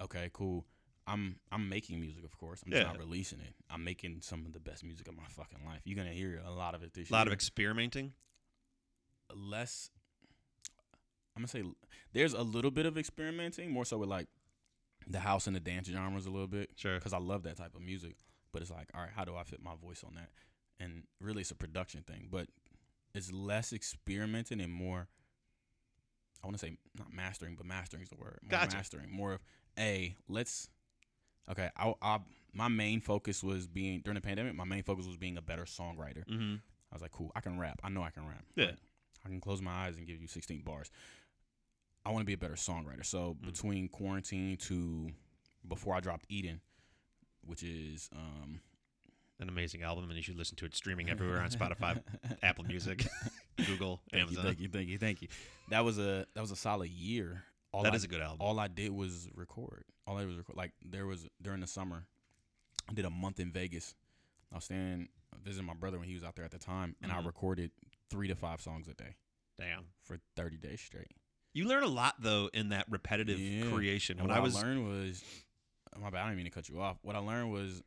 okay, 0.00 0.30
cool. 0.32 0.64
I'm 1.06 1.36
I'm 1.52 1.68
making 1.68 2.00
music, 2.00 2.24
of 2.24 2.36
course. 2.38 2.62
I'm 2.64 2.72
just 2.72 2.80
Yeah. 2.82 2.88
not 2.88 2.98
releasing 2.98 3.40
it. 3.40 3.54
I'm 3.68 3.84
making 3.84 4.22
some 4.22 4.46
of 4.46 4.52
the 4.54 4.60
best 4.60 4.82
music 4.84 5.06
of 5.08 5.14
my 5.16 5.26
fucking 5.28 5.64
life. 5.64 5.82
You're 5.84 5.96
gonna 5.96 6.12
hear 6.14 6.40
a 6.44 6.50
lot 6.50 6.74
of 6.74 6.82
it 6.82 6.94
this 6.94 7.10
year. 7.10 7.14
a 7.16 7.18
lot 7.18 7.26
year. 7.26 7.32
of 7.32 7.34
experimenting. 7.34 8.14
less. 9.34 9.90
I'm 11.36 11.40
gonna 11.42 11.48
say 11.48 11.64
there's 12.12 12.34
a 12.34 12.42
little 12.42 12.70
bit 12.70 12.86
of 12.86 12.96
experimenting, 12.96 13.70
more 13.70 13.84
so 13.84 13.98
with 13.98 14.08
like 14.08 14.28
the 15.06 15.20
house 15.20 15.46
and 15.46 15.54
the 15.56 15.60
dance 15.60 15.88
genres 15.88 16.26
a 16.26 16.30
little 16.30 16.46
bit, 16.46 16.70
Sure. 16.76 16.94
because 16.98 17.12
I 17.12 17.18
love 17.18 17.42
that 17.42 17.56
type 17.56 17.74
of 17.74 17.82
music. 17.82 18.16
But 18.52 18.62
it's 18.62 18.70
like, 18.70 18.88
all 18.94 19.00
right, 19.02 19.10
how 19.10 19.24
do 19.24 19.34
I 19.34 19.42
fit 19.42 19.60
my 19.62 19.74
voice 19.74 20.04
on 20.04 20.14
that? 20.14 20.30
And 20.78 21.06
really, 21.20 21.40
it's 21.42 21.50
a 21.50 21.54
production 21.56 22.02
thing, 22.02 22.28
but 22.30 22.48
it's 23.14 23.32
less 23.32 23.72
experimenting 23.72 24.60
and 24.60 24.72
more. 24.72 25.08
I 26.44 26.46
want 26.46 26.58
to 26.58 26.66
say 26.66 26.76
not 26.98 27.10
mastering, 27.12 27.56
but 27.56 27.64
mastering 27.64 28.02
is 28.02 28.10
the 28.10 28.16
word. 28.16 28.38
More 28.42 28.50
Gotcha. 28.50 28.76
mastering, 28.76 29.10
more 29.10 29.32
of 29.32 29.40
a 29.78 30.14
let's. 30.28 30.68
Okay, 31.50 31.70
I, 31.76 31.94
I 32.02 32.18
my 32.52 32.68
main 32.68 33.00
focus 33.00 33.42
was 33.42 33.66
being 33.66 34.00
during 34.02 34.14
the 34.16 34.20
pandemic. 34.20 34.54
My 34.54 34.64
main 34.64 34.82
focus 34.82 35.06
was 35.06 35.16
being 35.16 35.38
a 35.38 35.42
better 35.42 35.64
songwriter. 35.64 36.24
Mm-hmm. 36.28 36.54
I 36.56 36.94
was 36.94 37.02
like, 37.02 37.12
cool, 37.12 37.32
I 37.34 37.40
can 37.40 37.58
rap. 37.58 37.80
I 37.82 37.88
know 37.88 38.02
I 38.02 38.10
can 38.10 38.26
rap. 38.28 38.44
Yeah. 38.56 38.72
I 39.24 39.28
can 39.30 39.40
close 39.40 39.60
my 39.62 39.72
eyes 39.72 39.96
and 39.96 40.06
give 40.06 40.20
you 40.20 40.28
16 40.28 40.60
bars. 40.62 40.90
I 42.04 42.10
want 42.10 42.20
to 42.20 42.26
be 42.26 42.34
a 42.34 42.38
better 42.38 42.54
songwriter. 42.54 43.04
So 43.04 43.36
Mm. 43.42 43.46
between 43.46 43.88
quarantine 43.88 44.56
to 44.68 45.08
before 45.66 45.94
I 45.94 46.00
dropped 46.00 46.26
Eden, 46.28 46.60
which 47.42 47.62
is 47.62 48.10
um 48.14 48.60
An 49.40 49.48
amazing 49.48 49.82
album, 49.82 50.04
and 50.04 50.16
you 50.16 50.22
should 50.22 50.36
listen 50.38 50.56
to 50.56 50.66
it 50.66 50.74
streaming 50.76 51.10
everywhere 51.14 51.40
on 51.40 51.50
Spotify, 51.50 52.00
Apple 52.42 52.64
Music. 52.64 53.06
Google, 53.66 54.00
Thank 54.10 54.30
you, 54.30 54.36
Amazon. 54.38 54.44
thank 54.44 54.60
you, 54.60 54.68
thank 54.68 54.88
you, 54.88 54.98
thank 54.98 55.22
you. 55.22 55.28
That 55.70 55.84
was 55.84 55.98
a 55.98 56.26
that 56.34 56.40
was 56.40 56.50
a 56.50 56.56
solid 56.56 56.90
year. 56.90 57.44
All 57.72 57.82
That 57.82 57.92
I, 57.92 57.96
is 57.96 58.04
a 58.04 58.08
good 58.08 58.20
album. 58.20 58.38
all 58.40 58.60
I 58.60 58.68
did 58.68 58.90
was 58.92 59.28
record. 59.34 59.84
All 60.06 60.16
I 60.16 60.20
did 60.20 60.28
was 60.28 60.36
record. 60.38 60.56
Like 60.56 60.72
there 60.84 61.06
was 61.06 61.26
during 61.42 61.60
the 61.60 61.66
summer, 61.66 62.06
I 62.88 62.92
did 62.92 63.04
a 63.04 63.10
month 63.10 63.40
in 63.40 63.50
Vegas. 63.50 63.94
I 64.52 64.56
was 64.56 64.64
staying 64.64 65.08
visiting 65.42 65.66
my 65.66 65.74
brother 65.74 65.98
when 65.98 66.06
he 66.08 66.14
was 66.14 66.22
out 66.22 66.36
there 66.36 66.44
at 66.44 66.52
the 66.52 66.58
time, 66.58 66.94
and 67.02 67.10
I 67.10 67.16
Mhm. 67.20 67.26
recorded 67.26 67.70
three 68.10 68.28
to 68.28 68.36
five 68.36 68.60
songs 68.60 68.86
a 68.86 68.94
day 68.94 69.16
Damn. 69.58 69.86
for 70.02 70.18
thirty 70.36 70.56
days 70.56 70.80
straight. 70.80 71.10
You 71.52 71.66
learn 71.66 71.82
a 71.82 71.88
lot 71.88 72.14
though 72.20 72.48
in 72.52 72.68
that 72.70 72.86
repetitive 72.90 73.38
Yeah. 73.40 73.70
creation. 73.72 74.18
When 74.18 74.28
what 74.28 74.36
I 74.36 74.40
was 74.40 74.54
learned 74.54 74.86
was, 74.86 75.24
my 75.98 76.10
bad, 76.10 76.22
I 76.22 76.24
didn't 76.26 76.36
mean 76.36 76.46
to 76.46 76.50
cut 76.50 76.68
you 76.68 76.80
off. 76.80 76.98
What 77.02 77.16
I 77.16 77.20
learned 77.20 77.50
was, 77.52 77.82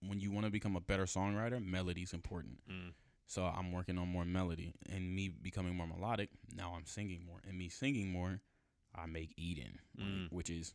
when 0.00 0.18
you 0.20 0.30
want 0.30 0.46
to 0.46 0.50
become 0.50 0.76
a 0.76 0.80
better 0.80 1.04
songwriter, 1.04 1.64
melody's 1.64 2.12
important. 2.12 2.58
Mm. 2.68 2.92
So 3.30 3.44
I'm 3.44 3.70
working 3.70 3.96
on 3.96 4.08
more 4.08 4.24
melody, 4.24 4.74
and 4.92 5.14
me 5.14 5.28
becoming 5.28 5.76
more 5.76 5.86
melodic. 5.86 6.30
Now 6.56 6.74
I'm 6.76 6.84
singing 6.84 7.24
more, 7.24 7.38
and 7.46 7.56
me 7.56 7.68
singing 7.68 8.10
more, 8.10 8.40
I 8.92 9.06
make 9.06 9.32
Eden, 9.36 9.78
right, 9.96 10.04
Mm. 10.04 10.32
which 10.32 10.50
is 10.50 10.74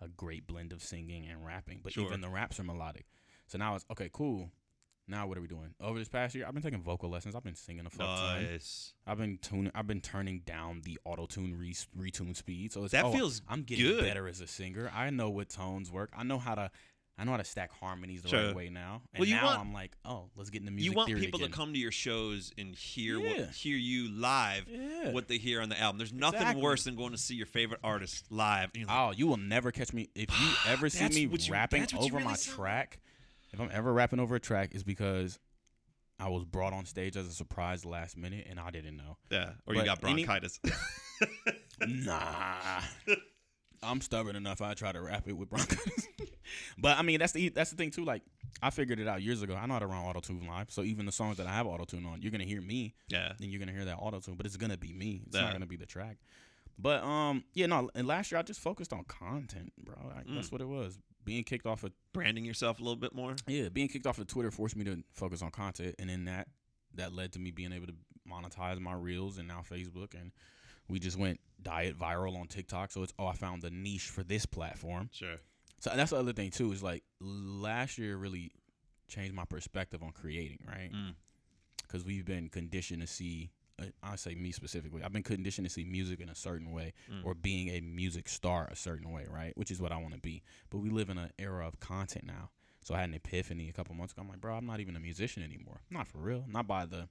a 0.00 0.06
great 0.06 0.46
blend 0.46 0.72
of 0.72 0.80
singing 0.80 1.26
and 1.26 1.44
rapping. 1.44 1.80
But 1.82 1.94
Sure. 1.94 2.04
even 2.06 2.20
the 2.20 2.28
raps 2.28 2.60
are 2.60 2.62
melodic. 2.62 3.06
So 3.48 3.58
now 3.58 3.74
it's 3.74 3.84
okay, 3.90 4.08
cool. 4.12 4.52
Now 5.08 5.26
what 5.26 5.38
are 5.38 5.40
we 5.40 5.48
doing? 5.48 5.74
Over 5.80 5.98
this 5.98 6.08
past 6.08 6.36
year, 6.36 6.46
I've 6.46 6.54
been 6.54 6.62
taking 6.62 6.82
vocal 6.82 7.08
lessons. 7.10 7.34
I've 7.34 7.42
been 7.42 7.56
singing 7.56 7.84
a 7.84 7.90
fuck 7.90 8.06
ton. 8.06 8.44
nice. 8.44 8.94
I've 9.04 9.18
been 9.18 9.38
tuning. 9.38 9.72
I've 9.74 9.88
been 9.88 10.00
turning 10.00 10.40
down 10.40 10.82
the 10.82 11.00
auto 11.04 11.26
tune 11.26 11.56
re- 11.58 11.72
retune 11.98 12.36
speed. 12.36 12.72
So 12.72 12.84
it's 12.84 12.92
That 12.92 13.06
oh, 13.06 13.12
feels 13.12 13.42
I'm 13.48 13.64
getting 13.64 13.84
good. 13.86 14.04
better 14.04 14.28
as 14.28 14.40
a 14.40 14.46
singer. 14.46 14.88
I 14.94 15.10
know 15.10 15.30
what 15.30 15.48
tones 15.48 15.90
work. 15.90 16.10
I 16.16 16.22
know 16.22 16.38
how 16.38 16.54
to. 16.54 16.70
I 17.18 17.24
know 17.24 17.32
how 17.32 17.36
to 17.38 17.44
stack 17.44 17.72
harmonies 17.72 18.22
the 18.22 18.28
Sure. 18.28 18.46
right 18.46 18.54
way 18.54 18.68
now. 18.68 19.02
And 19.12 19.20
Well, 19.20 19.28
you 19.28 19.34
now 19.34 19.46
want- 19.46 19.60
I'm 19.60 19.72
like, 19.72 19.96
oh, 20.04 20.30
let's 20.36 20.50
get 20.50 20.60
into 20.60 20.70
music 20.70 20.92
You 20.92 20.96
want 20.96 21.08
people 21.16 21.40
again. 21.40 21.50
to 21.50 21.56
come 21.56 21.72
to 21.72 21.78
your 21.78 21.90
shows 21.90 22.52
and 22.56 22.76
hear 22.76 23.18
Yeah. 23.20 23.42
what 23.46 23.50
hear 23.56 23.76
you 23.76 24.08
live. 24.10 24.68
Yeah. 24.68 25.10
What 25.10 25.26
they 25.26 25.38
hear 25.38 25.60
on 25.60 25.68
the 25.68 25.78
album. 25.80 25.98
There's 25.98 26.12
nothing 26.12 26.40
Exactly. 26.42 26.62
worse 26.62 26.84
than 26.84 26.94
going 26.94 27.10
to 27.12 27.18
see 27.18 27.34
your 27.34 27.46
favorite 27.46 27.80
artist 27.82 28.30
live. 28.30 28.70
Like, 28.76 28.86
Oh, 28.88 29.10
you 29.10 29.26
will 29.26 29.36
never 29.36 29.72
catch 29.72 29.92
me 29.92 30.10
if 30.14 30.30
you 30.30 30.48
ever 30.66 30.88
see 30.88 31.08
me 31.08 31.22
you- 31.22 31.52
rapping 31.52 31.86
you 31.90 31.98
over 31.98 32.14
really 32.18 32.24
my 32.24 32.34
sound 32.34 32.56
track. 32.56 33.00
If 33.52 33.60
I'm 33.60 33.70
ever 33.72 33.92
rapping 33.92 34.20
over 34.20 34.36
a 34.36 34.40
track, 34.40 34.74
is 34.76 34.84
because 34.84 35.40
I 36.20 36.28
was 36.28 36.44
brought 36.44 36.72
on 36.72 36.84
stage 36.86 37.16
as 37.16 37.26
a 37.26 37.32
surprise 37.32 37.84
last 37.84 38.16
minute 38.16 38.46
and 38.48 38.60
I 38.60 38.70
didn't 38.70 38.96
know. 38.96 39.16
yeah, 39.30 39.54
or 39.66 39.74
you 39.74 39.80
But 39.80 39.86
got 39.86 40.04
any- 40.04 40.24
bronchitis. 40.24 40.60
Nah. 41.80 42.80
I'm 43.82 44.00
stubborn 44.00 44.36
enough. 44.36 44.60
I 44.60 44.74
try 44.74 44.92
to 44.92 45.00
rap 45.00 45.28
it 45.28 45.32
with 45.36 45.48
bronchitis. 45.50 46.08
but 46.78 46.98
I 46.98 47.02
mean, 47.02 47.18
that's 47.18 47.32
the 47.32 47.48
that's 47.50 47.70
the 47.70 47.76
thing 47.76 47.90
too. 47.90 48.04
Like 48.04 48.22
I 48.62 48.70
figured 48.70 48.98
it 49.00 49.06
out 49.08 49.22
years 49.22 49.42
ago. 49.42 49.54
I 49.54 49.66
know 49.66 49.74
how 49.74 49.78
to 49.80 49.86
run 49.86 50.04
auto 50.04 50.20
tune 50.20 50.46
live. 50.46 50.70
So 50.70 50.82
even 50.82 51.06
the 51.06 51.12
songs 51.12 51.36
that 51.36 51.46
I 51.46 51.52
have 51.52 51.66
auto 51.66 51.84
tune 51.84 52.04
on, 52.06 52.20
you're 52.22 52.32
gonna 52.32 52.44
hear 52.44 52.60
me, 52.60 52.94
yeah. 53.08 53.32
then 53.38 53.50
you're 53.50 53.60
gonna 53.60 53.72
hear 53.72 53.84
that 53.84 53.96
auto 53.98 54.20
tune. 54.20 54.34
But 54.36 54.46
it's 54.46 54.56
gonna 54.56 54.76
be 54.76 54.92
me. 54.92 55.22
It's 55.26 55.36
Yeah. 55.36 55.42
not 55.42 55.52
gonna 55.52 55.66
be 55.66 55.76
the 55.76 55.86
track. 55.86 56.18
But 56.78 57.02
um, 57.02 57.44
yeah, 57.54 57.66
no. 57.66 57.90
And 57.94 58.06
last 58.06 58.30
year 58.30 58.38
I 58.38 58.42
just 58.42 58.60
focused 58.60 58.92
on 58.92 59.04
content, 59.04 59.72
bro. 59.84 59.96
Like, 60.14 60.26
That's 60.28 60.48
Mm. 60.48 60.52
what 60.52 60.60
it 60.60 60.68
was. 60.68 60.98
Being 61.24 61.44
kicked 61.44 61.66
off 61.66 61.82
of 61.84 61.92
Branding 62.12 62.44
yourself 62.44 62.78
a 62.80 62.82
little 62.82 62.96
bit 62.96 63.14
more. 63.14 63.34
yeah, 63.46 63.68
being 63.68 63.88
kicked 63.88 64.06
off 64.06 64.18
of 64.18 64.26
Twitter 64.28 64.50
forced 64.50 64.76
me 64.76 64.84
to 64.84 65.02
focus 65.12 65.42
on 65.42 65.50
content, 65.50 65.94
and 65.98 66.08
then 66.08 66.24
that 66.24 66.48
that 66.94 67.12
led 67.12 67.32
to 67.32 67.38
me 67.38 67.50
being 67.50 67.72
able 67.72 67.86
to 67.86 67.94
monetize 68.28 68.80
my 68.80 68.92
reels 68.94 69.38
and 69.38 69.46
now 69.46 69.62
Facebook, 69.68 70.14
and 70.14 70.32
we 70.88 70.98
just 70.98 71.16
went 71.18 71.40
diet 71.62 71.98
viral 71.98 72.38
on 72.40 72.46
TikTok. 72.46 72.90
So 72.92 73.02
it's 73.02 73.12
oh, 73.18 73.26
I 73.26 73.32
found 73.34 73.62
the 73.62 73.70
niche 73.70 74.08
for 74.08 74.22
this 74.22 74.46
platform. 74.46 75.10
Sure. 75.12 75.36
So 75.80 75.90
that's 75.94 76.10
the 76.10 76.16
other 76.18 76.32
thing 76.32 76.50
too 76.50 76.72
is 76.72 76.82
like 76.82 77.02
last 77.20 77.98
year 77.98 78.16
really 78.16 78.50
changed 79.08 79.34
my 79.34 79.44
perspective 79.44 80.02
on 80.02 80.12
creating, 80.12 80.58
right? 80.66 80.90
Mm. 80.92 81.14
Because 81.82 82.04
we've 82.04 82.24
been 82.26 82.48
conditioned 82.48 83.00
to 83.00 83.06
see. 83.06 83.50
uh, 83.80 83.84
I 84.02 84.16
say 84.16 84.34
me 84.34 84.50
specifically. 84.52 85.02
I've 85.04 85.12
been 85.12 85.22
conditioned 85.22 85.66
to 85.66 85.72
see 85.72 85.84
music 85.84 86.20
in 86.20 86.28
a 86.28 86.34
certain 86.34 86.72
way, 86.72 86.92
Mm. 87.10 87.24
or 87.24 87.34
being 87.34 87.68
a 87.68 87.80
music 87.80 88.28
star 88.28 88.66
a 88.70 88.76
certain 88.76 89.10
way, 89.12 89.24
right? 89.30 89.56
Which 89.56 89.70
is 89.70 89.80
what 89.80 89.92
I 89.92 89.96
want 89.98 90.14
to 90.14 90.20
be. 90.20 90.42
But 90.68 90.78
we 90.78 90.90
live 90.90 91.10
in 91.10 91.16
an 91.18 91.30
era 91.38 91.66
of 91.66 91.78
content 91.80 92.26
now. 92.26 92.50
So 92.82 92.94
I 92.94 93.00
had 93.00 93.08
an 93.10 93.14
epiphany 93.14 93.68
a 93.68 93.72
couple 93.72 93.94
months 93.94 94.12
ago. 94.12 94.22
I'm 94.22 94.28
like, 94.28 94.40
bro, 94.40 94.56
I'm 94.56 94.66
not 94.66 94.80
even 94.80 94.96
a 94.96 95.00
musician 95.00 95.42
anymore. 95.42 95.80
Not 95.90 96.08
for 96.08 96.18
real. 96.18 96.44
Not 96.48 96.66
by 96.66 96.86
the, 96.86 97.08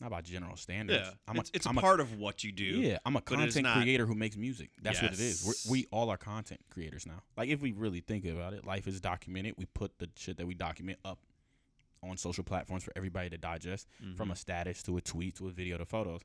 not 0.00 0.10
by 0.10 0.20
general 0.20 0.56
standards. 0.56 1.06
Yeah. 1.06 1.14
I'm 1.26 1.36
it's 1.38 1.50
it's 1.54 1.66
a 1.66 1.70
I'm 1.70 1.74
part 1.76 2.00
of 2.00 2.18
what 2.18 2.44
you 2.44 2.52
do. 2.52 2.64
yeah, 2.64 2.98
I'm 3.04 3.16
a 3.16 3.20
but 3.20 3.32
it 3.40 3.48
is 3.48 3.54
content 3.54 3.64
not- 3.74 3.82
creator 3.82 4.06
who 4.06 4.14
makes 4.14 4.36
music. 4.36 4.70
That's 4.80 5.02
what 5.02 5.12
it 5.12 5.20
is. 5.20 5.44
We're, 5.66 5.72
we 5.72 5.86
all 5.90 6.10
are 6.10 6.16
content 6.16 6.60
creators 6.70 7.06
now. 7.06 7.22
Like 7.36 7.48
if 7.48 7.60
we 7.60 7.72
really 7.72 8.00
think 8.00 8.24
about 8.24 8.52
it, 8.52 8.64
life 8.66 8.86
is 8.86 9.00
documented. 9.00 9.54
We 9.56 9.64
put 9.66 9.98
the 9.98 10.08
shit 10.16 10.36
that 10.38 10.46
we 10.46 10.54
document 10.54 10.98
up 11.04 11.18
on 12.02 12.16
social 12.16 12.44
platforms 12.44 12.84
for 12.84 12.92
everybody 12.94 13.28
to 13.30 13.38
digest, 13.38 13.88
from 14.16 14.28
Mhm. 14.28 14.32
a 14.32 14.36
status 14.36 14.82
to 14.84 14.96
a 14.96 15.00
tweet 15.00 15.34
to 15.36 15.48
a 15.48 15.50
video 15.50 15.78
to 15.78 15.84
photos. 15.84 16.20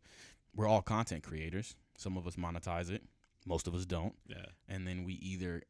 We're 0.56 0.68
all 0.68 0.84
content 0.84 1.24
creators. 1.24 1.76
Some 1.98 2.16
of 2.16 2.28
us 2.28 2.36
monetize 2.36 2.92
it. 2.92 3.04
Most 3.46 3.68
of 3.68 3.74
us 3.74 3.86
don't. 3.88 4.16
yeah. 4.28 4.46
And 4.68 4.88
then 4.88 5.04
we 5.04 5.14
either 5.16 5.64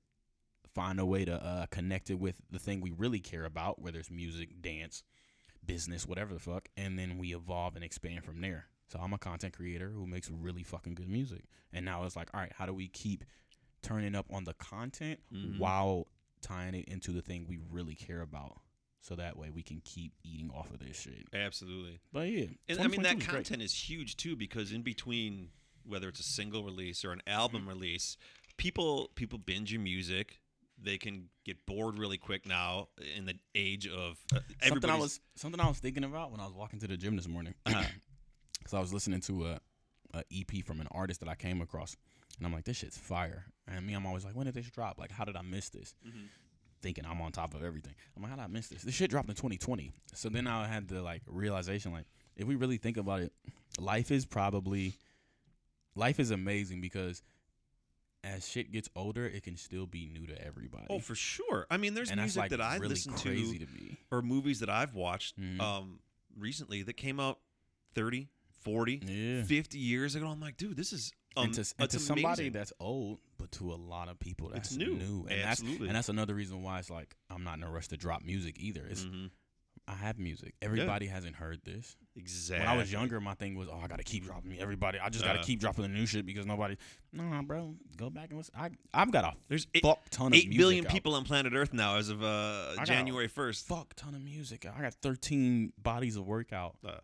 find 0.75 0.99
a 0.99 1.05
way 1.05 1.23
to 1.23 1.33
uh, 1.35 1.65
connect 1.67 2.09
it 2.09 2.15
with 2.19 2.41
the 2.51 2.59
thing 2.59 2.81
we 2.81 2.91
really 2.91 3.19
care 3.21 3.45
about, 3.45 3.79
whether 3.81 3.99
it's 3.99 4.11
music, 4.11 4.61
dance, 4.61 5.03
business, 5.65 6.07
whatever 6.07 6.33
the 6.33 6.39
fuck, 6.39 6.67
and 6.77 6.97
then 6.97 7.17
we 7.17 7.33
evolve 7.33 7.75
and 7.75 7.83
expand 7.83 8.23
from 8.23 8.41
there. 8.41 8.67
So 8.91 8.99
I'm 8.99 9.13
a 9.13 9.17
content 9.17 9.53
creator 9.53 9.89
who 9.89 10.05
makes 10.05 10.29
really 10.29 10.63
fucking 10.63 10.95
good 10.95 11.09
music. 11.09 11.45
And 11.71 11.85
now 11.85 12.03
it's 12.03 12.15
like, 12.15 12.29
all 12.33 12.39
right, 12.39 12.51
how 12.57 12.65
do 12.65 12.73
we 12.73 12.87
keep 12.87 13.23
turning 13.81 14.15
up 14.15 14.25
on 14.31 14.43
the 14.43 14.53
content 14.53 15.19
Mhm. 15.33 15.57
while 15.57 16.07
tying 16.41 16.75
it 16.75 16.85
into 16.85 17.11
the 17.11 17.21
thing 17.21 17.45
we 17.47 17.57
really 17.69 17.95
care 17.95 18.21
about? 18.21 18.59
So 19.01 19.15
that 19.15 19.35
way 19.37 19.49
we 19.49 19.63
can 19.63 19.81
keep 19.81 20.13
eating 20.23 20.49
off 20.51 20.71
of 20.71 20.79
this 20.79 20.97
shit. 21.01 21.27
Absolutely. 21.33 21.99
But 22.13 22.29
yeah, 22.29 22.45
And 22.69 22.79
I 22.79 22.87
mean 22.87 23.01
that 23.03 23.15
was 23.15 23.25
great. 23.25 23.35
content 23.35 23.61
is 23.61 23.89
huge 23.89 24.15
too 24.15 24.35
because 24.37 24.71
in 24.71 24.81
between 24.81 25.51
whether 25.85 26.07
it's 26.07 26.21
a 26.21 26.23
single 26.23 26.63
release 26.63 27.03
or 27.03 27.11
an 27.11 27.21
album 27.27 27.67
release, 27.67 28.15
people 28.55 29.09
people 29.15 29.37
binge 29.39 29.71
your 29.73 29.81
music. 29.81 30.39
They 30.83 30.97
can 30.97 31.29
get 31.45 31.65
bored 31.65 31.97
really 31.97 32.17
quick 32.17 32.45
now 32.45 32.89
in 33.15 33.25
the 33.25 33.35
age 33.55 33.87
of 33.87 34.17
uh, 34.35 34.39
something 34.67 34.89
I 34.89 34.97
was 34.97 35.19
something 35.35 35.59
I 35.59 35.67
was 35.67 35.79
thinking 35.79 36.03
about 36.03 36.31
when 36.31 36.39
I 36.39 36.45
was 36.45 36.53
walking 36.53 36.79
to 36.79 36.87
the 36.87 36.97
gym 36.97 37.15
this 37.15 37.27
morning. 37.27 37.53
Uh-huh. 37.65 37.83
Because 38.59 38.73
I 38.75 38.79
was 38.79 38.93
listening 38.93 39.19
to 39.21 39.45
a, 39.47 39.59
a 40.13 40.23
EP 40.33 40.63
from 40.65 40.79
an 40.79 40.87
artist 40.91 41.19
that 41.19 41.27
I 41.27 41.35
came 41.35 41.59
across, 41.61 41.97
and 42.37 42.47
I'm 42.47 42.53
like, 42.53 42.63
this 42.63 42.77
shit's 42.77 42.97
fire. 42.97 43.45
And 43.67 43.85
me, 43.85 43.93
I'm 43.93 44.05
always 44.05 44.23
like, 44.23 44.35
when 44.37 44.45
did 44.45 44.55
this 44.55 44.69
drop? 44.69 44.97
Like, 44.97 45.11
how 45.11 45.25
did 45.25 45.35
I 45.35 45.41
miss 45.41 45.67
this? 45.69 45.95
Mhm. 46.07 46.27
Thinking 46.81 47.05
I'm 47.05 47.19
on 47.21 47.33
top 47.33 47.55
of 47.55 47.61
everything. 47.63 47.93
I'm 48.15 48.23
like, 48.23 48.29
how 48.29 48.37
did 48.37 48.43
I 48.43 48.47
miss 48.47 48.69
this? 48.69 48.83
This 48.83 48.95
shit 48.95 49.09
dropped 49.09 49.27
in 49.27 49.35
2020. 49.35 49.91
So 50.13 50.29
then 50.29 50.47
I 50.47 50.65
had 50.67 50.87
the 50.87 51.01
like 51.01 51.23
realization, 51.27 51.91
like, 51.91 52.05
if 52.37 52.47
we 52.47 52.55
really 52.55 52.77
think 52.77 52.95
about 52.97 53.21
it, 53.21 53.33
life 53.79 54.11
is 54.11 54.25
probably 54.25 54.95
life 55.95 56.19
is 56.19 56.31
amazing 56.31 56.79
because 56.81 57.21
as 58.23 58.47
shit 58.47 58.71
gets 58.71 58.89
older, 58.95 59.25
it 59.25 59.43
can 59.43 59.57
still 59.57 59.85
be 59.85 60.05
new 60.07 60.25
to 60.27 60.45
everybody. 60.45 60.85
Oh, 60.89 60.99
for 60.99 61.15
sure. 61.15 61.67
I 61.69 61.77
mean, 61.77 61.93
there's 61.93 62.09
and 62.09 62.19
music 62.19 62.39
like 62.39 62.51
that 62.51 62.61
I 62.61 62.75
really 62.77 62.89
listen 62.89 63.13
crazy 63.13 63.59
to 63.59 63.65
to 63.65 63.71
me. 63.73 63.97
or 64.11 64.21
movies 64.21 64.59
that 64.61 64.69
I've 64.69 64.95
watched 64.95 65.39
Mhm. 65.39 65.59
um, 65.59 65.99
recently 66.37 66.83
that 66.83 66.93
came 66.93 67.19
out 67.19 67.39
30, 67.95 68.29
40, 68.61 69.01
Yeah. 69.05 69.43
50 69.43 69.77
years 69.77 70.15
ago. 70.15 70.27
I'm 70.27 70.39
like, 70.39 70.57
dude, 70.57 70.77
this 70.77 70.93
is 70.93 71.11
um, 71.35 71.45
and 71.45 71.53
to, 71.55 71.73
and 71.79 71.89
to 71.89 71.99
somebody 71.99 72.49
that's 72.49 72.71
old, 72.79 73.19
but 73.37 73.51
to 73.53 73.73
a 73.73 73.75
lot 73.75 74.07
of 74.07 74.19
people 74.19 74.49
that's 74.49 74.69
It's 74.69 74.77
new. 74.77 75.25
And 75.29 75.41
Absolutely. 75.41 75.77
that's 75.79 75.87
and 75.89 75.95
that's 75.95 76.09
another 76.09 76.35
reason 76.35 76.61
why 76.63 76.79
it's 76.79 76.89
like 76.91 77.15
I'm 77.29 77.43
not 77.43 77.57
in 77.57 77.63
a 77.63 77.69
rush 77.71 77.87
to 77.89 77.97
drop 77.97 78.23
music 78.23 78.57
either. 78.59 78.85
It's 78.85 79.03
Mhm. 79.03 79.31
I 79.87 79.95
have 79.95 80.17
music. 80.17 80.53
Everybody 80.61 81.07
hasn't 81.07 81.35
heard 81.35 81.59
this. 81.65 81.97
exactly. 82.15 82.65
When 82.65 82.73
I 82.73 82.77
was 82.77 82.91
younger, 82.91 83.19
my 83.19 83.33
thing 83.33 83.55
was, 83.55 83.67
oh, 83.69 83.79
I 83.83 83.87
gotta 83.87 84.03
keep 84.03 84.23
dropping. 84.23 84.57
Everybody, 84.59 84.97
I 84.99 85.09
just 85.09 85.25
gotta 85.25 85.39
Uh. 85.39 85.43
keep 85.43 85.59
dropping 85.59 85.81
the 85.83 85.89
new 85.89 86.05
shit 86.05 86.25
because 86.25 86.45
nobody. 86.45 86.77
Nah, 87.11 87.41
bro, 87.41 87.75
go 87.97 88.09
back 88.09 88.29
and 88.29 88.37
listen. 88.37 88.53
I 88.57 88.69
I've 88.93 89.11
got 89.11 89.25
a 89.25 89.33
there's 89.49 89.67
eight, 89.73 89.83
fuck 89.83 90.07
ton 90.09 90.27
of 90.27 90.33
eight 90.39 90.55
billion 90.55 90.85
out. 90.85 90.91
people 90.91 91.15
on 91.15 91.25
planet 91.25 91.53
Earth 91.53 91.73
now 91.73 91.97
as 91.97 92.09
of 92.09 92.23
uh, 92.23 92.75
January 92.85 93.27
1st. 93.27 93.63
Fuck 93.65 93.93
ton 93.95 94.15
of 94.15 94.23
music. 94.23 94.65
I 94.65 94.81
got 94.81 94.93
13 94.95 95.73
bodies 95.81 96.15
of 96.15 96.25
workout. 96.25 96.77
Uh, 96.85 96.97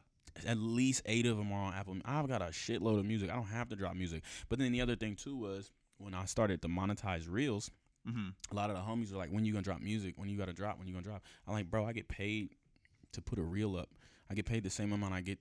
At 0.46 0.58
least 0.58 1.02
eight 1.06 1.26
of 1.26 1.36
them 1.38 1.52
are 1.52 1.62
on 1.65 1.74
Apple. 1.74 1.98
I've 2.06 2.28
got 2.30 2.42
a 2.42 2.46
shitload 2.46 3.00
of 3.00 3.06
music. 3.06 3.30
I 3.30 3.36
don't 3.36 3.48
have 3.48 3.68
to 3.70 3.76
drop 3.76 3.96
music. 3.96 4.24
But 4.48 4.60
then 4.60 4.72
the 4.72 4.80
other 4.80 4.96
thing 4.96 5.15
too 5.18 5.36
was 5.36 5.70
when 5.98 6.13
I 6.13 6.24
started 6.26 6.62
to 6.62 6.70
monetize 6.70 7.26
reels. 7.30 7.72
mhm. 8.08 8.34
a 8.52 8.56
lot 8.56 8.70
of 8.70 8.78
the 8.78 8.82
homies 8.82 9.12
are 9.12 9.18
like, 9.18 9.30
when 9.30 9.44
you 9.44 9.52
gonna 9.52 9.62
drop 9.63 9.82
music? 9.82 10.13
When 10.18 10.30
you 10.30 10.38
gotta 10.38 10.54
drop? 10.54 10.78
When 10.80 10.88
you 10.88 10.94
gonna 10.94 11.04
drop? 11.04 11.22
I'm 11.46 11.54
like, 11.54 11.70
bro, 11.70 11.86
I 11.86 11.92
get 11.92 12.08
paid 12.08 12.56
to 13.13 13.22
put 13.22 13.39
a 13.39 13.43
reel 13.43 13.76
up. 13.76 13.89
I 14.30 14.36
get 14.36 14.45
paid 14.45 14.63
the 14.63 14.69
same 14.69 14.91
amount 14.91 15.13
I 15.13 15.22
get 15.22 15.39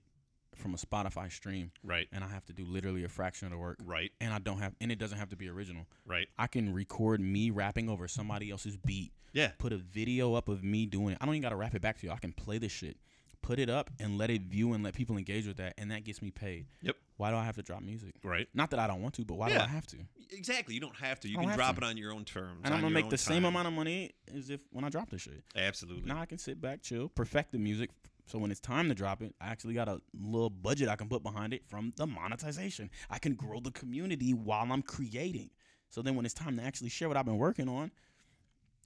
from 0.55 0.73
a 0.73 0.77
Spotify 0.77 1.31
stream, 1.31 1.71
Right, 1.83 2.07
and 2.11 2.23
I 2.23 2.27
have 2.27 2.43
to 2.45 2.53
do 2.53 2.65
literally 2.65 3.03
a 3.03 3.07
fraction 3.09 3.45
of 3.45 3.51
the 3.51 3.57
work. 3.57 3.77
right, 3.85 4.11
And 4.19 4.33
I 4.33 4.39
don't 4.39 4.57
have, 4.59 4.73
and 4.81 4.91
it 4.91 4.97
doesn't 4.97 5.17
have 5.17 5.29
to 5.29 5.35
be 5.35 5.47
original. 5.47 5.85
right. 6.05 6.27
I 6.37 6.47
can 6.47 6.73
record 6.73 7.21
me 7.21 7.51
rapping 7.51 7.87
over 7.87 8.07
somebody 8.07 8.49
else's 8.51 8.75
beat, 8.75 9.13
Yeah, 9.31 9.51
put 9.59 9.71
a 9.73 9.77
video 9.77 10.33
up 10.33 10.49
of 10.49 10.63
me 10.63 10.85
doing 10.87 11.09
it. 11.13 11.17
I 11.21 11.25
don't 11.25 11.35
even 11.35 11.43
gotta 11.43 11.55
rap 11.55 11.75
it 11.75 11.81
back 11.81 11.99
to 11.99 12.07
you. 12.07 12.11
I 12.11 12.17
can 12.17 12.33
play 12.33 12.57
this 12.57 12.71
shit, 12.71 12.97
put 13.41 13.59
it 13.59 13.69
up, 13.69 13.89
and 13.99 14.17
let 14.17 14.29
it 14.29 14.43
view 14.43 14.73
and 14.73 14.83
let 14.83 14.93
people 14.93 15.17
engage 15.17 15.47
with 15.47 15.57
that, 15.57 15.73
and 15.77 15.91
that 15.91 16.03
gets 16.03 16.21
me 16.21 16.31
paid. 16.31 16.67
Yep. 16.81 16.95
Why 17.17 17.31
do 17.31 17.37
I 17.37 17.43
have 17.43 17.55
to 17.55 17.61
drop 17.61 17.81
music? 17.81 18.13
right. 18.23 18.47
Not 18.53 18.69
that 18.71 18.79
I 18.79 18.87
don't 18.87 19.01
want 19.01 19.15
to, 19.15 19.25
but 19.25 19.35
why 19.35 19.49
do 19.49 19.55
I 19.55 19.67
have 19.67 19.85
to? 19.87 19.97
Exactly. 20.31 20.75
You 20.75 20.81
don't 20.81 20.95
have 20.95 21.19
to. 21.21 21.29
You 21.29 21.37
can 21.37 21.49
drop 21.55 21.75
to. 21.75 21.81
it 21.81 21.87
on 21.87 21.97
your 21.97 22.13
own 22.13 22.23
terms. 22.23 22.61
And 22.63 22.73
I'm 22.73 22.81
gonna 22.81 22.93
make 22.93 23.09
the 23.09 23.17
same 23.17 23.45
amount 23.45 23.67
of 23.67 23.73
money 23.73 24.11
as 24.35 24.49
if 24.49 24.61
when 24.71 24.85
I 24.85 24.89
drop 24.89 25.09
this 25.09 25.21
shit. 25.21 25.43
Absolutely. 25.55 26.07
Now 26.07 26.19
I 26.19 26.25
can 26.25 26.37
sit 26.37 26.61
back, 26.61 26.81
chill, 26.81 27.09
perfect 27.09 27.51
the 27.51 27.57
music, 27.59 27.89
So 28.27 28.37
when 28.37 28.51
it's 28.51 28.59
time 28.59 28.87
to 28.89 28.95
drop 28.95 29.21
it, 29.23 29.33
I 29.41 29.47
actually 29.47 29.73
got 29.73 29.87
a 29.89 29.99
little 30.13 30.51
budget 30.51 30.87
I 30.87 30.95
can 30.95 31.09
put 31.09 31.23
behind 31.23 31.51
it 31.53 31.63
from 31.67 31.93
the 31.95 32.05
monetization. 32.05 32.91
I 33.09 33.17
can 33.17 33.33
grow 33.33 33.59
the 33.59 33.71
community 33.71 34.33
while 34.33 34.71
I'm 34.71 34.83
creating. 34.83 35.49
So 35.89 36.03
then 36.03 36.15
when 36.15 36.25
it's 36.25 36.35
time 36.35 36.55
to 36.57 36.63
actually 36.63 36.89
share 36.89 37.07
what 37.07 37.17
I've 37.17 37.25
been 37.25 37.39
working 37.39 37.67
on, 37.67 37.91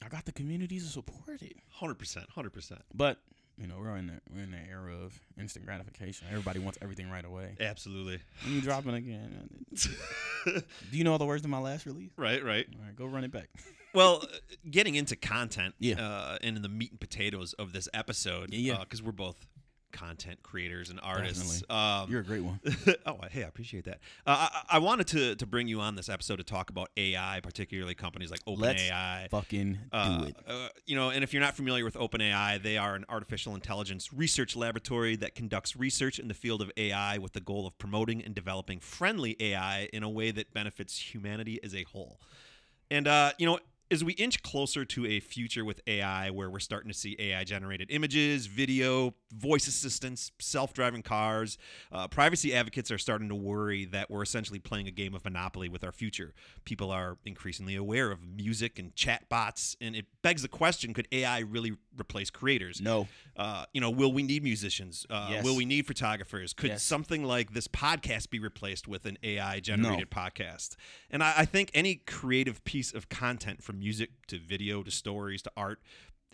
I 0.04 0.08
got 0.08 0.26
the 0.26 0.32
community 0.32 0.80
to 0.80 0.86
support 0.86 1.42
it. 1.42 1.58
Hundred 1.70 1.96
percent, 1.96 2.30
hundred 2.30 2.54
percent. 2.54 2.82
But 2.94 3.20
you 3.64 3.70
know, 3.70 3.76
we're 3.80 3.96
in 3.96 4.08
the 4.08 4.20
we're 4.32 4.44
in 4.44 4.52
the 4.52 4.58
era 4.70 4.94
of 5.04 5.18
instant 5.40 5.66
gratification. 5.66 6.28
Everybody 6.30 6.60
wants 6.60 6.78
everything 6.82 7.10
right 7.10 7.24
away. 7.26 7.56
Absolutely. 7.60 8.20
When 8.44 8.54
you 8.56 8.62
drop 8.62 8.86
it 8.86 8.94
again, 8.94 9.50
do 10.46 10.62
you 10.92 11.04
know 11.04 11.14
all 11.14 11.18
the 11.18 11.26
words 11.26 11.42
to 11.44 11.48
my 11.48 11.60
last 11.60 11.86
release? 11.86 12.12
right, 12.18 12.44
right. 12.44 12.68
All 12.78 12.86
right, 12.86 12.96
go 12.96 13.06
run 13.06 13.24
it 13.24 13.32
back. 13.32 13.48
Well, 13.96 14.22
uh, 14.24 14.28
getting 14.72 14.96
into 14.96 15.16
content, 15.16 15.76
Yeah. 15.78 16.02
uh, 16.04 16.40
and 16.42 16.56
in 16.58 16.64
the 16.64 16.68
meat 16.68 16.90
and 16.90 17.00
potatoes 17.00 17.54
of 17.54 17.74
this 17.74 17.88
episode, 17.94 18.52
Yeah, 18.52 18.74
yeah. 18.74 18.80
because 18.80 19.04
we're 19.04 19.12
both 19.12 19.46
content 19.94 20.44
creators 20.44 20.90
and 20.90 21.00
artists. 21.02 21.64
Um, 21.70 22.12
You're 22.12 22.20
a 22.20 22.24
great 22.26 22.44
one. 22.44 22.60
oh, 23.06 23.20
hey, 23.32 23.44
I 23.44 23.48
appreciate 23.48 23.86
that. 23.86 24.00
Uh, 24.28 24.50
I, 24.52 24.62
I 24.72 24.80
wanted 24.80 25.08
to 25.08 25.36
to 25.36 25.46
bring 25.46 25.70
you 25.70 25.80
on 25.80 25.96
this 25.96 26.10
episode 26.10 26.36
to 26.38 26.44
talk 26.44 26.70
about 26.70 26.90
AI, 26.98 27.40
particularly 27.42 27.96
companies 27.96 28.30
like 28.32 28.42
Let's 28.46 28.82
OpenAI. 28.84 29.30
Fucking 29.30 29.78
Uh, 29.94 30.18
do 30.20 30.28
it. 30.28 30.36
uh, 30.46 30.68
you 30.86 30.98
know, 30.98 31.10
and 31.12 31.24
if 31.24 31.32
you're 31.34 31.42
not 31.42 31.56
familiar 31.56 31.86
with 31.86 31.94
OpenAI, 31.96 32.62
they 32.62 32.78
are 32.78 32.96
an 32.96 33.06
artificial 33.08 33.56
intelligence 33.56 34.12
research 34.12 34.56
laboratory 34.58 35.16
that 35.16 35.36
conducts 35.36 35.78
research 35.78 36.20
in 36.20 36.28
the 36.28 36.34
field 36.34 36.62
of 36.62 36.70
AI 36.76 37.18
with 37.20 37.34
the 37.34 37.40
goal 37.42 37.66
of 37.66 37.78
promoting 37.78 38.22
and 38.24 38.36
developing 38.36 38.80
friendly 38.82 39.38
AI 39.40 39.88
in 39.94 40.04
a 40.04 40.10
way 40.10 40.32
that 40.32 40.54
benefits 40.54 41.14
humanity 41.14 41.60
as 41.64 41.74
a 41.74 41.84
whole. 41.84 42.20
And 42.92 43.08
uh, 43.08 43.32
you 43.38 43.46
know, 43.46 43.60
as 43.92 44.04
we 44.04 44.14
inch 44.14 44.42
closer 44.42 44.86
to 44.86 45.06
a 45.06 45.20
future 45.20 45.64
with 45.64 45.82
AI 45.88 46.30
where 46.30 46.50
we're 46.50 46.60
starting 46.60 46.92
to 46.92 46.98
see 46.98 47.16
AI 47.20 47.44
generated 47.44 47.90
images, 47.92 48.48
video, 48.48 49.14
voice 49.32 49.68
assistants, 49.68 50.32
self 50.40 50.74
driving 50.74 51.02
cars, 51.04 51.58
uh, 51.92 52.08
privacy 52.08 52.54
advocates 52.56 52.92
are 52.92 52.98
starting 52.98 53.30
to 53.30 53.36
worry 53.36 53.86
that 53.86 54.10
we're 54.10 54.24
essentially 54.24 54.60
playing 54.60 54.88
a 54.88 54.92
game 54.92 55.14
of 55.14 55.24
Monopoly 55.24 55.70
with 55.70 55.84
our 55.84 55.92
future. 55.92 56.34
People 56.66 56.92
are 56.92 57.18
increasingly 57.26 57.76
aware 57.76 58.12
of 58.12 58.24
music 58.24 58.80
and 58.80 58.96
chat 58.96 59.28
bots, 59.30 59.76
and 59.80 59.96
it 59.96 60.06
begs 60.22 60.42
the 60.42 60.48
question 60.48 60.94
could 60.94 61.08
AI 61.12 61.40
really 61.40 61.74
replace 62.00 62.30
creators? 62.30 62.82
No. 62.82 63.08
Uh, 63.36 63.66
you 63.74 63.82
know, 63.82 63.90
will 63.90 64.12
we 64.12 64.24
need 64.24 64.44
musicians? 64.44 65.06
Uh, 65.10 65.28
Yes. 65.34 65.44
Will 65.44 65.56
we 65.56 65.66
need 65.66 65.88
photographers? 65.88 66.54
Could 66.54 66.72
Yes. 66.72 66.84
something 66.84 67.24
like 67.24 67.54
this 67.54 67.68
podcast 67.68 68.30
be 68.30 68.40
replaced 68.40 68.88
with 68.88 69.06
an 69.06 69.18
AI 69.24 69.60
generated 69.60 70.10
podcast? 70.12 70.76
And 71.10 71.24
I, 71.24 71.34
I 71.38 71.46
think 71.46 71.72
any 71.74 71.96
creative 71.96 72.64
piece 72.64 72.94
of 72.94 73.10
content 73.10 73.64
from 73.64 73.73
music 73.74 74.12
to 74.28 74.38
video 74.38 74.84
to 74.84 74.92
stories 74.92 75.42
to 75.44 75.52
art 75.58 75.80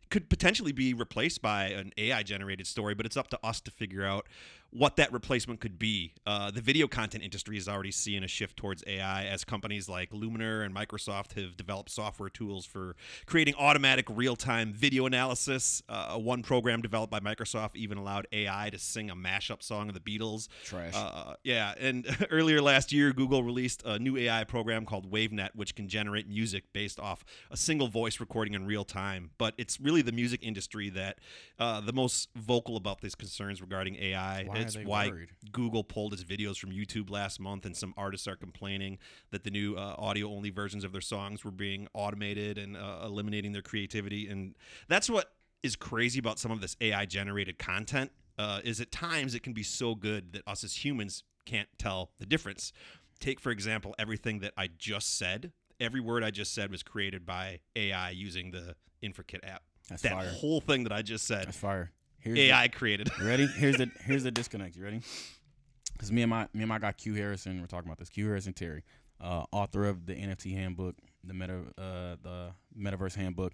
could 0.09 0.29
potentially 0.29 0.71
be 0.71 0.93
replaced 0.93 1.41
by 1.41 1.65
an 1.65 1.93
AI 1.97 2.23
generated 2.23 2.65
story, 2.65 2.95
but 2.95 3.05
it's 3.05 3.17
up 3.17 3.27
to 3.29 3.39
us 3.43 3.61
to 3.61 3.71
figure 3.71 4.03
out 4.03 4.27
what 4.71 4.95
that 4.97 5.11
replacement 5.11 5.59
could 5.59 5.79
be. 5.79 6.13
Uh, 6.25 6.51
the 6.51 6.61
video 6.61 6.87
content 6.87 7.23
industry 7.23 7.57
is 7.57 7.67
already 7.67 7.91
seeing 7.91 8.23
a 8.23 8.27
shift 8.27 8.57
towards 8.57 8.83
AI 8.85 9.25
as 9.25 9.43
companies 9.43 9.89
like 9.89 10.11
Luminar 10.11 10.63
and 10.63 10.75
Microsoft 10.75 11.33
have 11.33 11.57
developed 11.57 11.89
software 11.89 12.29
tools 12.29 12.65
for 12.65 12.95
creating 13.25 13.55
automatic 13.57 14.05
real 14.09 14.35
time 14.35 14.71
video 14.71 15.05
analysis. 15.05 15.81
Uh, 15.89 16.17
one 16.17 16.43
program 16.43 16.81
developed 16.81 17.11
by 17.11 17.19
Microsoft 17.19 17.75
even 17.75 17.97
allowed 17.97 18.27
AI 18.31 18.69
to 18.69 18.77
sing 18.77 19.09
a 19.09 19.15
mashup 19.15 19.63
song 19.63 19.89
of 19.89 19.95
the 19.95 19.99
Beatles. 19.99 20.47
Trash. 20.65 20.93
Uh, 20.95 21.33
yeah, 21.43 21.73
and 21.79 22.05
earlier 22.31 22.61
last 22.61 22.91
year, 22.91 23.11
Google 23.11 23.43
released 23.43 23.81
a 23.85 23.97
new 23.97 24.17
AI 24.17 24.43
program 24.43 24.85
called 24.85 25.11
WaveNet, 25.11 25.49
which 25.55 25.75
can 25.75 25.87
generate 25.87 26.27
music 26.27 26.65
based 26.73 26.99
off 26.99 27.25
a 27.49 27.57
single 27.57 27.87
voice 27.87 28.19
recording 28.19 28.53
in 28.53 28.65
real 28.65 28.85
time. 28.85 29.31
But 29.37 29.55
it's 29.57 29.79
really 29.79 30.01
the 30.01 30.11
music 30.11 30.41
industry 30.43 30.89
that 30.91 31.17
uh, 31.57 31.81
the 31.81 31.93
most 31.93 32.29
vocal 32.35 32.77
about 32.77 33.01
these 33.01 33.15
concerns 33.15 33.61
regarding 33.61 33.95
AI. 33.95 34.47
Why 34.59 34.65
it's 34.65 34.77
why 34.77 35.07
worried? 35.09 35.29
Google 35.51 35.83
pulled 35.83 36.13
its 36.13 36.23
videos 36.23 36.57
from 36.57 36.71
YouTube 36.71 37.09
last 37.09 37.39
month, 37.39 37.65
and 37.65 37.75
some 37.75 37.93
artists 37.97 38.27
are 38.27 38.35
complaining 38.35 38.97
that 39.31 39.43
the 39.43 39.51
new 39.51 39.75
uh, 39.75 39.95
audio-only 39.97 40.49
versions 40.49 40.83
of 40.83 40.91
their 40.91 41.01
songs 41.01 41.43
were 41.43 41.51
being 41.51 41.87
automated 41.93 42.57
and 42.57 42.77
uh, 42.77 43.01
eliminating 43.03 43.51
their 43.51 43.61
creativity. 43.61 44.27
And 44.27 44.55
that's 44.87 45.09
what 45.09 45.31
is 45.63 45.75
crazy 45.75 46.19
about 46.19 46.39
some 46.39 46.51
of 46.51 46.61
this 46.61 46.75
AI-generated 46.81 47.59
content. 47.59 48.11
Uh, 48.37 48.61
is 48.63 48.79
at 48.79 48.89
times 48.89 49.35
it 49.35 49.43
can 49.43 49.51
be 49.51 49.63
so 49.63 49.95
good 49.95 50.31
that 50.31 50.41
us 50.47 50.63
as 50.63 50.85
humans 50.85 51.23
can't 51.45 51.67
tell 51.77 52.11
the 52.19 52.25
difference. 52.25 52.71
Take 53.19 53.39
for 53.39 53.51
example 53.51 53.93
everything 53.99 54.39
that 54.39 54.53
I 54.55 54.69
just 54.77 55.17
said. 55.17 55.51
Every 55.79 55.99
word 55.99 56.23
I 56.23 56.31
just 56.31 56.53
said 56.53 56.71
was 56.71 56.81
created 56.81 57.25
by 57.25 57.59
AI 57.75 58.11
using 58.11 58.51
the 58.51 58.75
InfraKit 59.03 59.39
app. 59.43 59.63
That's 59.89 60.03
that 60.03 60.13
fire. 60.13 60.29
whole 60.29 60.61
thing 60.61 60.83
that 60.83 60.93
I 60.93 61.01
just 61.01 61.25
said, 61.25 61.47
That's 61.47 61.57
fire. 61.57 61.91
Here's 62.19 62.35
the- 62.35 62.49
AI 62.51 62.67
created. 62.67 63.09
Ready? 63.21 63.47
Here's 63.47 63.77
the 63.77 63.89
here's 64.03 64.23
the 64.23 64.31
disconnect. 64.31 64.75
You 64.75 64.83
ready? 64.83 65.01
Because 65.93 66.11
me 66.11 66.21
and 66.21 66.29
my 66.29 66.43
me 66.53 66.61
and 66.61 66.69
my 66.69 66.79
guy 66.79 66.91
Q 66.91 67.13
Harrison, 67.13 67.59
we're 67.59 67.67
talking 67.67 67.87
about 67.87 67.97
this. 67.97 68.09
Q 68.09 68.25
Harrison 68.27 68.53
Terry, 68.53 68.83
uh, 69.21 69.43
author 69.51 69.85
of 69.85 70.05
the 70.05 70.13
NFT 70.15 70.53
handbook, 70.53 70.95
the 71.23 71.33
meta 71.33 71.59
uh, 71.77 72.15
the 72.21 72.51
metaverse 72.77 73.15
handbook. 73.15 73.53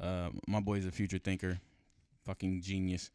Uh, 0.00 0.30
my 0.46 0.60
boy 0.60 0.74
is 0.74 0.86
a 0.86 0.90
future 0.90 1.18
thinker, 1.18 1.58
fucking 2.24 2.60
genius. 2.62 3.10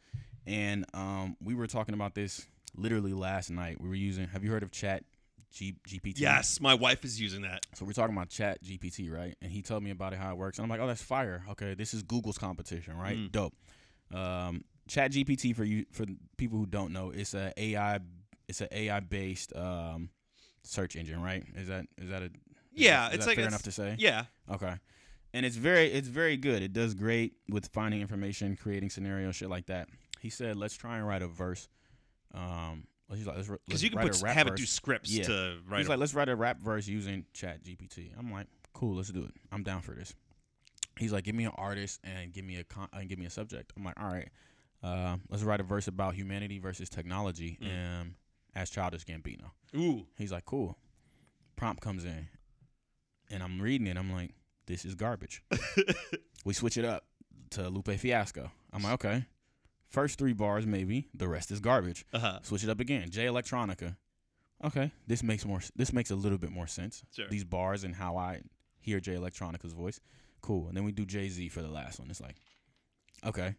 And 0.47 0.85
um, 0.95 1.37
we 1.43 1.53
were 1.53 1.67
talking 1.67 1.93
about 1.93 2.15
this 2.15 2.47
literally 2.75 3.13
last 3.13 3.51
night. 3.51 3.79
We 3.79 3.87
were 3.89 3.95
using. 3.95 4.27
Have 4.29 4.43
you 4.43 4.49
heard 4.51 4.63
of 4.63 4.71
Chat 4.71 5.03
G- 5.51 5.75
GPT? 5.87 6.19
yes, 6.19 6.59
my 6.59 6.73
wife 6.73 7.05
is 7.05 7.21
using 7.21 7.43
that. 7.43 7.65
So 7.75 7.85
we're 7.85 7.93
talking 7.93 8.15
about 8.15 8.29
Chat 8.29 8.63
GPT, 8.63 9.11
right? 9.11 9.35
And 9.41 9.51
he 9.51 9.61
told 9.61 9.83
me 9.83 9.91
about 9.91 10.13
it, 10.13 10.19
how 10.19 10.31
it 10.31 10.37
works. 10.37 10.57
And 10.57 10.63
I'm 10.63 10.69
like, 10.69 10.79
oh, 10.79 10.87
that's 10.87 11.03
fire. 11.03 11.43
Okay, 11.51 11.75
this 11.75 11.93
is 11.93 12.01
Google's 12.01 12.37
competition, 12.39 12.97
right? 12.97 13.17
Mm. 13.17 13.31
Dope. 13.31 13.53
Um, 14.13 14.63
Chat 14.87 15.11
GPT 15.11 15.55
for 15.55 15.63
you 15.63 15.85
for 15.91 16.05
people 16.37 16.57
who 16.57 16.65
don't 16.65 16.91
know, 16.93 17.11
it's 17.11 17.33
a 17.33 17.53
AI, 17.57 17.99
it's 18.47 18.61
an 18.61 18.67
AI 18.71 18.99
based 18.99 19.55
um, 19.55 20.09
search 20.63 20.95
engine, 20.95 21.21
right? 21.21 21.43
Is 21.55 21.67
that 21.69 21.85
is 21.97 22.09
that 22.09 22.21
a 22.23 22.25
is 22.25 22.31
Yeah, 22.73 23.09
that- 23.09 23.15
it's 23.15 23.25
that 23.25 23.29
like 23.31 23.35
fair 23.37 23.45
it's- 23.45 23.51
enough 23.53 23.63
to 23.63 23.71
say. 23.71 23.95
Yeah, 23.99 24.25
Okay. 24.49 24.75
And 25.33 25.45
it's 25.45 25.55
very 25.55 25.85
it's 25.91 26.09
very 26.09 26.35
good. 26.35 26.61
It 26.61 26.73
does 26.73 26.93
great 26.93 27.35
with 27.47 27.67
finding 27.67 28.01
information, 28.01 28.57
creating 28.57 28.89
scenarios, 28.89 29.37
shit 29.37 29.49
like 29.49 29.67
that. 29.67 29.87
He 30.19 30.29
said, 30.29 30.57
let's 30.57 30.75
try 30.75 30.97
and 30.97 31.07
write 31.07 31.21
a 31.21 31.27
verse. 31.27 31.69
Um, 32.33 32.85
he's 33.13 33.25
like, 33.25 33.37
because 33.65 33.81
you 33.83 33.89
can 33.89 33.99
put 33.99 34.19
a 34.19 34.23
rap 34.25 34.35
have 34.35 34.47
verse. 34.47 34.59
it 34.59 34.63
do 34.63 34.65
scripts 34.65 35.09
Yeah. 35.11 35.23
to 35.23 35.57
write. 35.67 35.79
He's 35.79 35.87
a- 35.87 35.91
like, 35.91 35.99
let's 35.99 36.13
write 36.13 36.27
a 36.29 36.35
rap 36.35 36.59
verse 36.59 36.85
using 36.87 37.25
Chat 37.33 37.63
GPT. 37.63 38.11
I'm 38.17 38.29
like, 38.31 38.47
cool, 38.73 38.95
let's 38.95 39.09
do 39.09 39.23
it. 39.23 39.31
I'm 39.53 39.63
down 39.63 39.81
for 39.81 39.93
this. 39.95 40.13
He's 40.99 41.13
like, 41.13 41.23
give 41.23 41.35
me 41.35 41.45
an 41.45 41.53
artist 41.55 42.01
and 42.03 42.33
give 42.33 42.43
me 42.43 42.57
a 42.57 42.63
con- 42.65 42.89
and 42.91 43.07
give 43.07 43.17
me 43.17 43.25
a 43.25 43.29
subject. 43.29 43.71
I'm 43.77 43.83
like, 43.85 43.97
all 43.99 44.11
right, 44.11 44.27
uh, 44.83 45.17
let's 45.29 45.43
write 45.43 45.59
a 45.59 45.63
verse 45.63 45.87
about 45.87 46.15
humanity 46.15 46.59
versus 46.59 46.89
technology 46.89 47.57
Mm. 47.61 47.67
and 47.67 48.13
as 48.55 48.69
Childish 48.69 49.05
Gambino. 49.05 49.51
Ooh, 49.75 50.05
He's 50.17 50.31
like, 50.31 50.45
cool. 50.45 50.77
Prompt 51.55 51.81
comes 51.81 52.03
in, 52.05 52.27
and 53.29 53.41
I'm 53.43 53.61
reading 53.61 53.87
it. 53.87 53.97
I'm 53.97 54.11
like, 54.11 54.31
this 54.65 54.83
is 54.85 54.95
garbage. 54.95 55.43
we 56.45 56.53
switch 56.53 56.77
it 56.77 56.85
up 56.85 57.05
to 57.51 57.69
Lupe 57.69 57.91
Fiasco. 57.97 58.51
I'm 58.73 58.83
like, 58.83 58.93
okay. 58.93 59.25
First 59.89 60.17
three 60.17 60.33
bars, 60.33 60.65
maybe. 60.65 61.09
The 61.13 61.27
rest 61.27 61.51
is 61.51 61.59
garbage. 61.59 62.05
uh-huh. 62.13 62.39
Switch 62.43 62.63
it 62.63 62.69
up 62.69 62.79
again. 62.79 63.09
Jay 63.09 63.25
Electronica. 63.25 63.97
Okay, 64.63 64.91
this 65.07 65.21
makes 65.23 65.43
more. 65.45 65.59
This 65.75 65.91
makes 65.91 66.11
a 66.11 66.15
little 66.15 66.37
bit 66.37 66.51
more 66.51 66.67
sense. 66.67 67.03
Sure. 67.15 67.27
These 67.29 67.43
bars 67.43 67.83
and 67.83 67.95
how 67.95 68.15
I 68.17 68.41
hear 68.79 68.99
Jay 68.99 69.15
Electronica's 69.15 69.73
voice. 69.73 69.99
Cool. 70.41 70.67
And 70.67 70.77
then 70.77 70.83
we 70.83 70.91
do 70.91 71.05
Jay 71.05 71.27
Z 71.29 71.49
for 71.49 71.61
the 71.61 71.67
last 71.69 71.99
one. 71.99 72.09
It's 72.09 72.21
like, 72.21 72.35
okay, 73.25 73.55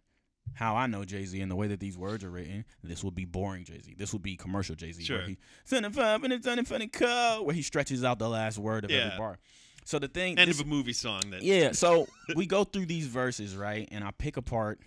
how 0.55 0.77
I 0.77 0.87
know 0.87 1.05
Jay 1.05 1.25
Z 1.25 1.41
and 1.41 1.51
the 1.51 1.57
way 1.57 1.67
that 1.69 1.81
these 1.81 1.97
words 1.97 2.25
are 2.25 2.31
written, 2.31 2.65
this 2.83 3.03
would 3.03 3.15
be 3.15 3.25
boring 3.25 3.65
Jay 3.65 3.81
Z. 3.81 3.95
This 3.97 4.13
would 4.13 4.23
be 4.23 4.37
commercial 4.37 4.75
Jay 4.75 4.93
Z. 4.93 5.03
Sure. 5.05 5.19
Where 5.19 5.27
he 5.29 5.39
and 5.71 6.33
it's 6.33 6.45
done 6.47 6.65
funny 6.65 6.89
code, 6.89 7.47
where 7.47 7.55
he 7.55 7.63
stretches 7.63 8.05
out 8.05 8.19
the 8.19 8.29
last 8.29 8.59
word 8.59 8.85
of 8.85 8.91
Yeah. 8.91 9.07
every 9.07 9.19
bar. 9.19 9.39
So 9.85 9.99
the 9.99 10.09
thing, 10.09 10.39
End 10.39 10.49
this- 10.51 10.61
of 10.61 10.67
a 10.67 10.69
movie 10.69 10.93
song 10.93 11.23
that. 11.31 11.43
yeah. 11.43 11.73
So 11.73 12.07
we 12.37 12.47
go 12.47 12.65
through 12.65 12.87
these 12.87 13.07
verses, 13.07 13.57
right? 13.57 13.89
And 13.91 14.05
I 14.05 14.11
pick 14.13 14.37
apart 14.37 14.81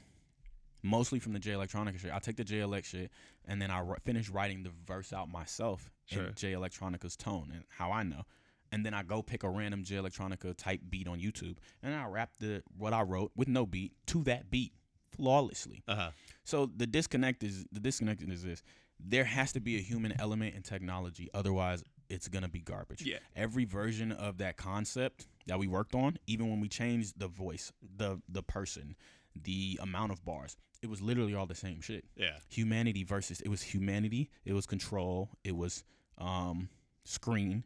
mostly 0.84 1.20
from 1.20 1.34
the 1.34 1.40
Jay 1.40 1.52
Electronica 1.52 2.00
shit. 2.00 2.12
I 2.14 2.20
take 2.20 2.36
the 2.38 2.44
Jay 2.44 2.60
Elect 2.60 2.86
shit 2.88 3.12
and 3.46 3.62
then 3.62 3.72
I 3.72 3.84
finish 4.06 4.30
writing 4.30 4.64
the 4.64 4.72
verse 4.86 5.12
out 5.12 5.30
myself 5.30 5.92
Sure. 6.06 6.26
in 6.28 6.36
Jay 6.36 6.54
Electronica's 6.54 7.16
tone 7.18 7.52
and 7.54 7.64
how 7.70 7.92
I 7.92 8.04
know. 8.04 8.24
And 8.72 8.86
then 8.86 8.94
I 8.94 9.04
go 9.04 9.22
pick 9.22 9.44
a 9.44 9.50
random 9.50 9.84
Jay 9.84 9.96
Electronica 9.96 10.56
type 10.56 10.82
beat 10.90 11.08
on 11.08 11.20
YouTube 11.20 11.58
and 11.82 11.94
I 11.96 12.06
rap 12.06 12.34
the 12.40 12.62
what 12.78 12.94
I 12.94 13.02
wrote 13.02 13.32
with 13.36 13.48
no 13.48 13.66
beat 13.66 13.94
to 14.08 14.24
that 14.26 14.52
beat 14.52 14.74
flawlessly. 15.16 15.84
Uh-huh. 15.88 16.12
So 16.44 16.70
the 16.76 16.88
disconnect 16.88 17.44
is 17.44 17.66
the 17.72 17.80
disconnect 17.80 18.22
is 18.24 18.44
this: 18.44 18.64
there 19.00 19.24
has 19.26 19.52
to 19.54 19.60
be 19.60 19.78
a 19.78 19.82
human 19.82 20.14
element 20.20 20.56
in 20.56 20.62
technology, 20.62 21.30
otherwise 21.34 21.84
it's 22.10 22.28
gonna 22.28 22.48
be 22.50 22.60
garbage. 22.62 23.02
Yeah. 23.02 23.18
Every 23.36 23.66
version 23.66 24.12
of 24.12 24.38
that 24.38 24.58
concept 24.58 25.28
that 25.48 25.58
we 25.60 25.68
worked 25.68 25.96
on, 25.96 26.18
even 26.28 26.50
when 26.50 26.60
we 26.60 26.68
changed 26.70 27.20
the 27.20 27.28
voice, 27.28 27.72
the 27.98 28.22
the 28.30 28.44
person, 28.44 28.96
the 29.44 29.80
amount 29.82 30.12
of 30.12 30.24
bars, 30.24 30.56
it 30.82 30.90
was 30.90 31.02
literally 31.02 31.34
all 31.34 31.46
the 31.48 31.56
same 31.56 31.82
shit. 31.82 32.06
Yeah. 32.16 32.38
Humanity 32.50 33.04
versus 33.04 33.42
it 33.42 33.50
was 33.50 33.62
humanity, 33.62 34.30
it 34.46 34.54
was 34.54 34.66
control, 34.66 35.30
it 35.44 35.56
was 35.56 35.84
um 36.20 36.70
screen, 37.04 37.64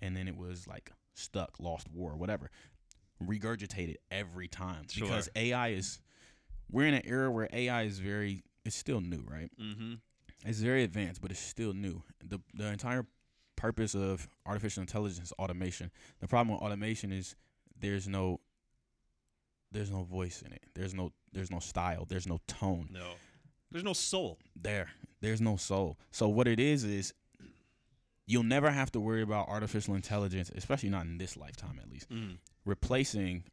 and 0.00 0.16
then 0.16 0.28
it 0.28 0.36
was 0.36 0.66
like 0.68 0.92
stuck, 1.14 1.58
lost 1.60 1.88
war, 1.92 2.16
whatever. 2.16 2.50
Regurgitated 3.22 3.96
every 4.10 4.48
time 4.48 4.86
Sure. 4.88 5.06
because 5.06 5.28
AI 5.36 5.68
is 5.70 6.00
we're 6.70 6.86
in 6.86 6.94
an 6.94 7.02
era 7.04 7.30
where 7.30 7.48
AI 7.52 7.82
is 7.82 7.98
very 7.98 8.42
it's 8.64 8.76
still 8.76 9.00
new, 9.00 9.24
right? 9.28 9.50
Mm-hmm. 9.60 9.94
It's 10.44 10.60
very 10.60 10.84
advanced, 10.84 11.20
but 11.20 11.30
it's 11.30 11.40
still 11.40 11.72
new. 11.72 12.02
the 12.24 12.40
The 12.54 12.66
entire 12.68 13.06
purpose 13.56 13.94
of 13.94 14.26
artificial 14.46 14.80
intelligence 14.80 15.32
automation. 15.38 15.90
The 16.20 16.28
problem 16.28 16.54
with 16.54 16.62
automation 16.62 17.12
is 17.12 17.34
there's 17.78 18.08
no 18.08 18.40
there's 19.72 19.90
no 19.90 20.02
voice 20.02 20.42
in 20.42 20.52
it. 20.52 20.62
There's 20.74 20.94
no 20.94 21.12
there's 21.32 21.50
no 21.50 21.58
style. 21.60 22.04
There's 22.08 22.26
no 22.26 22.38
tone. 22.46 22.88
No, 22.90 23.12
there's 23.70 23.84
no 23.84 23.92
soul. 23.92 24.38
There, 24.56 24.90
there's 25.20 25.40
no 25.40 25.56
soul. 25.56 25.98
So 26.10 26.28
what 26.28 26.48
it 26.48 26.58
is 26.58 26.84
is 26.84 27.14
you'll 28.26 28.42
never 28.42 28.70
have 28.70 28.90
to 28.92 29.00
worry 29.00 29.22
about 29.22 29.48
artificial 29.48 29.94
intelligence, 29.94 30.50
especially 30.54 30.88
not 30.90 31.04
in 31.06 31.18
this 31.18 31.36
lifetime 31.36 31.78
at 31.82 31.90
least, 31.90 32.08
Mm. 32.10 32.38
replacing 32.64 33.44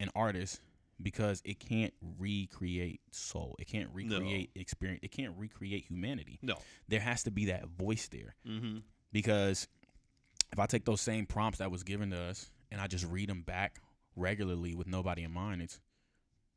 an 0.00 0.10
artist 0.14 0.60
because 1.04 1.40
it 1.44 1.60
can't 1.60 1.94
recreate 2.18 3.00
soul. 3.12 3.54
It 3.60 3.66
can't 3.68 3.90
No. 3.94 4.18
recreate 4.18 4.50
experience. 4.56 5.00
It 5.04 5.12
can't 5.12 5.34
recreate 5.36 5.84
humanity. 5.88 6.40
No. 6.42 6.56
There 6.88 6.98
has 7.00 7.22
to 7.24 7.30
be 7.30 7.44
that 7.46 7.68
voice 7.68 8.08
there 8.08 8.34
Mm-hmm. 8.44 8.78
because 9.12 9.68
if 10.52 10.58
I 10.58 10.66
take 10.66 10.84
those 10.84 11.00
same 11.00 11.26
prompts 11.26 11.58
that 11.58 11.70
was 11.70 11.82
given 11.84 12.10
to 12.10 12.18
us 12.18 12.50
and 12.72 12.80
I 12.80 12.86
just 12.88 13.04
read 13.06 13.28
them 13.28 13.42
back 13.42 13.78
regularly 14.16 14.74
with 14.74 14.86
nobody 14.88 15.22
in 15.22 15.30
mind, 15.30 15.62
it's 15.62 15.78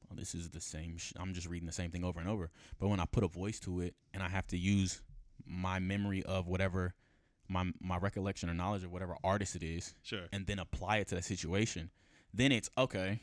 well, 0.10 0.16
this 0.18 0.34
is 0.34 0.50
the 0.52 0.62
same. 0.62 0.98
Sh- 0.98 1.12
I'm 1.20 1.34
just 1.34 1.48
reading 1.48 1.66
the 1.68 1.74
same 1.74 1.92
thing 1.92 2.06
over 2.06 2.20
and 2.20 2.30
over. 2.30 2.50
But 2.80 2.88
when 2.88 3.02
I 3.02 3.06
put 3.06 3.26
a 3.26 3.28
voice 3.28 3.60
to 3.62 3.82
it 3.82 3.94
and 4.14 4.24
I 4.24 4.30
have 4.30 4.48
to 4.48 4.58
use 4.58 5.02
my 5.46 5.80
memory 5.80 6.24
of 6.24 6.48
whatever 6.48 6.94
my 7.50 7.72
my 7.82 7.98
recollection 7.98 8.50
or 8.50 8.54
knowledge 8.54 8.84
of 8.86 8.92
whatever 8.92 9.16
artist 9.24 9.56
it 9.58 9.64
is, 9.64 9.94
Sure. 10.04 10.28
and 10.32 10.46
then 10.48 10.60
apply 10.60 10.98
it 10.98 11.08
to 11.10 11.16
that 11.16 11.26
situation, 11.26 11.90
then 12.34 12.52
it's 12.54 12.70
okay. 12.78 13.20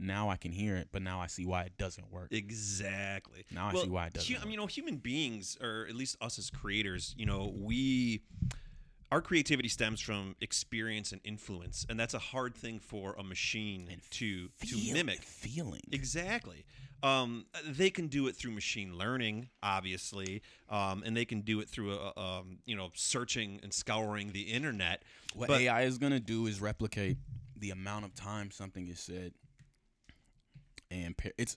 Now 0.00 0.30
I 0.30 0.36
can 0.36 0.50
hear 0.52 0.76
it, 0.76 0.88
but 0.92 1.02
now 1.02 1.20
I 1.20 1.26
see 1.26 1.44
why 1.44 1.62
it 1.64 1.76
doesn't 1.78 2.10
work. 2.10 2.28
Exactly. 2.32 3.44
Now 3.52 3.68
I 3.68 3.72
well, 3.74 3.82
see 3.84 3.90
why 3.90 4.06
it 4.06 4.14
doesn't. 4.14 4.34
hu- 4.34 4.40
I 4.40 4.44
mean, 4.44 4.52
you 4.52 4.56
know, 4.58 4.66
human 4.66 4.96
beings, 4.96 5.58
or 5.60 5.86
at 5.88 5.94
least 5.94 6.16
us 6.20 6.38
as 6.38 6.50
creators, 6.50 7.14
you 7.18 7.26
know, 7.26 7.52
we 7.54 8.22
our 9.12 9.20
creativity 9.20 9.68
stems 9.68 10.00
from 10.00 10.36
experience 10.40 11.10
and 11.12 11.20
influence, 11.24 11.84
and 11.88 11.98
that's 11.98 12.14
a 12.14 12.18
hard 12.20 12.54
thing 12.54 12.78
for 12.78 13.14
a 13.18 13.24
machine 13.24 13.88
And 13.90 14.00
to 14.12 14.48
to 14.66 14.92
mimic. 14.92 15.22
feeling. 15.22 15.82
Exactly. 15.92 16.64
Um, 17.02 17.46
they 17.66 17.88
can 17.90 18.08
do 18.08 18.26
it 18.28 18.36
through 18.36 18.52
machine 18.52 18.96
learning, 18.98 19.48
obviously, 19.62 20.42
um, 20.68 21.02
and 21.04 21.16
they 21.16 21.24
can 21.24 21.40
do 21.40 21.60
it 21.60 21.68
through, 21.68 21.94
a, 21.94 22.12
um, 22.20 22.58
you 22.66 22.76
know, 22.76 22.90
searching 22.94 23.58
and 23.62 23.72
scouring 23.72 24.32
the 24.32 24.42
internet. 24.42 25.02
What 25.34 25.48
But- 25.48 25.62
AI 25.62 25.82
is 25.82 25.96
gonna 25.98 26.20
do 26.20 26.46
is 26.46 26.60
replicate 26.60 27.16
the 27.56 27.70
amount 27.70 28.04
of 28.04 28.14
time 28.14 28.50
something 28.50 28.86
is 28.86 29.00
said, 29.00 29.32
and 30.90 31.14
it's 31.38 31.56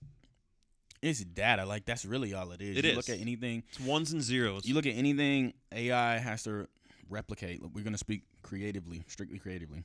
it's 1.01 1.23
data. 1.23 1.65
Like 1.65 1.85
that's 1.85 2.05
really 2.05 2.33
all 2.33 2.51
it 2.51 2.61
is. 2.61 2.77
It 2.77 2.85
you 2.85 2.91
is. 2.91 2.97
look 2.97 3.09
at 3.09 3.19
anything. 3.19 3.63
It's 3.69 3.79
ones 3.79 4.13
and 4.13 4.21
zeros. 4.21 4.65
You 4.65 4.73
look 4.73 4.85
at 4.85 4.95
anything 4.95 5.53
AI 5.71 6.17
has 6.17 6.43
to 6.43 6.67
replicate. 7.09 7.61
We're 7.73 7.83
gonna 7.83 7.97
speak 7.97 8.23
creatively, 8.41 9.03
strictly 9.07 9.39
creatively. 9.39 9.83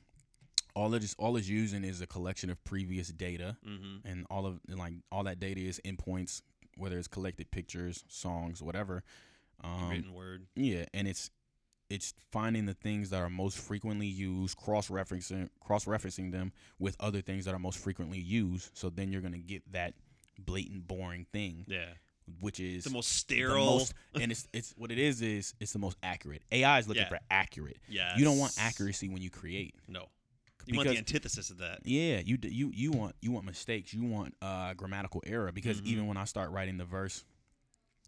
All 0.75 0.93
it 0.93 1.03
is 1.03 1.15
all 1.19 1.35
it's 1.35 1.49
using 1.49 1.83
is 1.83 2.01
a 2.01 2.07
collection 2.07 2.49
of 2.49 2.63
previous 2.63 3.09
data, 3.09 3.57
mm-hmm. 3.67 4.07
and 4.07 4.25
all 4.29 4.45
of 4.45 4.59
and 4.69 4.79
like 4.79 4.93
all 5.11 5.23
that 5.23 5.39
data 5.39 5.59
is 5.59 5.81
endpoints, 5.85 6.41
whether 6.77 6.97
it's 6.97 7.07
collected 7.07 7.51
pictures, 7.51 8.03
songs, 8.07 8.61
whatever. 8.61 9.03
Um, 9.61 9.89
Written 9.89 10.13
word. 10.13 10.47
yeah, 10.55 10.85
and 10.93 11.05
it's 11.05 11.31
it's 11.89 12.13
finding 12.31 12.65
the 12.65 12.73
things 12.73 13.09
that 13.09 13.21
are 13.21 13.29
most 13.29 13.57
frequently 13.57 14.07
used, 14.07 14.57
cross 14.57 14.89
referencing 14.89 15.49
cross 15.59 15.85
referencing 15.85 16.31
them 16.31 16.51
with 16.77 16.95
other 16.99 17.21
things 17.21 17.45
that 17.45 17.53
are 17.53 17.59
most 17.59 17.79
frequently 17.79 18.19
used. 18.19 18.69
So 18.77 18.89
then 18.89 19.11
you're 19.11 19.21
gonna 19.21 19.37
get 19.39 19.63
that 19.71 19.93
blatant, 20.37 20.87
boring 20.87 21.25
thing, 21.33 21.65
Yeah. 21.67 21.93
which 22.41 22.59
is 22.59 22.83
The 22.83 22.91
most 22.91 23.09
the 23.09 23.35
sterile. 23.35 23.65
most- 23.65 23.93
and 24.15 24.31
it's 24.31 24.47
it's 24.53 24.73
what 24.77 24.91
it 24.91 24.99
is 24.99 25.21
is 25.21 25.53
it's 25.59 25.73
the 25.73 25.79
most 25.79 25.97
accurate. 26.03 26.43
AI 26.51 26.79
is 26.79 26.87
looking 26.87 27.03
Yeah. 27.03 27.09
for 27.09 27.19
accurate. 27.31 27.77
yeah. 27.87 28.15
You 28.17 28.23
don't 28.23 28.37
want 28.37 28.53
accuracy 28.57 29.09
when 29.09 29.21
you 29.21 29.29
create. 29.29 29.73
No. 29.87 30.09
You 30.65 30.77
want 30.77 30.89
the 30.89 30.97
antithesis 30.97 31.49
of 31.49 31.57
that. 31.57 31.79
Yeah, 31.85 32.19
you 32.19 32.37
you 32.43 32.71
you 32.75 32.91
want 32.91 33.15
you 33.21 33.31
want 33.31 33.45
mistakes. 33.47 33.91
You 33.93 34.03
want 34.03 34.35
uh, 34.43 34.75
grammatical 34.75 35.23
error 35.25 35.51
because 35.51 35.81
Mhm. 35.81 35.85
even 35.87 36.05
when 36.07 36.17
I 36.17 36.25
start 36.25 36.51
writing 36.51 36.77
the 36.77 36.85
verse, 36.85 37.25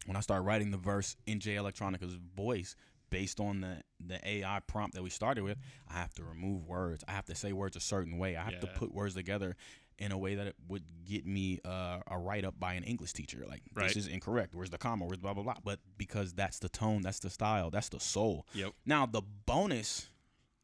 when 0.06 0.16
I 0.16 0.20
start 0.20 0.44
writing 0.44 0.70
the 0.70 0.78
verse 0.78 1.16
in 1.26 1.40
Jay 1.40 1.56
Electronica's 1.56 2.14
voice 2.14 2.76
based 3.12 3.40
on 3.40 3.62
the 3.62 3.84
the 4.04 4.28
AI 4.28 4.60
prompt 4.66 4.96
that 4.96 5.04
we 5.04 5.12
started 5.12 5.44
with, 5.44 5.60
I 5.88 5.94
have 5.94 6.14
to 6.16 6.24
remove 6.24 6.66
words. 6.68 7.04
I 7.08 7.12
have 7.12 7.26
to 7.26 7.36
say 7.36 7.54
words 7.54 7.76
a 7.76 7.80
certain 7.80 8.18
way. 8.18 8.36
I 8.36 8.42
have 8.44 8.60
to 8.62 8.68
put 8.68 8.92
words 8.92 9.14
together 9.14 9.56
in 10.00 10.12
a 10.12 10.18
way 10.18 10.34
that 10.34 10.48
it 10.48 10.56
would 10.68 10.84
get 11.06 11.28
me 11.28 11.60
uh, 11.64 12.00
a 12.10 12.18
write 12.18 12.44
up 12.44 12.60
by 12.60 12.74
an 12.74 12.84
English 12.84 13.14
teacher. 13.14 13.46
Like 13.48 13.62
Right. 13.76 13.88
this 13.88 13.98
is 13.98 14.08
incorrect. 14.08 14.56
Where's 14.56 14.72
the 14.72 14.80
comma? 14.80 15.06
Where's 15.06 15.20
blah 15.20 15.36
blah 15.36 15.44
blah? 15.44 15.58
But 15.64 15.80
because 15.96 16.34
that's 16.34 16.58
the 16.58 16.70
tone, 16.70 17.04
that's 17.04 17.20
the 17.20 17.30
style, 17.30 17.70
that's 17.70 17.90
the 17.90 18.00
soul. 18.00 18.48
Yep. 18.56 18.72
Now 18.86 19.06
the 19.06 19.22
bonus 19.46 20.08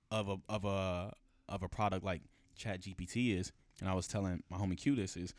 of 0.09 0.27
a 0.29 0.37
of 0.49 0.65
a 0.65 1.13
of 1.47 1.61
a 1.61 1.69
product 1.69 2.03
like 2.03 2.23
Chat 2.55 2.81
GPT 2.81 3.37
is, 3.37 3.51
and 3.79 3.87
I 3.87 3.93
was 3.93 4.07
telling 4.07 4.41
my 4.49 4.57
homie 4.57 4.77
Q 4.77 4.95
this 4.95 5.15
is 5.15 5.35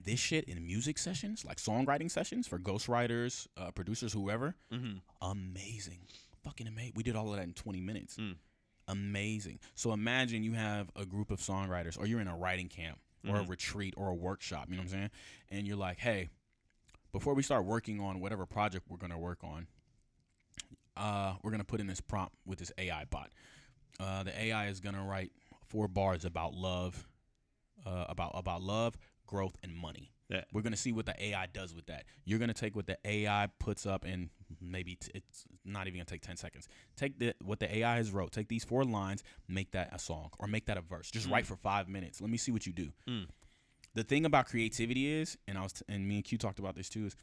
this 0.00 0.20
shit 0.20 0.44
in 0.44 0.64
music 0.66 0.98
sessions, 0.98 1.44
like 1.44 1.56
songwriting 1.58 2.10
sessions 2.10 2.46
for 2.46 2.58
ghostwriters, 2.58 3.46
uh, 3.56 3.70
producers, 3.70 4.12
whoever, 4.12 4.54
Mm-hmm. 4.72 4.98
amazing, 5.22 6.00
fucking 6.42 6.66
amazing. 6.66 6.92
We 6.94 7.02
did 7.02 7.16
all 7.16 7.30
of 7.30 7.36
that 7.36 7.44
in 7.44 7.52
20 7.54 7.80
minutes. 7.80 8.16
Mm. 8.16 8.36
Amazing. 8.88 9.60
So 9.74 9.92
imagine 9.92 10.42
you 10.44 10.52
have 10.52 10.90
a 10.94 11.06
group 11.06 11.30
of 11.30 11.40
songwriters, 11.40 11.98
or 11.98 12.06
you're 12.06 12.20
in 12.20 12.28
a 12.28 12.36
writing 12.36 12.68
camp, 12.68 12.98
or 13.26 13.36
a 13.36 13.42
Mhm. 13.44 13.48
retreat, 13.48 13.94
or 13.96 14.08
a 14.10 14.14
workshop. 14.14 14.68
You 14.68 14.76
know 14.76 14.82
what 14.82 14.92
I'm 14.92 14.98
saying? 14.98 15.10
And 15.50 15.66
you're 15.66 15.78
like, 15.78 15.98
hey, 15.98 16.28
before 17.12 17.32
we 17.32 17.42
start 17.42 17.64
working 17.64 17.98
on 18.00 18.20
whatever 18.20 18.44
project 18.44 18.90
we're 18.90 18.98
gonna 18.98 19.18
work 19.18 19.42
on, 19.42 19.66
uh, 20.96 21.36
we're 21.42 21.50
gonna 21.50 21.64
put 21.64 21.80
in 21.80 21.86
this 21.86 22.00
prompt 22.00 22.34
with 22.44 22.58
this 22.58 22.72
AI 22.78 23.04
bot. 23.06 23.30
Uh, 23.98 24.22
the 24.24 24.38
AI 24.38 24.66
is 24.68 24.80
gonna 24.80 25.02
write 25.04 25.32
four 25.66 25.88
bars 25.88 26.24
about 26.26 26.52
love, 26.54 27.08
uh, 27.86 28.04
about 28.08 28.32
about 28.34 28.62
love, 28.62 28.98
growth, 29.34 29.56
and 29.64 29.74
money. 29.74 30.12
Yeah. 30.28 30.42
We're 30.52 30.62
gonna 30.62 30.76
see 30.76 30.92
what 30.92 31.06
the 31.06 31.22
AI 31.22 31.46
does 31.52 31.74
with 31.74 31.86
that. 31.86 32.04
You're 32.24 32.38
gonna 32.38 32.54
take 32.54 32.76
what 32.76 32.86
the 32.86 32.96
AI 33.04 33.48
puts 33.58 33.84
up, 33.84 34.04
and 34.04 34.30
maybe 34.60 34.94
t- 34.94 35.10
it's 35.14 35.44
not 35.64 35.86
even 35.86 35.98
gonna 35.98 36.04
take 36.04 36.22
ten 36.22 36.36
seconds. 36.36 36.68
Take 36.96 37.18
the 37.18 37.34
what 37.42 37.58
the 37.58 37.76
AI 37.78 37.96
has 37.96 38.12
wrote. 38.12 38.32
Take 38.32 38.48
these 38.48 38.64
four 38.64 38.84
lines, 38.84 39.24
make 39.48 39.72
that 39.72 39.90
a 39.92 39.98
song, 39.98 40.30
or 40.38 40.46
make 40.46 40.66
that 40.66 40.78
a 40.78 40.80
verse. 40.80 41.10
Just 41.10 41.28
write 41.28 41.46
for 41.46 41.56
five 41.56 41.88
minutes. 41.88 42.20
Let 42.20 42.30
me 42.30 42.38
see 42.38 42.52
what 42.52 42.64
you 42.64 42.72
do. 42.72 42.92
Mm. 43.08 43.26
The 43.94 44.04
thing 44.04 44.24
about 44.24 44.46
creativity 44.46 45.12
is, 45.12 45.36
and 45.46 45.58
I 45.58 45.62
was, 45.62 45.72
t- 45.72 45.84
and 45.88 46.08
me 46.08 46.16
and 46.16 46.24
Q 46.24 46.38
talked 46.38 46.58
about 46.58 46.74
this 46.74 46.88
too, 46.88 47.06
is 47.06 47.16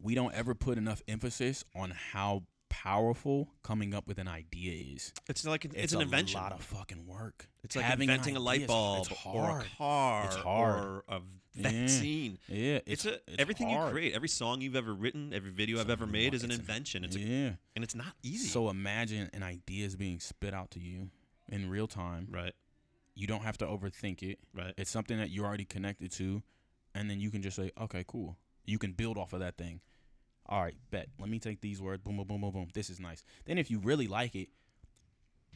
we 0.00 0.14
don't 0.14 0.34
ever 0.34 0.54
put 0.54 0.78
enough 0.78 1.02
emphasis 1.08 1.64
on 1.74 1.92
how 2.12 2.44
powerful 2.76 3.50
coming 3.62 3.94
up 3.94 4.06
with 4.08 4.18
an 4.18 4.26
idea 4.28 4.94
is. 4.94 5.12
It's 5.28 5.44
like 5.46 5.66
it's, 5.66 5.92
an 5.92 5.98
a 6.00 6.02
invention. 6.02 6.40
A 6.40 6.42
lot 6.42 6.52
of 6.52 6.62
fucking 6.62 7.06
work. 7.06 7.48
it's 7.62 7.76
like 7.76 7.84
Having 7.84 8.08
an 8.08 8.14
inventing 8.14 8.36
a 8.36 8.40
light 8.40 8.66
bulb 8.66 9.06
it's 9.10 9.26
or 9.26 9.60
a 9.60 9.64
car 9.78 10.24
It's 10.24 10.36
hard. 10.36 10.84
or 10.84 11.04
a 11.08 11.20
vaccine. 11.54 12.38
Yeah, 12.48 12.80
It's, 12.86 13.04
it's, 13.04 13.06
a, 13.06 13.14
it's 13.14 13.36
everything 13.38 13.68
you 13.68 13.78
create, 13.90 14.14
every 14.14 14.28
song 14.28 14.62
you've 14.62 14.74
ever 14.76 14.94
written, 14.94 15.32
every 15.34 15.50
video 15.50 15.78
I've 15.80 15.90
ever 15.90 16.06
made 16.06 16.32
is 16.32 16.44
an 16.44 16.50
invention. 16.50 17.04
It's 17.04 17.14
a, 17.14 17.20
yeah. 17.20 17.50
and 17.76 17.84
it's 17.84 17.94
not 17.94 18.14
easy. 18.22 18.48
So 18.48 18.70
imagine 18.70 19.28
an 19.34 19.42
idea 19.42 19.84
is 19.86 19.94
being 19.94 20.18
spit 20.18 20.54
out 20.54 20.70
to 20.72 20.80
you 20.80 21.10
in 21.50 21.68
real 21.68 21.86
time. 21.86 22.28
right, 22.30 22.54
You 23.14 23.26
don't 23.26 23.42
have 23.42 23.58
to 23.58 23.66
overthink 23.66 24.22
it. 24.22 24.38
right. 24.54 24.72
It's 24.78 24.90
something 24.90 25.18
that 25.18 25.28
you're 25.30 25.44
already 25.44 25.66
connected 25.66 26.10
to, 26.12 26.42
and 26.94 27.10
then 27.10 27.20
you 27.20 27.30
can 27.30 27.42
just 27.42 27.56
say, 27.56 27.70
"Okay, 27.78 28.04
cool." 28.08 28.38
You 28.64 28.78
can 28.78 28.92
build 28.92 29.18
off 29.18 29.32
of 29.34 29.40
that 29.40 29.56
thing. 29.58 29.80
All 30.46 30.62
right, 30.62 30.74
bet. 30.90 31.08
Let 31.20 31.28
me 31.28 31.38
take 31.38 31.60
these 31.60 31.80
words. 31.80 32.02
Boom, 32.02 32.16
boom, 32.16 32.26
boom, 32.26 32.40
boom, 32.40 32.50
boom. 32.52 32.68
This 32.74 32.90
is 32.90 32.98
nice. 33.00 33.22
Then, 33.44 33.58
if 33.58 33.70
you 33.70 33.78
really 33.78 34.06
like 34.08 34.34
it, 34.34 34.48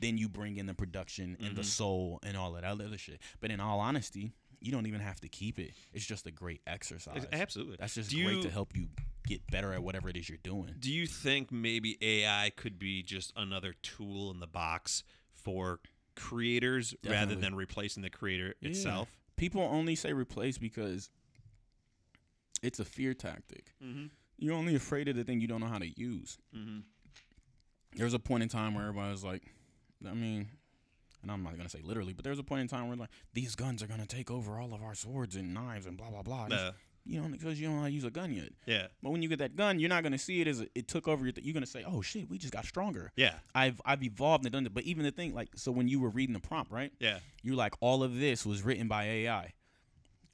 then 0.01 0.19
you 0.19 0.29
bring 0.29 0.57
in 0.59 0.67
the 0.67 0.75
production 0.75 1.37
and 1.41 1.57
the 1.57 1.63
Mhm. 1.63 1.67
soul 1.67 2.19
and 2.23 2.37
all 2.37 2.55
of 2.55 2.63
that 2.63 2.69
other 2.81 2.99
shit. 2.99 3.21
But 3.41 3.51
in 3.51 3.61
all 3.61 3.81
honesty, 3.81 4.33
you 4.61 4.71
don't 4.71 4.87
even 4.87 5.01
have 5.01 5.21
to 5.21 5.29
keep 5.29 5.59
it. 5.59 5.73
It's 5.93 6.05
just 6.07 6.27
a 6.27 6.31
great 6.31 6.61
exercise. 6.67 7.25
Ex- 7.25 7.29
Absolutely. 7.33 7.77
That's 7.79 7.95
just 7.95 8.11
Do 8.11 8.23
great 8.25 8.37
you- 8.37 8.43
to 8.45 8.51
help 8.51 8.77
you 8.77 8.91
get 9.27 9.47
better 9.51 9.73
at 9.73 9.83
whatever 9.83 10.09
it 10.09 10.17
is 10.17 10.29
you're 10.29 10.39
doing. 10.39 10.75
Do 10.79 10.93
you 10.93 11.07
think 11.07 11.51
maybe 11.51 11.97
AI 12.01 12.51
could 12.51 12.79
be 12.79 13.03
just 13.03 13.33
another 13.37 13.73
tool 13.83 14.31
in 14.31 14.39
the 14.41 14.47
box 14.47 15.03
for 15.33 15.81
creators 16.15 16.95
rather 17.05 17.35
than 17.35 17.55
replacing 17.55 18.03
the 18.03 18.11
creator 18.11 18.55
Yeah. 18.61 18.71
itself? 18.71 19.17
People 19.37 19.63
only 19.63 19.95
say 19.95 20.13
replace 20.13 20.59
because 20.59 21.11
it's 22.63 22.79
a 22.79 22.85
fear 22.85 23.15
tactic. 23.15 23.75
Mm-hmm. 23.83 24.07
You're 24.39 24.55
only 24.55 24.75
afraid 24.75 25.09
of 25.09 25.17
the 25.17 25.25
thing 25.25 25.41
you 25.41 25.49
don't 25.49 25.61
know 25.61 25.67
how 25.69 25.79
to 25.79 25.89
use. 25.89 26.39
Mm-hmm. 26.57 26.81
there 27.97 28.05
was 28.05 28.15
a 28.15 28.19
point 28.19 28.43
in 28.43 28.49
time 28.49 28.75
where 28.75 28.85
everybody 28.85 29.11
was 29.11 29.25
like, 29.25 29.43
I 30.07 30.13
mean, 30.15 30.49
and 31.23 31.31
I'm 31.31 31.43
not 31.43 31.57
gonna 31.57 31.69
say 31.69 31.81
literally, 31.83 32.13
but 32.13 32.23
there 32.25 32.31
was 32.31 32.39
a 32.39 32.43
point 32.45 32.61
in 32.61 32.69
time 32.69 32.89
where 32.89 32.97
like 32.97 33.09
these 33.33 33.55
guns 33.57 33.83
are 33.83 33.87
gonna 33.87 34.07
take 34.07 34.31
over 34.31 34.59
all 34.61 34.75
of 34.75 34.83
our 34.83 34.95
swords 34.95 35.37
and 35.37 35.55
knives 35.55 35.87
and 35.87 35.97
blah 35.97 36.11
blah 36.11 36.23
blah. 36.23 36.49
Uh, 36.51 36.73
you 37.09 37.21
know, 37.21 37.29
because 37.29 37.61
you 37.61 37.67
don't 37.69 37.77
know 37.77 37.83
how 37.83 37.87
to 37.87 37.93
use 37.93 38.03
a 38.05 38.11
gun 38.11 38.33
yet. 38.33 38.49
yeah, 38.67 38.89
But 39.01 39.11
when 39.11 39.23
you 39.23 39.29
get 39.29 39.39
that 39.39 39.55
gun, 39.55 39.79
you're 39.79 39.89
not 39.89 40.03
gonna 40.03 40.19
see 40.19 40.41
it 40.41 40.49
as 40.49 40.61
a, 40.61 40.67
it 40.75 40.89
took 40.89 41.07
over. 41.07 41.25
Your 41.25 41.33
th- 41.33 41.47
you're 41.47 41.55
gonna 41.55 41.65
say, 41.65 41.85
oh 41.87 42.03
shit, 42.03 42.29
we 42.29 42.37
just 42.37 42.53
got 42.53 42.65
stronger. 42.67 43.13
yeah, 43.17 43.35
I've 43.55 43.81
I've 43.87 44.03
evolved 44.03 44.45
and 44.45 44.53
done 44.53 44.67
it. 44.67 44.75
But 44.75 44.83
even 44.85 45.05
the 45.05 45.13
thing 45.13 45.33
like, 45.35 45.49
so 45.57 45.71
when 45.73 45.87
you 45.89 46.01
were 46.01 46.11
reading 46.11 46.35
the 46.35 46.41
prompt, 46.41 46.71
right? 46.73 46.93
yeah. 47.01 47.21
You're 47.43 47.55
like, 47.57 47.75
all 47.81 48.03
of 48.03 48.19
this 48.19 48.45
was 48.45 48.63
written 48.63 48.89
by 48.89 49.05
AI. 49.05 49.53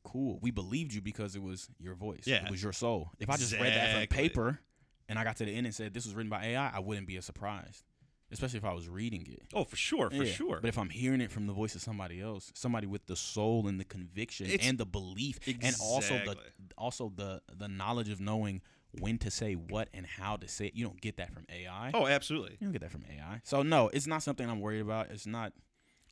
Cool. 0.04 0.38
We 0.42 0.50
believed 0.50 0.92
you 0.94 1.00
because 1.00 1.34
it 1.36 1.42
was 1.42 1.68
your 1.78 1.94
voice. 1.94 2.22
Yeah. 2.26 2.44
It 2.44 2.50
was 2.50 2.62
your 2.62 2.72
soul. 2.72 3.10
If 3.18 3.30
I 3.30 3.36
just 3.36 3.52
read 3.54 3.72
that 3.74 3.94
from 3.96 4.06
paper 4.08 4.60
and 5.08 5.18
I 5.18 5.24
got 5.24 5.36
to 5.36 5.44
the 5.44 5.52
end 5.52 5.66
and 5.66 5.74
said 5.74 5.94
this 5.94 6.04
was 6.06 6.14
written 6.14 6.30
by 6.30 6.44
AI, 6.46 6.70
I 6.74 6.78
wouldn't 6.80 7.06
be 7.06 7.16
as 7.16 7.24
surprised. 7.24 7.84
Especially 8.30 8.56
if 8.58 8.64
I 8.64 8.72
was 8.72 8.88
reading 8.88 9.26
it. 9.30 9.42
Oh, 9.52 9.64
for 9.64 9.76
sure, 9.76 10.08
for 10.08 10.24
Yeah. 10.24 10.32
sure. 10.32 10.58
But 10.62 10.68
if 10.68 10.78
I'm 10.78 10.88
hearing 10.88 11.20
it 11.20 11.30
from 11.30 11.46
the 11.46 11.52
voice 11.52 11.74
of 11.74 11.82
somebody 11.82 12.18
else, 12.18 12.50
somebody 12.54 12.86
with 12.86 13.04
the 13.04 13.14
soul 13.16 13.68
and 13.68 13.78
the 13.78 13.84
conviction 13.84 14.46
It's- 14.46 14.66
and 14.66 14.78
the 14.78 14.86
belief 14.86 15.38
and 15.46 15.76
also 15.82 16.14
the 16.14 16.30
Exactly. 16.32 16.44
also 16.78 17.12
the 17.14 17.42
the 17.52 17.68
knowledge 17.68 18.08
of 18.08 18.20
knowing 18.20 18.62
when 19.00 19.18
to 19.18 19.30
say 19.30 19.54
what 19.54 19.88
and 19.92 20.06
how 20.06 20.36
to 20.36 20.48
say 20.48 20.66
it, 20.68 20.74
you 20.74 20.84
don't 20.86 21.00
get 21.00 21.16
that 21.18 21.32
from 21.34 21.44
AI. 21.50 21.90
oh, 21.92 22.06
absolutely. 22.06 22.52
You 22.58 22.66
don't 22.68 22.72
get 22.72 22.80
that 22.82 22.90
from 22.90 23.04
AI. 23.04 23.40
So 23.44 23.62
no, 23.62 23.88
it's 23.88 24.06
not 24.06 24.22
something 24.22 24.48
I'm 24.48 24.60
worried 24.60 24.80
about. 24.80 25.10
It's 25.10 25.26
not. 25.26 25.52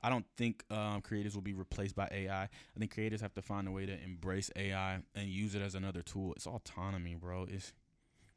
I 0.03 0.09
don't 0.09 0.27
think 0.37 0.65
um, 0.71 1.03
creators 1.03 1.35
will 1.35 1.43
be 1.43 1.53
replaced 1.53 1.95
by 1.95 2.09
AI. 2.11 2.45
I 2.45 2.49
think 2.79 2.93
creators 2.93 3.21
have 3.21 3.35
to 3.35 3.43
find 3.43 3.69
a 3.69 3.71
way 3.71 3.87
to 3.87 4.03
embrace 4.03 4.51
AI 4.57 5.01
and 5.15 5.29
use 5.29 5.55
it 5.55 5.63
as 5.63 5.75
another 5.75 6.03
tool. 6.03 6.33
It's 6.35 6.47
autonomy, 6.47 7.15
bro. 7.15 7.47
It's 7.49 7.73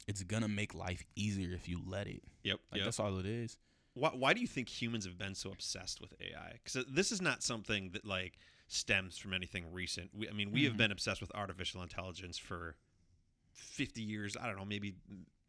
it's 0.08 0.24
gonna 0.24 0.50
make 0.50 0.74
life 0.74 1.04
easier 1.16 1.54
if 1.54 1.70
you 1.70 1.80
let 1.86 2.08
it. 2.08 2.24
Yep. 2.44 2.60
Like 2.72 2.80
yep. 2.80 2.86
that's 2.86 3.00
all 3.00 3.18
it 3.20 3.26
is. 3.26 3.58
Why, 3.94 4.10
why 4.10 4.34
do 4.34 4.42
you 4.42 4.48
think 4.48 4.68
humans 4.70 5.06
have 5.06 5.18
been 5.18 5.36
so 5.36 5.52
obsessed 5.52 6.02
with 6.02 6.14
AI? 6.20 6.54
Because 6.54 6.86
this 6.90 7.12
is 7.12 7.22
not 7.22 7.44
something 7.44 7.92
that 7.92 8.06
like 8.06 8.34
stems 8.68 9.18
from 9.18 9.34
anything 9.34 9.66
recent. 9.72 10.10
We, 10.14 10.28
I 10.28 10.34
mean, 10.34 10.52
we 10.52 10.64
have 10.66 10.74
Mhm. 10.74 10.78
been 10.78 10.92
obsessed 10.92 11.22
with 11.22 11.32
artificial 11.36 11.82
intelligence 11.84 12.38
for 12.38 12.76
fifty 13.54 14.02
years. 14.02 14.36
I 14.36 14.48
don't 14.48 14.58
know, 14.58 14.66
maybe 14.66 14.96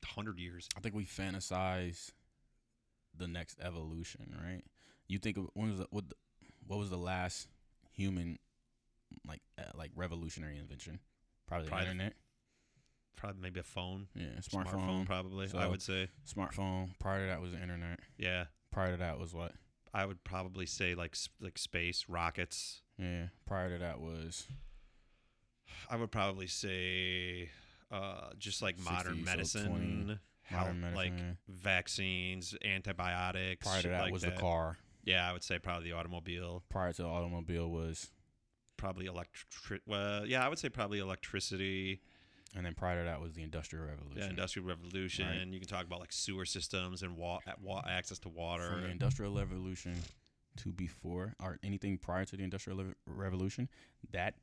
hundred 0.04 0.38
years. 0.38 0.68
I 0.76 0.80
think 0.80 0.94
we 0.94 1.04
fantasize 1.06 2.12
the 3.16 3.26
next 3.26 3.58
evolution, 3.60 4.36
right? 4.40 4.62
You 5.08 5.18
think 5.18 5.36
of 5.36 5.48
when 5.54 5.70
was 5.70 5.78
the, 5.80 5.86
what, 5.90 6.08
the- 6.08 6.16
what 6.66 6.78
was 6.78 6.88
the 6.90 6.96
last 6.98 7.48
human 7.92 8.38
like 9.28 9.42
uh, 9.58 9.64
like 9.74 9.90
revolutionary 9.94 10.58
invention? 10.58 10.98
Probably 11.46 11.66
the 11.66 11.70
Probably 11.70 11.84
the 11.86 11.90
internet. 11.92 12.12
Probably 13.16 13.40
maybe 13.42 13.60
a 13.60 13.64
phone, 13.64 14.08
Yeah, 14.14 14.26
smartphone. 14.40 14.66
smartphone, 14.72 15.06
probably. 15.06 15.48
I 15.56 15.66
would 15.68 15.80
say, 15.82 16.08
Smartphone. 16.26 16.90
Prior 16.98 17.20
to 17.20 17.26
that 17.28 17.40
was 17.40 17.52
the 17.52 17.62
internet. 17.62 18.00
yeah. 18.18 18.46
Prior 18.72 18.90
to 18.92 18.96
that 18.98 19.18
was 19.18 19.32
what? 19.32 19.52
I 19.92 20.04
would 20.04 20.24
probably 20.24 20.66
say 20.66 20.94
like 20.96 21.16
like 21.40 21.56
space 21.58 22.06
rockets. 22.08 22.80
Yeah. 22.98 23.26
Prior 23.46 23.70
to 23.70 23.78
that 23.78 24.00
was 24.00 24.46
I 25.88 25.96
would 25.96 26.10
probably 26.10 26.46
say 26.48 27.50
uh, 27.92 28.30
just 28.38 28.62
like 28.62 28.76
60, 28.78 28.92
modern 28.94 29.18
so 29.18 29.24
medicine, 29.24 29.66
20, 30.06 30.18
how- 30.42 30.58
modern 30.60 30.80
medicine, 30.80 30.96
like 30.96 31.18
yeah. 31.18 31.32
vaccines, 31.48 32.56
antibiotics. 32.64 33.66
prior 33.66 33.82
to 33.82 33.88
that 33.88 34.02
like 34.02 34.12
was 34.12 34.22
that. 34.22 34.34
the 34.34 34.40
car. 34.40 34.76
Yeah, 35.04 35.28
I 35.28 35.32
would 35.32 35.42
say 35.42 35.58
probably 35.58 35.90
the 35.90 35.96
automobile, 35.96 36.62
Prior 36.70 36.92
to 36.92 37.02
the 37.02 37.08
automobile 37.08 37.70
was, 37.70 38.10
probably 38.76 39.06
electric. 39.06 39.82
Well, 39.86 40.26
yeah, 40.26 40.44
I 40.44 40.48
would 40.48 40.58
say 40.58 40.68
probably 40.68 40.98
electricity. 40.98 42.00
and 42.56 42.64
then 42.64 42.74
prior 42.74 43.00
to 43.00 43.04
that 43.04 43.20
was 43.20 43.32
the 43.34 43.42
industrial 43.42 43.84
revolution. 43.86 44.22
Yeah, 44.22 44.28
industrial 44.30 44.68
revolution. 44.68 45.26
Right. 45.26 45.46
You 45.46 45.58
can 45.58 45.68
talk 45.68 45.84
about 45.84 46.00
like 46.00 46.12
sewer 46.12 46.44
systems 46.44 47.02
and 47.02 47.16
wa- 47.16 47.40
wa- 47.62 47.82
access 47.88 48.18
to 48.20 48.28
water. 48.28 48.68
From 48.70 48.82
the 48.82 48.88
industrial 48.90 49.34
revolution 49.36 49.94
to 50.58 50.72
before, 50.72 51.34
or 51.42 51.58
anything 51.64 51.98
prior 51.98 52.24
to 52.24 52.36
the 52.36 52.44
industrial 52.44 52.84
revolution, 53.06 53.68
that 54.12 54.34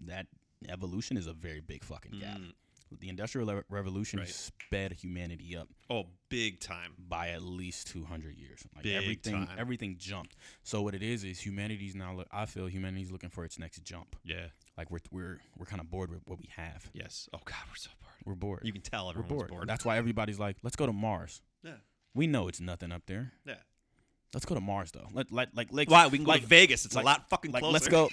that 0.00 0.26
evolution 0.68 1.16
is 1.16 1.26
a 1.26 1.32
very 1.32 1.60
big 1.60 1.84
fucking 1.84 2.18
gap. 2.18 2.38
Mm. 2.38 2.52
The 2.98 3.08
industrial 3.08 3.62
revolution 3.68 4.18
Right. 4.18 4.28
sped 4.28 4.92
humanity 4.94 5.56
up 5.56 5.68
Oh, 5.88 6.06
big 6.28 6.58
time. 6.60 6.94
by 6.98 7.28
at 7.30 7.42
least 7.42 7.86
200 7.88 8.34
years. 8.36 8.66
Like 8.74 8.82
Big 8.84 8.94
everything 8.96 9.46
time. 9.46 9.58
everything 9.58 9.96
jumped. 9.98 10.36
So 10.64 10.82
what 10.82 10.94
it 10.94 11.02
is 11.02 11.22
is 11.22 11.40
humanity's 11.40 11.94
now 11.94 12.14
look 12.14 12.26
I 12.32 12.46
feel 12.46 12.66
humanity's 12.66 13.10
looking 13.10 13.30
for 13.30 13.44
its 13.44 13.58
next 13.58 13.82
jump. 13.84 14.16
Yeah. 14.24 14.46
Like 14.76 14.90
we're 14.90 15.00
we're 15.10 15.40
we're 15.56 15.66
kind 15.66 15.80
of 15.80 15.88
bored 15.90 16.10
with 16.10 16.22
what 16.26 16.38
we 16.38 16.48
have. 16.56 16.90
Yes. 16.92 17.28
Oh 17.32 17.40
God, 17.44 17.56
we're 17.68 17.76
so 17.76 17.90
bored. 18.00 18.14
We're 18.24 18.34
bored. 18.34 18.62
You 18.64 18.72
can 18.72 18.82
tell 18.82 19.04
we're 19.06 19.10
everyone's 19.10 19.28
bored. 19.30 19.50
bored. 19.50 19.68
That's 19.68 19.84
why 19.84 19.96
everybody's 19.96 20.38
like, 20.38 20.56
"Let's 20.62 20.76
go 20.76 20.86
to 20.86 20.92
Mars." 20.92 21.42
Yeah. 21.62 21.74
We 22.14 22.26
know 22.26 22.48
it's 22.48 22.60
nothing 22.60 22.90
up 22.90 23.02
there. 23.06 23.32
Yeah. 23.46 23.54
Let's 24.32 24.46
go 24.46 24.54
to 24.54 24.60
Mars 24.60 24.92
though. 24.92 25.08
Let 25.12 25.32
like 25.32 25.48
like 25.54 25.68
like 25.72 25.90
Why? 25.90 26.06
We 26.06 26.18
can 26.18 26.24
go 26.24 26.30
like, 26.32 26.42
to 26.42 26.46
Vegas. 26.46 26.84
It's 26.84 26.94
like- 26.94 27.04
a 27.04 27.06
lot 27.06 27.28
fucking 27.28 27.50
like 27.52 27.62
closer. 27.62 27.72
let's 27.80 27.88
go 27.88 28.08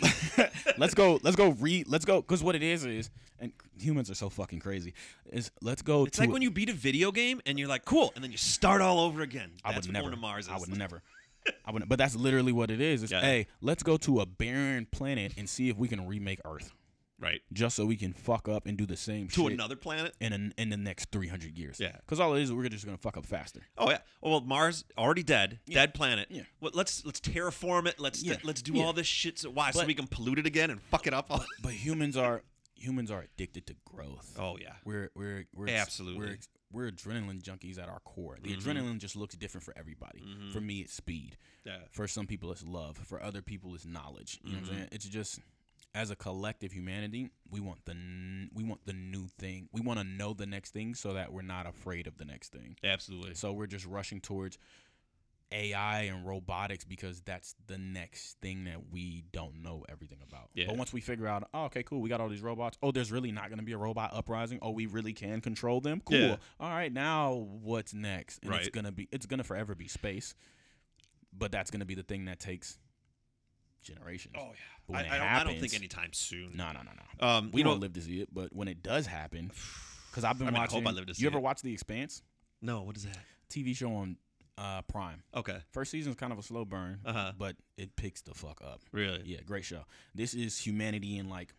let's 0.77 0.93
go 0.93 1.19
let's 1.23 1.36
go 1.36 1.49
read 1.49 1.88
let's 1.88 2.06
go 2.06 2.21
because 2.21 2.43
what 2.43 2.56
it 2.56 2.63
is 2.63 2.86
is 2.86 3.10
and 3.39 3.51
humans 3.80 4.10
are 4.10 4.15
so 4.15 4.30
fucking 4.30 4.60
crazy 4.60 4.93
is 5.32 5.51
let's 5.62 5.84
go 5.84 6.06
It's 6.06 6.19
like 6.19 6.32
when 6.32 6.41
you 6.41 6.49
beat 6.49 6.69
a 6.69 6.73
video 6.73 7.12
game 7.12 7.39
and 7.45 7.60
you're 7.60 7.67
like, 7.67 7.86
cool, 7.86 8.12
and 8.15 8.23
then 8.23 8.32
you 8.32 8.38
start 8.38 8.82
all 8.82 8.99
over 8.99 9.21
again. 9.21 9.51
I 9.63 9.73
That's 9.73 9.86
would 9.88 9.93
never 9.93 10.10
to 10.10 10.17
Mars 10.17 10.45
is. 10.45 10.51
I 10.51 10.58
would 10.58 10.69
never 10.77 11.03
I 11.65 11.71
would 11.71 11.88
but 11.88 11.97
that's 11.97 12.15
literally 12.15 12.51
what 12.51 12.71
it 12.71 12.82
is 12.82 13.03
it's 13.03 13.12
Yeah. 13.12 13.21
hey 13.21 13.47
let's 13.62 13.84
go 13.84 13.95
to 13.97 14.19
a 14.21 14.25
barren 14.25 14.88
planet 14.91 15.34
and 15.38 15.47
see 15.47 15.69
if 15.69 15.77
we 15.77 15.88
can 15.88 16.08
remake 16.08 16.39
Earth 16.45 16.73
Right. 17.19 17.41
just 17.51 17.75
so 17.75 17.86
we 17.86 17.95
can 17.95 18.13
fuck 18.13 18.47
up 18.47 18.67
and 18.67 18.77
do 18.77 18.86
the 18.86 18.95
same 18.95 19.27
shit. 19.27 19.36
To 19.36 19.47
another 19.47 19.75
planet. 19.75 20.15
in 20.21 20.34
an, 20.34 20.53
in 20.58 20.69
the 20.69 20.77
next 20.77 21.12
300 21.12 21.58
years 21.58 21.80
Yeah. 21.80 21.95
because 22.01 22.19
all 22.19 22.36
it 22.36 22.41
is 22.43 22.53
we're 22.53 22.69
just 22.69 22.86
gonna 22.86 22.97
fuck 22.97 23.17
up 23.17 23.25
faster 23.25 23.62
Oh 23.77 23.89
yeah. 23.89 23.99
Well, 24.21 24.41
Mars 24.41 24.86
already 24.97 25.23
dead. 25.23 25.60
Yeah. 25.65 25.80
Dead 25.80 25.93
planet. 25.93 26.27
Yeah. 26.30 26.43
Well, 26.62 26.71
let's 26.75 27.03
let's 27.06 27.19
terraform 27.19 27.88
it. 27.88 27.99
Let's 27.99 28.21
Yeah. 28.23 28.36
let's 28.43 28.62
do 28.62 28.73
Yeah. 28.73 28.84
all 28.84 28.93
this 28.93 29.08
shit. 29.08 29.39
So 29.39 29.49
why? 29.49 29.71
so 29.71 29.86
we 29.86 29.93
can 29.95 30.08
pollute 30.08 30.38
it 30.39 30.45
again 30.45 30.69
and 30.69 30.82
fuck 30.82 31.08
it 31.08 31.13
up. 31.13 31.27
All- 31.32 31.43
but 31.63 31.73
humans 31.73 32.15
are 32.17 32.43
humans 32.75 33.10
are 33.10 33.21
addicted 33.21 33.65
to 33.67 33.75
growth 33.86 34.36
oh 34.38 34.58
yeah. 34.62 34.73
We're 34.86 35.10
we're 35.15 35.45
we're 35.56 35.69
Absolutely. 35.69 36.19
we're, 36.19 36.38
we're 36.86 36.91
adrenaline 36.91 37.41
junkies 37.41 37.80
at 37.82 37.89
our 37.89 37.99
core. 38.01 38.38
The 38.43 38.56
Mhm. 38.56 38.62
adrenaline 38.62 38.97
just 38.99 39.15
looks 39.15 39.36
different 39.36 39.63
for 39.65 39.73
everybody. 39.75 40.21
Mhm. 40.21 40.51
For 40.53 40.62
me, 40.62 40.82
it's 40.82 40.93
speed. 40.93 41.38
Yeah. 41.65 41.77
For 41.89 42.08
some 42.08 42.27
people, 42.27 42.51
it's 42.51 42.63
love. 42.63 42.97
For 42.97 43.19
other 43.23 43.41
people, 43.41 43.73
it's 43.73 43.86
knowledge. 43.86 44.39
You 44.43 44.51
know 44.51 44.60
what. 44.60 44.69
I'm 44.69 44.75
saying? 44.75 44.89
It's 44.91 45.08
just 45.10 45.39
as 45.95 46.12
a 46.12 46.15
collective 46.15 46.71
humanity, 46.71 47.30
we 47.50 47.60
want 47.60 47.86
the 47.86 47.93
n- 47.93 48.50
we 48.54 48.63
want 48.63 48.86
the 48.86 48.93
new 48.93 49.28
thing. 49.39 49.69
We 49.71 49.82
want 49.82 50.00
to 50.00 50.06
know 50.06 50.34
the 50.34 50.45
next 50.45 50.71
thing 50.71 50.93
so 50.93 51.13
that 51.13 51.34
we're 51.34 51.41
not 51.41 51.65
afraid 51.65 52.08
of 52.08 52.17
the 52.17 52.26
next 52.26 52.52
thing. 52.52 52.76
Absolutely. 52.84 53.34
So 53.34 53.52
we're 53.54 53.67
just 53.67 53.86
rushing 53.86 54.21
towards 54.21 54.58
AI 55.52 56.02
and 56.02 56.28
robotics 56.28 56.84
because 56.84 57.21
that's 57.21 57.56
the 57.67 57.78
next 57.78 58.38
thing 58.41 58.65
that 58.65 58.91
we 58.91 59.23
don't 59.32 59.63
know 59.63 59.86
everything 59.89 60.19
about. 60.28 60.50
Yeah. 60.54 60.65
But 60.67 60.78
once 60.78 60.91
we 60.91 61.00
figure 61.00 61.28
out, 61.28 61.47
oh, 61.54 61.65
okay, 61.65 61.84
cool, 61.84 62.02
we 62.02 62.10
got 62.10 62.19
all 62.19 62.28
these 62.30 62.41
robots. 62.41 62.78
Oh, 62.84 62.91
there's 62.91 63.12
really 63.12 63.32
not 63.32 63.47
going 63.47 63.60
to 63.60 63.65
be 63.65 63.71
a 63.71 63.78
robot 63.78 64.12
uprising. 64.13 64.60
Oh, 64.62 64.71
we 64.71 64.88
really 64.88 65.13
can 65.13 65.39
control 65.39 65.80
them. 65.80 66.02
Cool. 66.04 66.17
Yeah. 66.17 66.36
All 66.60 66.69
right, 66.69 66.91
now 66.91 67.47
what's 67.62 67.93
next? 67.93 68.43
And 68.43 68.54
it's 68.54 68.69
gonna 68.69 68.91
be, 68.91 69.08
it's 69.12 69.26
gonna 69.26 69.43
forever 69.43 69.73
be 69.73 69.88
space. 69.88 70.36
But 71.32 71.52
that's 71.52 71.71
gonna 71.71 71.86
be 71.86 71.95
the 71.95 72.04
thing 72.04 72.26
that 72.26 72.39
takes 72.39 72.78
generations. 73.88 74.36
Oh 74.38 74.52
But 74.88 74.93
yeah. 74.93 74.97
I, 74.97 75.02
it 75.02 75.12
I, 75.12 75.17
don't, 75.17 75.28
I 75.28 75.43
don't 75.52 75.60
think 75.62 75.73
anytime 75.76 76.13
soon. 76.13 76.52
No, 76.56 76.67
no, 76.71 76.80
no, 76.84 76.91
no. 77.21 77.28
Um, 77.28 77.52
We 77.52 77.60
you 77.60 77.63
know, 77.63 77.71
don't 77.71 77.80
live 77.80 77.93
to 77.93 78.02
see 78.02 78.21
it, 78.21 78.30
but 78.34 78.54
when 78.56 78.67
it 78.67 78.84
does 78.84 79.08
happen, 79.08 79.52
because 80.12 80.23
I've 80.23 80.38
been 80.38 80.47
I 80.47 80.52
mean, 80.52 80.58
I 80.58 80.62
hope 80.65 80.73
watching. 80.84 80.88
I 80.88 80.91
live 80.91 81.06
to 81.08 81.15
see 81.15 81.23
you 81.23 81.28
ever 81.30 81.38
it. 81.39 81.41
watch 81.41 81.62
The 81.62 81.73
Expanse? 81.73 82.21
no. 82.62 82.82
What 82.84 82.97
is 82.97 83.04
that? 83.06 83.17
TV 83.50 83.76
show 83.76 83.93
on 83.95 84.17
uh, 84.58 84.82
Prime. 84.84 85.23
Okay. 85.36 85.58
First 85.71 85.91
season's 85.91 86.15
kind 86.15 86.34
of 86.34 86.39
a 86.39 86.43
slow 86.43 86.65
burn, 86.65 87.00
Uh 87.06 87.13
huh. 87.13 87.32
but 87.38 87.56
it 87.78 87.95
picks 87.95 88.21
the 88.21 88.34
fuck 88.34 88.60
up. 88.63 88.82
Really? 88.91 89.21
Yeah, 89.26 89.39
great 89.45 89.63
show. 89.65 89.86
This 90.15 90.34
is 90.34 90.58
humanity 90.58 91.17
in 91.17 91.30
like, 91.30 91.54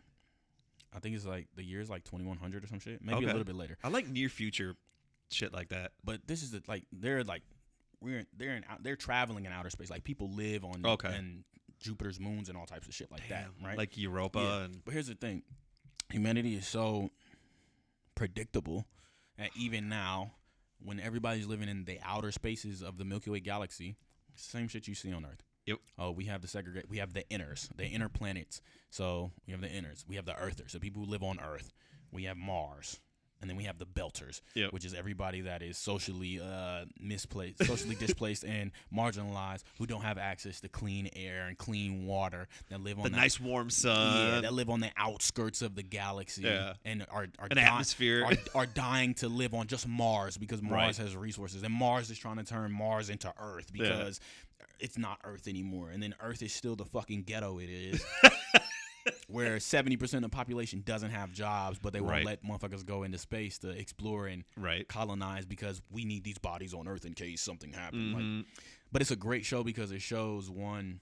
I 0.93 0.99
think 0.99 1.15
it's 1.15 1.25
like 1.25 1.47
the 1.55 1.63
year's 1.63 1.89
like 1.89 2.03
2100 2.03 2.63
or 2.63 2.67
some 2.67 2.79
shit, 2.79 3.03
maybe 3.03 3.17
Okay. 3.19 3.25
a 3.25 3.27
little 3.29 3.43
bit 3.45 3.55
later. 3.55 3.77
I 3.83 3.87
like 3.89 4.07
near 4.09 4.27
future 4.29 4.75
shit 5.31 5.53
like 5.53 5.69
that. 5.69 5.91
But 6.03 6.27
this 6.27 6.43
is 6.43 6.51
the, 6.51 6.61
like 6.67 6.83
they're 6.91 7.23
like 7.23 7.43
we're 8.01 8.25
they're 8.35 8.55
in 8.55 8.65
they're 8.81 8.95
traveling 8.95 9.45
in 9.45 9.51
outer 9.51 9.69
space. 9.69 9.89
Like 9.89 10.03
people 10.03 10.29
live 10.31 10.63
on 10.65 10.85
Okay. 10.85 11.13
and 11.13 11.43
Jupiter's 11.79 12.19
moons 12.19 12.49
and 12.49 12.57
all 12.57 12.65
types 12.65 12.87
of 12.87 12.93
shit 12.93 13.11
like 13.11 13.27
that, 13.29 13.47
right? 13.63 13.77
Like 13.77 13.97
Europa 13.97 14.39
Yeah. 14.39 14.63
and 14.65 14.83
But 14.85 14.93
here's 14.93 15.07
the 15.07 15.15
thing: 15.15 15.43
humanity 16.09 16.55
is 16.55 16.67
so 16.67 17.09
predictable 18.15 18.85
that 19.37 19.49
even 19.55 19.89
now, 19.89 20.33
when 20.83 20.99
everybody's 20.99 21.45
living 21.47 21.69
in 21.69 21.85
the 21.85 21.99
outer 22.03 22.31
spaces 22.31 22.81
of 22.81 22.97
the 22.97 23.05
Milky 23.05 23.29
Way 23.29 23.39
galaxy, 23.39 23.95
same 24.35 24.67
shit 24.67 24.87
you 24.87 24.95
see 24.95 25.11
on 25.13 25.25
Earth. 25.25 25.43
Yep. 25.65 25.79
Oh, 25.97 26.11
we 26.11 26.25
have 26.25 26.41
the 26.41 26.47
segregate. 26.47 26.89
We 26.89 26.97
have 26.97 27.13
the 27.13 27.23
inners, 27.29 27.69
the 27.75 27.85
inner 27.85 28.09
planets. 28.09 28.61
So 28.89 29.31
we 29.45 29.51
have 29.51 29.61
the 29.61 29.67
inners. 29.67 30.03
We 30.07 30.15
have 30.15 30.25
the 30.25 30.35
Earthers, 30.35 30.71
so 30.71 30.79
people 30.79 31.03
who 31.03 31.09
live 31.11 31.21
on 31.23 31.39
Earth. 31.39 31.73
We 32.11 32.23
have 32.23 32.37
Mars, 32.37 32.99
and 33.41 33.49
then 33.49 33.57
we 33.57 33.63
have 33.65 33.77
the 33.77 33.85
Belters, 33.85 34.41
Yep. 34.55 34.73
which 34.73 34.85
is 34.85 34.93
everybody 34.93 35.41
that 35.41 35.61
is 35.61 35.77
socially 35.77 36.39
uh, 36.41 36.85
misplaced, 36.99 37.63
socially 37.65 37.95
displaced, 37.95 38.43
and 38.43 38.71
marginalized, 38.95 39.63
who 39.77 39.85
don't 39.85 40.01
have 40.01 40.17
access 40.17 40.59
to 40.61 40.69
clean 40.69 41.09
air 41.15 41.47
and 41.47 41.57
clean 41.57 42.05
water, 42.05 42.47
that 42.69 42.81
live 42.81 42.97
on 42.99 43.03
the 43.03 43.09
nice 43.11 43.39
warm 43.39 43.69
sun. 43.69 44.33
yeah, 44.35 44.41
that 44.41 44.53
live 44.53 44.69
on 44.69 44.79
the 44.79 44.91
outskirts 44.97 45.61
of 45.61 45.75
the 45.75 45.83
galaxy 45.83 46.43
Yeah. 46.43 46.73
and 46.85 47.05
are 47.09 47.27
are, 47.39 47.47
An 47.49 47.57
di- 47.57 47.61
atmosphere. 47.63 48.25
are 48.25 48.33
are 48.61 48.65
dying 48.65 49.13
to 49.15 49.29
live 49.29 49.53
on 49.53 49.67
just 49.67 49.87
Mars 49.87 50.37
because 50.37 50.61
Mars 50.61 50.97
Right. 50.99 51.05
has 51.07 51.15
resources 51.15 51.63
and 51.63 51.73
Mars 51.73 52.09
is 52.09 52.17
trying 52.17 52.37
to 52.37 52.43
turn 52.43 52.71
Mars 52.71 53.09
into 53.09 53.33
Earth 53.39 53.71
Yeah. 53.73 53.83
because 53.89 54.19
it's 54.79 54.97
not 54.97 55.19
Earth 55.23 55.47
anymore 55.47 55.89
and 55.91 56.01
then 56.01 56.13
Earth 56.21 56.41
is 56.41 56.53
still 56.53 56.75
the 56.75 56.85
fucking 56.85 57.23
ghetto 57.23 57.59
it 57.59 57.69
is. 57.69 58.03
Where 59.27 59.57
70% 59.57 60.13
of 60.15 60.21
the 60.23 60.29
population 60.29 60.81
doesn't 60.85 61.11
have 61.11 61.31
jobs, 61.31 61.79
but 61.79 61.93
they 61.93 62.01
won't 62.01 62.11
Right. 62.11 62.25
let 62.25 62.43
motherfuckers 62.43 62.85
go 62.85 63.03
into 63.03 63.17
space 63.17 63.57
to 63.59 63.69
explore 63.69 64.27
and 64.27 64.43
right. 64.57 64.87
colonize 64.87 65.45
because 65.45 65.81
we 65.89 66.05
need 66.05 66.23
these 66.23 66.37
bodies 66.37 66.73
on 66.73 66.87
Earth 66.87 67.05
in 67.05 67.13
case 67.13 67.41
something 67.41 67.71
happened. 67.73 68.13
Like, 68.13 68.23
Mhm. 68.23 68.45
but 68.91 69.01
it's 69.01 69.11
a 69.11 69.15
great 69.15 69.45
show 69.45 69.63
because 69.63 69.91
it 69.91 70.01
shows 70.01 70.49
one 70.49 71.01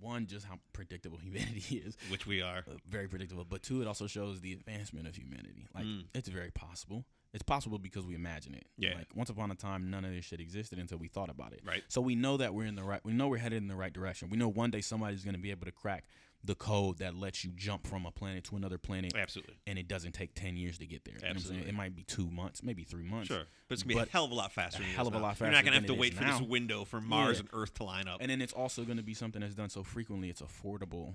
one 0.00 0.26
just 0.26 0.46
how 0.46 0.58
predictable 0.72 1.18
humanity 1.22 1.76
is, 1.76 1.96
which 2.08 2.26
we 2.26 2.40
are. 2.40 2.64
uh, 2.66 2.76
very 2.88 3.08
predictable. 3.08 3.44
But 3.44 3.62
two, 3.62 3.82
it 3.82 3.86
also 3.86 4.06
shows 4.06 4.40
the 4.40 4.52
advancement 4.52 5.06
of 5.06 5.14
humanity. 5.16 5.66
Like 5.74 5.84
Mm. 5.84 6.06
it's 6.14 6.28
very 6.28 6.50
possible. 6.50 7.04
It's 7.34 7.42
possible 7.42 7.78
because 7.78 8.04
we 8.04 8.14
imagine 8.14 8.54
it. 8.54 8.66
Yeah. 8.76 8.94
Like 8.94 9.08
once 9.14 9.30
upon 9.30 9.50
a 9.50 9.54
time, 9.54 9.88
none 9.90 10.04
of 10.04 10.12
this 10.12 10.24
shit 10.26 10.38
existed 10.40 10.78
until 10.78 10.98
we 10.98 11.08
thought 11.08 11.30
about 11.30 11.52
it. 11.54 11.60
Right. 11.64 11.82
So 11.88 12.00
we 12.02 12.14
know 12.14 12.36
that 12.36 12.52
we're 12.52 12.66
in 12.66 12.74
the 12.74 12.82
right. 12.84 13.00
We 13.04 13.12
know 13.14 13.28
we're 13.28 13.38
headed 13.38 13.62
in 13.62 13.68
the 13.68 13.74
right 13.76 13.92
direction. 13.92 14.28
We 14.28 14.36
know 14.36 14.48
one 14.48 14.70
day 14.70 14.82
somebody's 14.82 15.24
going 15.24 15.34
to 15.34 15.40
be 15.40 15.50
able 15.50 15.64
to 15.64 15.72
crack 15.72 16.04
the 16.44 16.54
code 16.56 16.98
that 16.98 17.14
lets 17.14 17.44
you 17.44 17.52
jump 17.54 17.86
from 17.86 18.04
a 18.04 18.10
planet 18.10 18.42
to 18.42 18.56
another 18.56 18.76
planet, 18.76 19.14
Absolutely. 19.16 19.54
and 19.66 19.78
it 19.78 19.86
doesn't 19.86 20.10
take 20.12 20.34
ten 20.34 20.56
years 20.56 20.76
to 20.78 20.86
get 20.86 21.04
there. 21.04 21.14
You 21.14 21.20
know 21.20 21.28
what 21.28 21.36
I'm 21.36 21.38
saying? 21.40 21.50
Absolutely. 21.60 21.70
It 21.70 21.74
might 21.76 21.94
be 21.94 22.02
two 22.02 22.28
months, 22.28 22.62
maybe 22.64 22.82
three 22.82 23.04
months. 23.04 23.28
Sure, 23.28 23.44
but 23.68 23.74
it's 23.74 23.84
gonna 23.84 23.94
be 23.94 24.08
a 24.08 24.12
hell 24.12 24.24
of 24.24 24.32
a 24.32 24.34
lot 24.34 24.50
faster. 24.52 24.82
a 24.82 24.86
hell 24.86 25.06
of 25.06 25.14
a 25.14 25.18
now. 25.18 25.22
lot 25.22 25.36
faster. 25.36 25.44
You're 25.44 25.52
not 25.54 25.64
gonna 25.64 25.76
have 25.76 25.86
to 25.86 25.94
wait 25.94 26.14
for 26.14 26.24
now. 26.24 26.40
this 26.40 26.48
window 26.48 26.84
for 26.84 27.00
Mars 27.00 27.36
Yeah. 27.36 27.42
and 27.42 27.48
Earth 27.52 27.74
to 27.74 27.84
line 27.84 28.08
up. 28.08 28.18
And 28.20 28.28
then 28.28 28.42
it's 28.42 28.52
also 28.52 28.82
going 28.84 28.96
to 28.96 29.04
be 29.04 29.14
something 29.14 29.40
that's 29.40 29.54
done 29.54 29.70
so 29.70 29.84
frequently 29.84 30.30
it's 30.30 30.42
affordable, 30.42 31.14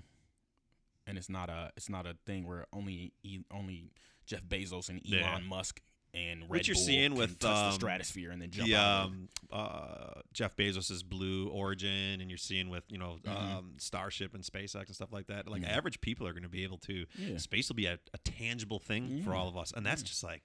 and 1.06 1.18
it's 1.18 1.28
not 1.28 1.50
a 1.50 1.72
it's 1.76 1.90
not 1.90 2.06
a 2.06 2.16
thing 2.24 2.46
where 2.46 2.66
only 2.72 3.12
only 3.52 3.92
Jeff 4.24 4.42
Bezos 4.44 4.88
and 4.88 5.02
Elon 5.06 5.20
Yeah. 5.22 5.38
Musk 5.46 5.82
and 6.18 6.40
Red 6.42 6.50
What 6.50 6.66
you're 6.68 6.74
Bull 6.74 6.84
seeing 6.84 7.14
with, 7.14 7.38
touch 7.38 7.50
the 7.50 7.64
um, 7.66 7.72
stratosphere 7.72 8.30
and 8.30 8.42
then 8.42 8.50
jump 8.50 8.68
the 8.68 8.74
out. 8.76 9.06
of 9.06 9.12
it. 9.12 9.16
um, 9.16 9.28
uh, 9.52 10.20
Jeff 10.32 10.56
Bezos's 10.56 11.02
Blue 11.02 11.48
Origin, 11.48 12.20
and 12.20 12.28
you're 12.30 12.36
seeing 12.38 12.68
with 12.68 12.84
you 12.90 12.98
know 12.98 13.18
Mhm. 13.24 13.30
um, 13.36 13.72
Starship 13.78 14.34
and 14.34 14.42
SpaceX 14.42 14.86
and 14.86 14.94
stuff 14.94 15.12
like 15.12 15.26
that. 15.28 15.48
Like 15.48 15.62
Yeah. 15.62 15.76
average 15.76 16.00
people 16.00 16.26
are 16.26 16.32
going 16.32 16.42
to 16.42 16.48
be 16.48 16.64
able 16.64 16.78
to. 16.78 17.06
Yeah. 17.16 17.38
Space 17.38 17.68
will 17.68 17.76
be 17.76 17.86
a, 17.86 17.98
a 18.12 18.18
tangible 18.24 18.78
thing 18.78 19.22
for 19.22 19.34
all 19.34 19.48
of 19.48 19.56
us, 19.56 19.72
and 19.72 19.84
that's 19.86 20.02
Yeah. 20.02 20.08
just 20.08 20.22
like 20.24 20.42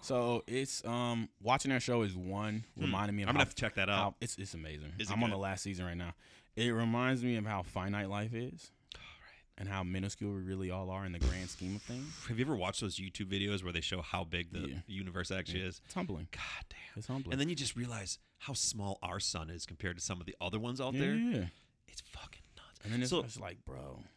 So 0.00 0.42
it's 0.46 0.84
um 0.86 1.28
watching 1.40 1.70
that 1.70 1.82
show 1.82 2.02
is 2.02 2.16
one 2.16 2.64
reminding 2.76 3.16
me 3.16 3.22
Hmm. 3.22 3.28
of 3.28 3.30
I'm 3.30 3.34
gonna 3.34 3.44
have 3.44 3.54
to 3.54 3.60
check 3.60 3.74
that 3.74 3.88
how 3.88 3.94
out. 4.08 4.14
it's 4.20 4.38
it's 4.38 4.54
amazing. 4.54 4.92
It 4.98 5.10
I'm 5.10 5.22
on 5.22 5.30
the 5.30 5.36
last 5.36 5.62
season 5.62 5.84
right 5.84 5.96
now. 5.96 6.14
It 6.56 6.70
reminds 6.70 7.22
me 7.22 7.36
of 7.36 7.44
how 7.46 7.62
finite 7.62 8.08
life 8.08 8.32
is. 8.34 8.70
And 9.60 9.68
how 9.68 9.82
minuscule 9.82 10.32
we 10.32 10.40
really 10.40 10.70
all 10.70 10.88
are 10.88 11.04
in 11.04 11.10
the 11.12 11.18
grand 11.18 11.50
scheme 11.50 11.74
of 11.76 11.82
things. 11.82 12.06
Have 12.28 12.38
you 12.38 12.44
ever 12.44 12.54
watched 12.56 12.80
those 12.80 12.96
YouTube 12.96 13.26
videos 13.26 13.64
where 13.64 13.72
they 13.72 13.80
show 13.80 14.00
how 14.02 14.22
big 14.24 14.52
the 14.52 14.68
Yeah. 14.68 14.76
universe 14.86 15.30
actually 15.32 15.62
is? 15.62 15.80
It's 15.84 15.94
humbling. 15.94 16.28
God 16.30 16.64
damn. 16.70 16.78
It's 16.96 17.08
humbling. 17.08 17.32
And 17.32 17.40
then 17.40 17.48
you 17.48 17.56
just 17.56 17.74
realize 17.74 18.18
how 18.38 18.52
small 18.52 18.98
our 19.02 19.18
sun 19.18 19.50
is 19.50 19.66
compared 19.66 19.96
to 19.96 20.02
some 20.02 20.20
of 20.20 20.26
the 20.26 20.36
other 20.40 20.60
ones 20.60 20.80
out 20.80 20.94
yeah, 20.94 21.00
there. 21.00 21.14
yeah. 21.16 21.46
It's 21.88 22.00
fucking. 22.02 22.37
And 22.84 22.92
then 22.92 23.00
it's 23.02 23.10
So- 23.10 23.22
just 23.22 23.40
like, 23.40 23.64
bro. 23.64 24.02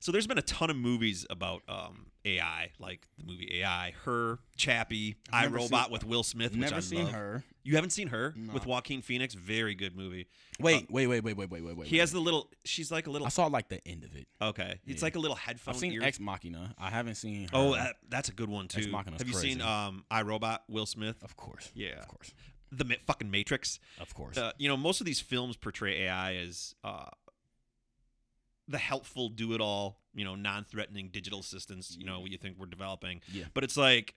so 0.00 0.10
there's 0.12 0.26
been 0.26 0.38
a 0.38 0.42
ton 0.42 0.68
of 0.70 0.76
movies 0.76 1.26
about 1.30 1.62
um, 1.68 2.06
AI, 2.24 2.70
like 2.78 3.06
the 3.18 3.24
movie 3.24 3.60
AI, 3.60 3.92
Her, 4.04 4.38
Chappie, 4.56 5.16
I 5.32 5.46
Robot 5.46 5.84
seen- 5.86 5.92
with 5.92 6.04
Will 6.04 6.22
Smith, 6.22 6.52
which 6.52 6.60
Never 6.60 6.76
I 6.76 6.80
seen 6.80 7.04
love. 7.04 7.12
her. 7.12 7.44
You 7.64 7.76
haven't 7.76 7.90
seen 7.90 8.08
Her 8.08 8.34
No. 8.36 8.52
with 8.52 8.66
Joaquin 8.66 9.02
Phoenix? 9.02 9.34
Very 9.34 9.76
good 9.76 9.96
movie. 9.96 10.26
Wait, 10.58 10.90
wait, 10.90 11.06
wait, 11.06 11.22
wait, 11.22 11.36
wait, 11.36 11.48
wait, 11.48 11.62
wait, 11.64 11.76
wait. 11.76 11.86
He 11.88 11.98
has 11.98 12.10
the 12.10 12.18
little. 12.18 12.50
She's 12.64 12.90
like 12.90 13.06
a 13.06 13.10
little. 13.10 13.24
I 13.26 13.30
saw 13.30 13.46
like 13.46 13.68
the 13.68 13.80
end 13.86 14.02
of 14.02 14.16
it. 14.16 14.26
Okay, 14.40 14.80
it's 14.86 15.00
like 15.02 15.14
a 15.14 15.20
little 15.20 15.36
headphone. 15.36 15.74
I've 15.74 15.80
seen 15.80 15.92
ear. 15.92 16.02
Ex 16.02 16.18
Machina. 16.18 16.74
I 16.76 16.90
haven't 16.90 17.14
seen. 17.14 17.44
Her. 17.44 17.48
Oh, 17.52 17.74
that, 17.74 17.94
that's 18.08 18.28
a 18.28 18.32
good 18.32 18.48
one 18.48 18.66
too. 18.66 18.80
Ex 18.80 18.88
Machina's 18.88 19.20
Have 19.22 19.28
you 19.28 19.34
seen 19.34 19.60
um, 19.60 20.04
I 20.10 20.22
Robot? 20.22 20.64
Will 20.68 20.86
Smith, 20.86 21.22
of 21.22 21.36
course. 21.36 21.70
Yeah. 21.76 22.00
of 22.00 22.08
course, 22.08 22.34
the 22.72 22.84
ma- 22.84 22.94
fucking 23.06 23.30
Matrix. 23.30 23.78
of 24.00 24.12
course. 24.12 24.36
Uh, 24.36 24.50
you 24.58 24.68
know, 24.68 24.76
most 24.76 25.00
of 25.00 25.06
these 25.06 25.20
films 25.20 25.56
portray 25.56 26.02
AI 26.02 26.34
as 26.34 26.74
uh, 26.82 27.04
the 28.72 28.78
helpful, 28.78 29.28
do-it-all, 29.28 29.98
you 30.14 30.24
know, 30.24 30.34
non-threatening 30.34 31.10
digital 31.12 31.40
assistants. 31.40 31.96
You 31.96 32.06
know, 32.06 32.20
what 32.20 32.30
you 32.30 32.38
think 32.38 32.56
we're 32.58 32.66
developing. 32.66 33.20
Yeah. 33.32 33.44
But 33.54 33.62
it's 33.64 33.76
like, 33.76 34.14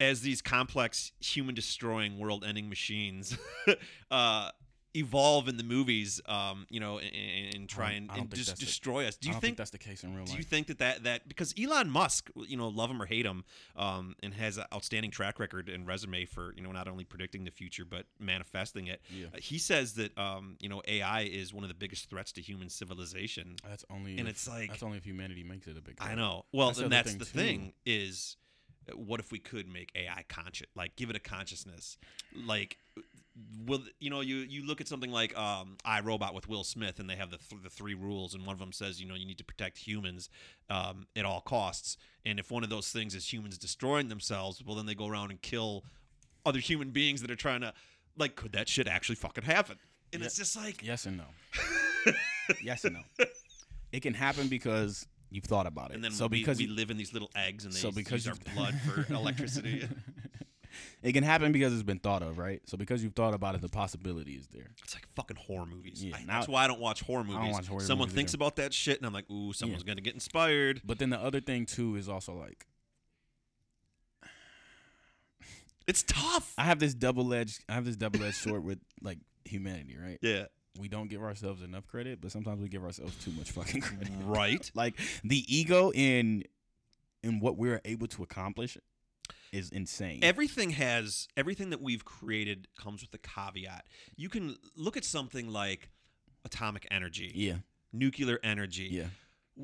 as 0.00 0.22
these 0.22 0.42
complex, 0.42 1.12
human-destroying, 1.20 2.18
world-ending 2.18 2.68
machines 2.68 3.38
uh, 4.10 4.50
evolve 4.94 5.48
in 5.48 5.56
the 5.56 5.62
movies, 5.64 6.20
um, 6.26 6.66
you 6.68 6.78
know, 6.80 6.98
and, 6.98 7.54
and 7.54 7.68
try 7.68 7.92
and, 7.92 8.10
and 8.10 8.32
just 8.34 8.58
the- 8.58 8.64
destroy 8.66 9.06
us. 9.06 9.16
Do 9.16 9.28
you 9.28 9.32
don't 9.34 9.40
think? 9.40 9.56
that's 9.56 9.70
the 9.70 9.78
case 9.78 10.04
in 10.04 10.10
real 10.14 10.24
life? 10.24 10.32
do 10.32 10.36
you 10.36 10.42
think 10.44 10.66
that, 10.66 10.78
that 10.78 11.02
that 11.04 11.28
because 11.28 11.54
Elon 11.58 11.90
Musk, 11.90 12.30
you 12.46 12.56
know, 12.56 12.68
love 12.68 12.90
him 12.90 13.00
or 13.00 13.06
hate 13.06 13.24
him, 13.24 13.44
um, 13.76 14.14
and 14.22 14.34
has 14.34 14.58
an 14.58 14.64
outstanding 14.72 15.10
track 15.10 15.38
record 15.38 15.68
and 15.68 15.86
resume 15.86 16.26
for 16.26 16.52
you 16.56 16.62
know 16.62 16.72
not 16.72 16.88
only 16.88 17.04
predicting 17.04 17.44
the 17.44 17.50
future 17.50 17.84
but 17.84 18.06
manifesting 18.18 18.86
it. 18.86 19.00
yeah, 19.10 19.26
Uh, 19.34 19.38
He 19.38 19.58
says 19.58 19.94
that 19.94 20.16
um, 20.18 20.56
you 20.60 20.68
know 20.68 20.82
AI 20.86 21.22
is 21.22 21.54
one 21.54 21.64
of 21.64 21.68
the 21.68 21.74
biggest 21.74 22.10
threats 22.10 22.32
to 22.32 22.40
human 22.42 22.68
civilization. 22.68 23.56
that's 23.66 23.84
only. 23.90 24.18
and 24.18 24.28
if- 24.28 24.34
it's 24.34 24.48
like- 24.48 24.68
that's 24.70 24.82
only 24.82 24.98
if 24.98 25.04
humanity 25.04 25.42
makes 25.44 25.66
it 25.66 25.76
a 25.76 25.80
big. 25.80 25.96
I 26.00 26.14
know. 26.14 26.44
Well, 26.52 26.68
That's 26.68 26.78
and 26.80 26.92
that's 26.92 27.10
thing, 27.10 27.18
the 27.18 27.24
too. 27.24 27.38
thing 27.38 27.72
is, 27.86 28.36
uh, 28.90 28.96
what 28.96 29.20
if 29.20 29.30
we 29.32 29.38
could 29.38 29.68
make 29.68 29.90
AI 29.94 30.24
conscious? 30.28 30.66
Like, 30.74 30.96
give 30.96 31.08
it 31.10 31.16
a 31.16 31.20
consciousness. 31.20 31.96
Like, 32.34 32.78
will 33.66 33.82
you 34.00 34.10
know? 34.10 34.20
You 34.20 34.36
you 34.36 34.66
look 34.66 34.80
at 34.80 34.88
something 34.88 35.10
like 35.10 35.36
um, 35.38 35.76
I 35.84 36.00
Robot 36.00 36.34
with 36.34 36.48
Will 36.48 36.64
Smith, 36.64 36.98
and 36.98 37.08
they 37.08 37.16
have 37.16 37.30
the 37.30 37.38
th- 37.38 37.62
the 37.62 37.70
three 37.70 37.94
rules, 37.94 38.34
and 38.34 38.44
one 38.46 38.52
of 38.54 38.58
them 38.60 38.72
says, 38.72 39.00
you 39.00 39.06
know, 39.08 39.14
you 39.14 39.26
need 39.26 39.38
to 39.38 39.44
protect 39.44 39.78
humans 39.78 40.28
um, 40.70 41.06
at 41.16 41.24
all 41.24 41.40
costs. 41.40 41.96
And 42.24 42.38
if 42.38 42.50
one 42.50 42.62
of 42.64 42.70
those 42.70 42.88
things 42.88 43.14
is 43.14 43.32
humans 43.32 43.58
destroying 43.58 44.08
themselves, 44.08 44.62
well, 44.64 44.76
then 44.76 44.86
they 44.86 44.94
go 44.94 45.06
around 45.08 45.30
and 45.30 45.40
kill 45.42 45.84
other 46.46 46.58
human 46.60 46.90
beings 46.90 47.20
that 47.22 47.30
are 47.30 47.36
trying 47.36 47.60
to. 47.62 47.72
Like, 48.16 48.36
could 48.36 48.52
that 48.52 48.68
shit 48.68 48.86
actually 48.86 49.16
fucking 49.16 49.44
happen? 49.44 49.78
And 50.12 50.20
Yeah. 50.20 50.26
it's 50.26 50.36
just 50.36 50.54
like, 50.56 50.82
Yes 50.84 51.06
and 51.06 51.16
no. 51.16 51.24
yes 52.62 52.84
and 52.84 52.94
no. 52.96 53.24
It 53.92 54.00
can 54.00 54.14
happen 54.14 54.48
because 54.48 55.06
you've 55.30 55.44
thought 55.44 55.66
about 55.66 55.90
it. 55.90 55.94
and 55.94 56.04
then 56.04 56.10
so 56.12 56.26
we, 56.26 56.38
because 56.40 56.58
we 56.58 56.64
you, 56.64 56.74
live 56.74 56.90
in 56.90 56.96
these 56.98 57.12
little 57.12 57.30
eggs, 57.34 57.64
and 57.64 57.72
they 57.72 57.78
so 57.78 57.90
because 57.90 58.26
use 58.26 58.28
our 58.28 58.54
blood 58.54 58.74
for 58.80 59.10
electricity. 59.14 59.88
It 61.02 61.12
can 61.12 61.24
happen 61.24 61.50
because 61.52 61.72
it's 61.72 61.82
been 61.82 61.98
thought 61.98 62.22
of, 62.22 62.38
right? 62.38 62.60
So 62.66 62.76
because 62.76 63.02
you've 63.02 63.14
thought 63.14 63.34
about 63.34 63.54
it, 63.54 63.60
the 63.60 63.68
possibility 63.68 64.32
is 64.34 64.46
there. 64.48 64.70
It's 64.84 64.94
like 64.94 65.06
fucking 65.16 65.36
horror 65.36 65.66
movies. 65.66 66.04
Yeah, 66.04 66.16
I- 66.16 66.24
now- 66.24 66.34
that's 66.38 66.48
why 66.48 66.64
I 66.64 66.66
don't 66.68 66.80
watch 66.80 67.00
horror 67.02 67.24
movies. 67.24 67.52
watch 67.52 67.66
horror 67.66 67.80
Someone 67.80 68.06
movies 68.06 68.14
thinks 68.16 68.32
either. 68.32 68.38
about 68.44 68.56
that 68.56 68.72
shit, 68.72 68.98
and 68.98 69.06
I'm 69.06 69.12
like, 69.12 69.28
ooh, 69.30 69.52
someone's 69.52 69.82
gonna 69.82 70.00
get 70.00 70.14
inspired. 70.14 70.80
But 70.84 70.98
then 70.98 71.10
the 71.10 71.18
other 71.20 71.40
thing 71.40 71.66
too 71.66 71.96
is 71.96 72.08
also 72.08 72.34
like 72.34 72.66
It's 75.86 76.02
tough. 76.04 76.54
I 76.56 76.64
have 76.64 76.78
this 76.78 76.94
double 76.94 77.34
edged 77.34 77.64
I 77.68 77.74
have 77.74 77.84
this 77.84 77.96
double 77.96 78.22
edged 78.22 78.36
sword 78.44 78.64
with 78.64 78.78
like 79.00 79.18
humanity, 79.44 79.96
right? 80.00 80.18
Yeah. 80.22 80.44
We 80.78 80.88
don't 80.88 81.08
give 81.08 81.22
ourselves 81.22 81.60
enough 81.62 81.86
credit, 81.86 82.20
but 82.22 82.30
sometimes 82.32 82.62
we 82.62 82.68
give 82.68 82.82
ourselves 82.82 83.12
too 83.22 83.30
much 83.32 83.50
fucking 83.50 83.82
credit. 83.82 84.08
Right. 84.24 84.70
like 84.74 84.94
the 85.24 85.44
ego 85.54 85.90
in 85.92 86.44
in 87.22 87.40
what 87.40 87.56
we're 87.56 87.80
able 87.84 88.06
to 88.08 88.22
accomplish 88.22 88.78
is 89.52 89.68
insane. 89.70 90.20
Everything 90.22 90.70
has 90.70 91.28
everything 91.36 91.70
that 91.70 91.80
we've 91.80 92.04
created 92.04 92.68
comes 92.76 93.02
with 93.02 93.12
a 93.14 93.18
caveat. 93.18 93.86
You 94.16 94.28
can 94.28 94.56
look 94.76 94.96
at 94.96 95.04
something 95.04 95.48
like 95.48 95.90
atomic 96.44 96.86
energy, 96.90 97.30
yeah, 97.34 97.56
nuclear 97.92 98.40
energy. 98.42 98.88
yeah. 98.90 99.06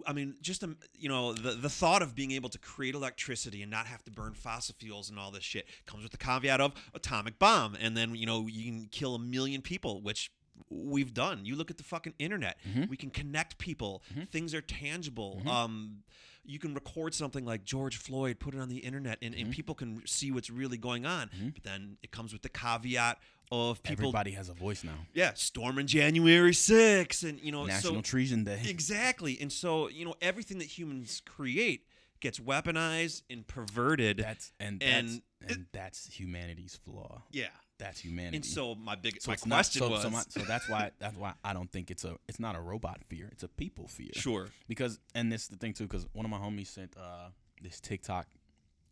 I 0.07 0.13
mean, 0.13 0.35
just 0.43 0.63
um, 0.63 0.77
you 0.93 1.09
know, 1.09 1.33
the 1.33 1.53
the 1.53 1.71
thought 1.71 2.03
of 2.03 2.15
being 2.15 2.33
able 2.33 2.51
to 2.51 2.59
create 2.59 2.95
electricity 2.95 3.63
and 3.63 3.71
not 3.71 3.87
have 3.87 4.05
to 4.05 4.11
burn 4.11 4.35
fossil 4.35 4.75
fuels 4.79 5.09
and 5.09 5.19
all 5.19 5.31
this 5.31 5.43
shit 5.43 5.67
comes 5.87 6.03
with 6.03 6.13
the 6.13 6.19
caveat 6.19 6.61
of 6.61 6.75
atomic 6.93 7.39
bomb, 7.39 7.75
and 7.81 7.97
then 7.97 8.15
you 8.15 8.27
know 8.27 8.47
you 8.47 8.65
can 8.71 8.89
kill 8.91 9.15
a 9.15 9.19
million 9.19 9.63
people, 9.63 10.03
which 10.03 10.31
we've 10.69 11.15
done. 11.15 11.47
You 11.47 11.57
look 11.57 11.71
at 11.71 11.79
the 11.79 11.85
fucking 11.85 12.13
internet; 12.19 12.59
Mhm. 12.69 12.91
we 12.91 12.99
can 12.99 13.09
connect 13.09 13.57
people. 13.57 14.03
Mhm. 14.15 14.29
Things 14.29 14.53
are 14.53 14.61
tangible. 14.61 15.41
Mhm. 15.43 15.49
Um, 15.49 16.03
you 16.49 16.59
can 16.59 16.73
record 16.75 17.13
something 17.15 17.45
like 17.45 17.63
George 17.65 17.97
Floyd, 17.99 18.39
put 18.41 18.55
it 18.55 18.61
on 18.61 18.69
the 18.69 18.79
internet, 18.79 19.19
and, 19.21 19.35
and 19.35 19.49
Mhm. 19.49 19.53
people 19.53 19.75
can 19.75 20.07
see 20.07 20.31
what's 20.33 20.49
really 20.51 20.79
going 20.79 21.05
on. 21.05 21.29
Mhm. 21.29 21.53
But 21.55 21.63
then 21.63 21.99
it 22.03 22.11
comes 22.11 22.33
with 22.33 22.43
the 22.43 22.49
caveat 22.49 23.19
of 23.53 23.83
people, 23.83 24.07
Everybody 24.07 24.31
has 24.33 24.49
a 24.49 24.55
voice 24.55 24.83
now. 24.83 25.07
yeah, 25.15 25.33
storming 25.35 25.87
January 25.87 26.53
6th, 26.55 27.23
and 27.23 27.39
you 27.41 27.53
know, 27.53 27.65
National 27.67 27.97
so 27.97 28.01
Treason 28.03 28.45
Day. 28.45 28.63
Exactly. 28.67 29.39
And 29.41 29.53
so, 29.53 29.89
you 29.89 30.05
know, 30.05 30.15
everything 30.21 30.59
that 30.59 30.79
humans 30.79 31.23
create 31.25 31.87
gets 32.21 32.39
weaponized 32.41 33.23
and 33.31 33.47
perverted. 33.47 34.17
That's 34.19 34.53
and 34.59 34.83
And 34.83 35.23
that's 35.41 35.55
and 35.55 35.67
that's 35.73 36.07
humanity's 36.19 36.77
flaw. 36.77 37.23
yeah. 37.31 37.49
That's 37.79 38.01
humanity. 38.01 38.39
And 38.39 38.45
so 38.47 38.75
my 38.75 38.97
big 38.97 39.21
So 39.23 39.31
my 39.31 39.35
it's 39.35 39.47
not- 39.47 39.57
question 39.57 39.83
so, 39.83 39.89
was 39.91 40.03
so, 40.03 40.11
my, 40.11 40.23
so 40.29 40.41
that's 40.41 40.69
why 40.69 40.91
that's 40.99 41.17
why 41.17 41.35
I 41.45 41.53
don't 41.53 41.71
think 41.71 41.91
it's 41.91 42.05
a 42.05 42.17
it's 42.29 42.41
not 42.41 42.57
a 42.57 42.61
robot 42.61 43.01
fear. 43.09 43.29
It's 43.33 43.45
a 43.45 43.49
people 43.49 43.87
fear. 43.87 44.11
sure. 44.15 44.49
Because 44.67 44.99
and 45.15 45.31
this 45.33 45.43
is 45.43 45.49
the 45.49 45.57
thing 45.57 45.75
too. 45.75 45.85
Because 45.85 46.07
one 46.13 46.25
of 46.25 46.31
my 46.31 46.39
homies 46.39 46.67
sent 46.67 46.97
uh, 46.97 47.29
this 47.63 47.81
TikTok 47.81 48.27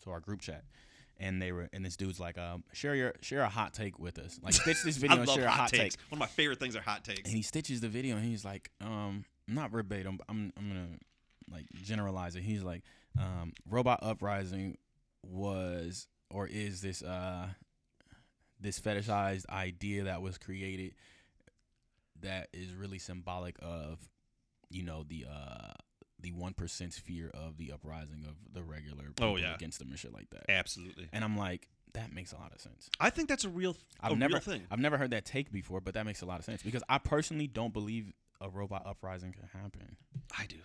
to 0.05 0.11
our 0.11 0.20
group 0.20 0.41
chat, 0.41 0.62
and 1.18 1.43
they 1.43 1.51
were 1.51 1.68
and 1.72 1.84
this 1.84 1.97
dude's 1.97 2.20
like, 2.20 2.39
um, 2.39 2.62
share 2.72 2.95
your 2.95 3.14
share 3.22 3.43
a 3.43 3.49
hot 3.49 3.74
take 3.74 3.99
with 3.99 4.18
us. 4.20 4.39
Like 4.41 4.55
stitch 4.55 4.82
this 4.84 4.97
video 4.99 5.18
and 5.18 5.28
share 5.28 5.47
a 5.47 5.51
hot, 5.51 5.61
hot 5.62 5.70
takes. 5.70 5.97
take. 5.97 6.05
One 6.11 6.18
of 6.18 6.20
my 6.20 6.26
favorite 6.26 6.61
things 6.61 6.76
are 6.76 6.80
hot 6.80 7.03
takes. 7.05 7.22
And 7.28 7.34
he 7.37 7.43
stitches 7.43 7.80
the 7.80 7.89
video 7.89 8.16
and 8.16 8.24
he's 8.24 8.45
like, 8.45 8.70
um, 8.80 9.24
not 9.49 9.72
verbatim. 9.72 10.16
But 10.18 10.26
I'm 10.28 10.53
I'm 10.57 10.68
gonna 10.68 10.89
like 11.51 11.66
generalize 11.82 12.37
it. 12.37 12.43
He's 12.45 12.62
like, 12.62 12.82
um, 13.18 13.53
robot 13.68 13.99
uprising 14.03 14.78
was 15.24 16.07
or 16.30 16.47
is 16.47 16.80
this 16.82 17.03
uh 17.03 17.49
this 18.66 18.78
fetishized 18.80 19.46
idea 19.48 20.04
that 20.04 20.20
was 20.22 20.36
created 20.38 20.94
that 22.20 22.48
is 22.52 22.72
really 22.74 22.98
symbolic 22.98 23.56
of 23.62 23.98
you 24.70 24.82
know 24.82 25.04
the 25.08 25.26
uh 25.30 25.72
the 26.18 26.32
one 26.32 26.54
percent's 26.54 26.98
fear 26.98 27.30
of 27.34 27.58
the 27.58 27.70
uprising 27.72 28.24
of 28.28 28.34
the 28.52 28.62
regular 28.62 29.04
people 29.04 29.26
Oh, 29.26 29.36
yeah. 29.36 29.54
against 29.54 29.78
them 29.78 29.88
and 29.90 29.98
shit 29.98 30.14
like 30.14 30.30
that. 30.30 30.50
Absolutely. 30.50 31.08
And 31.12 31.22
I'm 31.22 31.36
like, 31.36 31.68
That 31.92 32.10
makes 32.12 32.32
a 32.32 32.36
lot 32.36 32.52
of 32.54 32.60
sense. 32.60 32.88
I 32.98 33.10
think 33.10 33.28
that's 33.28 33.44
a 33.44 33.50
real, 33.50 33.76
a 34.02 34.06
I've 34.06 34.16
never, 34.18 34.32
real 34.34 34.40
thing. 34.40 34.62
I've 34.70 34.78
never 34.80 34.96
heard 34.96 35.10
that 35.10 35.26
take 35.26 35.52
before, 35.52 35.80
but 35.82 35.92
that 35.94 36.06
makes 36.06 36.22
a 36.22 36.26
lot 36.26 36.38
of 36.38 36.46
sense 36.46 36.62
because 36.62 36.82
I 36.88 36.96
personally 36.98 37.46
don't 37.46 37.72
believe 37.72 38.12
a 38.40 38.48
robot 38.48 38.84
uprising 38.86 39.32
can 39.32 39.42
happen. 39.60 39.96
I 40.38 40.46
do. 40.46 40.56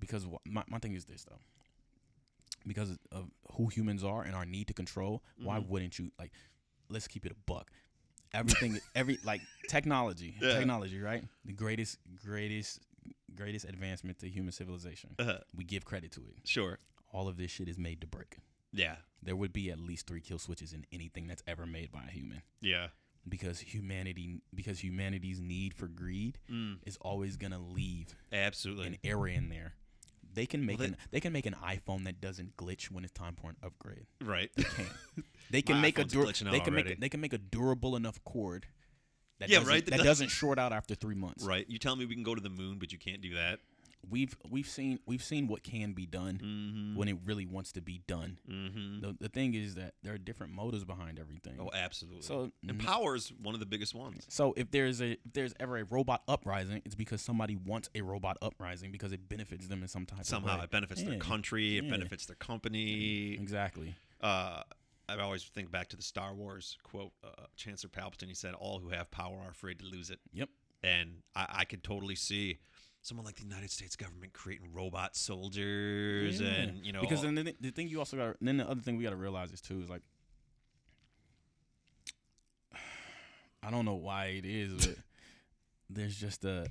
Because 0.00 0.24
wh- 0.24 0.44
my 0.48 0.64
my 0.68 0.78
thing 0.78 0.94
is 0.94 1.04
this 1.04 1.24
though. 1.24 1.38
Because 2.66 2.98
of 3.12 3.30
who 3.52 3.68
humans 3.68 4.02
are 4.02 4.22
and 4.22 4.34
our 4.34 4.44
need 4.44 4.66
to 4.66 4.74
control, 4.74 5.22
why 5.40 5.60
Mhm. 5.60 5.68
wouldn't 5.68 5.98
you 6.00 6.10
like? 6.18 6.32
Let's 6.88 7.08
keep 7.08 7.26
it 7.26 7.32
a 7.32 7.36
buck. 7.46 7.70
Everything, 8.32 8.78
every 8.94 9.18
like 9.24 9.40
technology, 9.68 10.34
Yeah. 10.40 10.58
technology, 10.58 11.00
right? 11.00 11.24
The 11.44 11.52
greatest, 11.52 11.98
greatest, 12.24 12.80
greatest 13.34 13.64
advancement 13.64 14.18
to 14.20 14.28
human 14.28 14.52
civilization. 14.52 15.14
Uh, 15.18 15.38
We 15.54 15.64
give 15.64 15.84
credit 15.84 16.12
to 16.12 16.20
it. 16.20 16.46
sure. 16.48 16.78
All 17.12 17.28
of 17.28 17.36
this 17.36 17.50
shit 17.50 17.68
is 17.68 17.78
made 17.78 18.00
to 18.02 18.06
break. 18.06 18.36
Yeah. 18.72 18.96
There 19.22 19.36
would 19.36 19.52
be 19.52 19.70
at 19.70 19.78
least 19.80 20.06
three 20.06 20.20
kill 20.20 20.38
switches 20.38 20.72
in 20.72 20.84
anything 20.92 21.26
that's 21.26 21.42
ever 21.46 21.66
made 21.66 21.90
by 21.92 22.04
a 22.08 22.10
human. 22.10 22.42
Yeah. 22.60 22.88
because 23.28 23.58
humanity 23.58 24.40
because 24.54 24.84
humanity's 24.84 25.40
need 25.40 25.74
for 25.74 25.88
greed 25.88 26.38
Mm, 26.48 26.78
is 26.86 26.96
always 27.00 27.36
gonna 27.36 27.58
leave 27.58 28.14
absolutely. 28.32 28.86
an 28.86 28.98
area 29.02 29.36
in 29.36 29.48
there. 29.48 29.74
They 30.36 30.46
can 30.46 30.64
make 30.64 30.78
Well, 30.78 30.88
an 30.88 30.96
they 31.10 31.18
can 31.18 31.32
make 31.32 31.46
an 31.46 31.56
iPhone 31.64 32.04
that 32.04 32.20
doesn't 32.20 32.56
glitch 32.56 32.90
when 32.92 33.02
it's 33.02 33.12
time 33.12 33.34
for 33.34 33.50
an 33.50 33.56
upgrade. 33.64 34.06
right. 34.22 34.50
They 34.54 34.62
can. 34.62 34.86
They 35.50 35.62
can 35.62 35.80
make 35.80 35.98
a 35.98 36.02
iPhone's 36.04 36.12
dur- 36.12 36.24
glitching 36.26 36.50
they 36.50 36.60
can 36.60 36.74
make 36.74 36.90
a, 36.90 36.94
they 36.96 37.08
can 37.08 37.20
make 37.20 37.32
a 37.32 37.38
durable 37.38 37.94
enough 37.96 38.22
cord 38.24 38.66
that 39.38 39.48
Yeah, 39.48 39.58
doesn't, 39.58 39.72
right, 39.72 39.86
that 39.86 40.00
doesn't 40.02 40.28
short 40.28 40.58
out 40.58 40.72
after 40.72 40.94
three 40.94 41.14
months. 41.14 41.44
right. 41.44 41.64
You 41.68 41.78
tell 41.78 41.94
me 41.96 42.04
we 42.04 42.14
can 42.14 42.22
go 42.24 42.34
to 42.34 42.40
the 42.40 42.50
moon, 42.50 42.78
but 42.78 42.92
you 42.92 42.98
can't 42.98 43.20
do 43.22 43.34
that. 43.34 43.60
We've 44.08 44.36
we've 44.48 44.68
seen 44.68 45.00
we've 45.04 45.22
seen 45.22 45.48
what 45.48 45.64
can 45.64 45.92
be 45.92 46.06
done 46.06 46.38
Mm-hmm. 46.42 46.96
when 46.96 47.08
it 47.08 47.16
really 47.24 47.44
wants 47.44 47.72
to 47.72 47.80
be 47.80 48.02
done. 48.06 48.38
mm-hmm. 48.48 49.00
The 49.00 49.16
the 49.20 49.28
thing 49.28 49.54
is 49.54 49.74
that 49.74 49.94
there 50.04 50.14
are 50.14 50.18
different 50.18 50.52
motives 50.52 50.84
behind 50.84 51.18
everything. 51.18 51.56
Oh, 51.58 51.70
absolutely. 51.74 52.22
so 52.22 52.52
and 52.68 52.78
power 52.78 53.16
is 53.16 53.32
one 53.42 53.54
of 53.54 53.60
the 53.60 53.66
biggest 53.66 53.94
ones. 53.96 54.24
So 54.28 54.54
if 54.56 54.70
there's 54.70 55.00
a 55.02 55.12
if 55.12 55.32
there's 55.32 55.54
ever 55.58 55.76
a 55.78 55.84
robot 55.84 56.22
uprising, 56.28 56.82
it's 56.84 56.94
because 56.94 57.20
somebody 57.20 57.56
wants 57.56 57.90
a 57.96 58.00
robot 58.02 58.36
uprising 58.42 58.92
because 58.92 59.10
it 59.10 59.28
benefits 59.28 59.66
them 59.66 59.82
in 59.82 59.88
some 59.88 60.06
type 60.06 60.24
Somehow 60.24 60.52
of 60.54 60.58
way. 60.60 60.64
it 60.64 60.70
benefits 60.70 61.02
their 61.02 61.18
country. 61.18 61.76
It 61.78 61.84
Yeah. 61.84 61.90
benefits 61.90 62.26
their 62.26 62.36
company. 62.36 63.32
Exactly. 63.34 63.96
Uh, 64.20 64.62
I 65.08 65.16
always 65.18 65.42
think 65.44 65.70
back 65.72 65.88
to 65.88 65.96
the 65.96 66.02
Star 66.02 66.32
Wars 66.32 66.78
quote. 66.84 67.12
Uh, 67.24 67.46
Chancellor 67.56 67.90
Palpatine. 67.90 68.28
He 68.28 68.34
said, 68.34 68.54
"All 68.54 68.78
who 68.78 68.90
have 68.90 69.10
power 69.10 69.38
are 69.44 69.50
afraid 69.50 69.80
to 69.80 69.84
lose 69.84 70.10
it." 70.10 70.20
Yep. 70.32 70.48
And 70.82 71.22
I, 71.34 71.46
I 71.60 71.64
could 71.64 71.82
totally 71.82 72.14
see 72.14 72.58
someone 73.06 73.24
like 73.24 73.36
the 73.36 73.42
United 73.44 73.70
States 73.70 73.94
government 73.94 74.32
creating 74.32 74.68
robot 74.72 75.14
soldiers, 75.16 76.40
Yeah. 76.40 76.48
and 76.48 76.84
you 76.84 76.92
know, 76.92 77.00
because 77.00 77.22
then 77.22 77.34
the, 77.36 77.54
the 77.60 77.70
thing 77.70 77.88
you 77.88 77.98
also 78.00 78.16
got 78.16 78.36
then 78.40 78.56
the 78.56 78.68
other 78.68 78.80
thing 78.80 78.96
we 78.96 79.04
got 79.04 79.10
to 79.10 79.16
realize 79.16 79.52
is 79.52 79.60
too 79.60 79.80
is 79.80 79.88
like 79.88 80.02
I 83.62 83.70
don't 83.70 83.84
know 83.84 83.94
why 83.94 84.26
it 84.26 84.44
is, 84.44 84.86
but 84.86 84.96
there's 85.90 86.16
just 86.16 86.44
a 86.44 86.66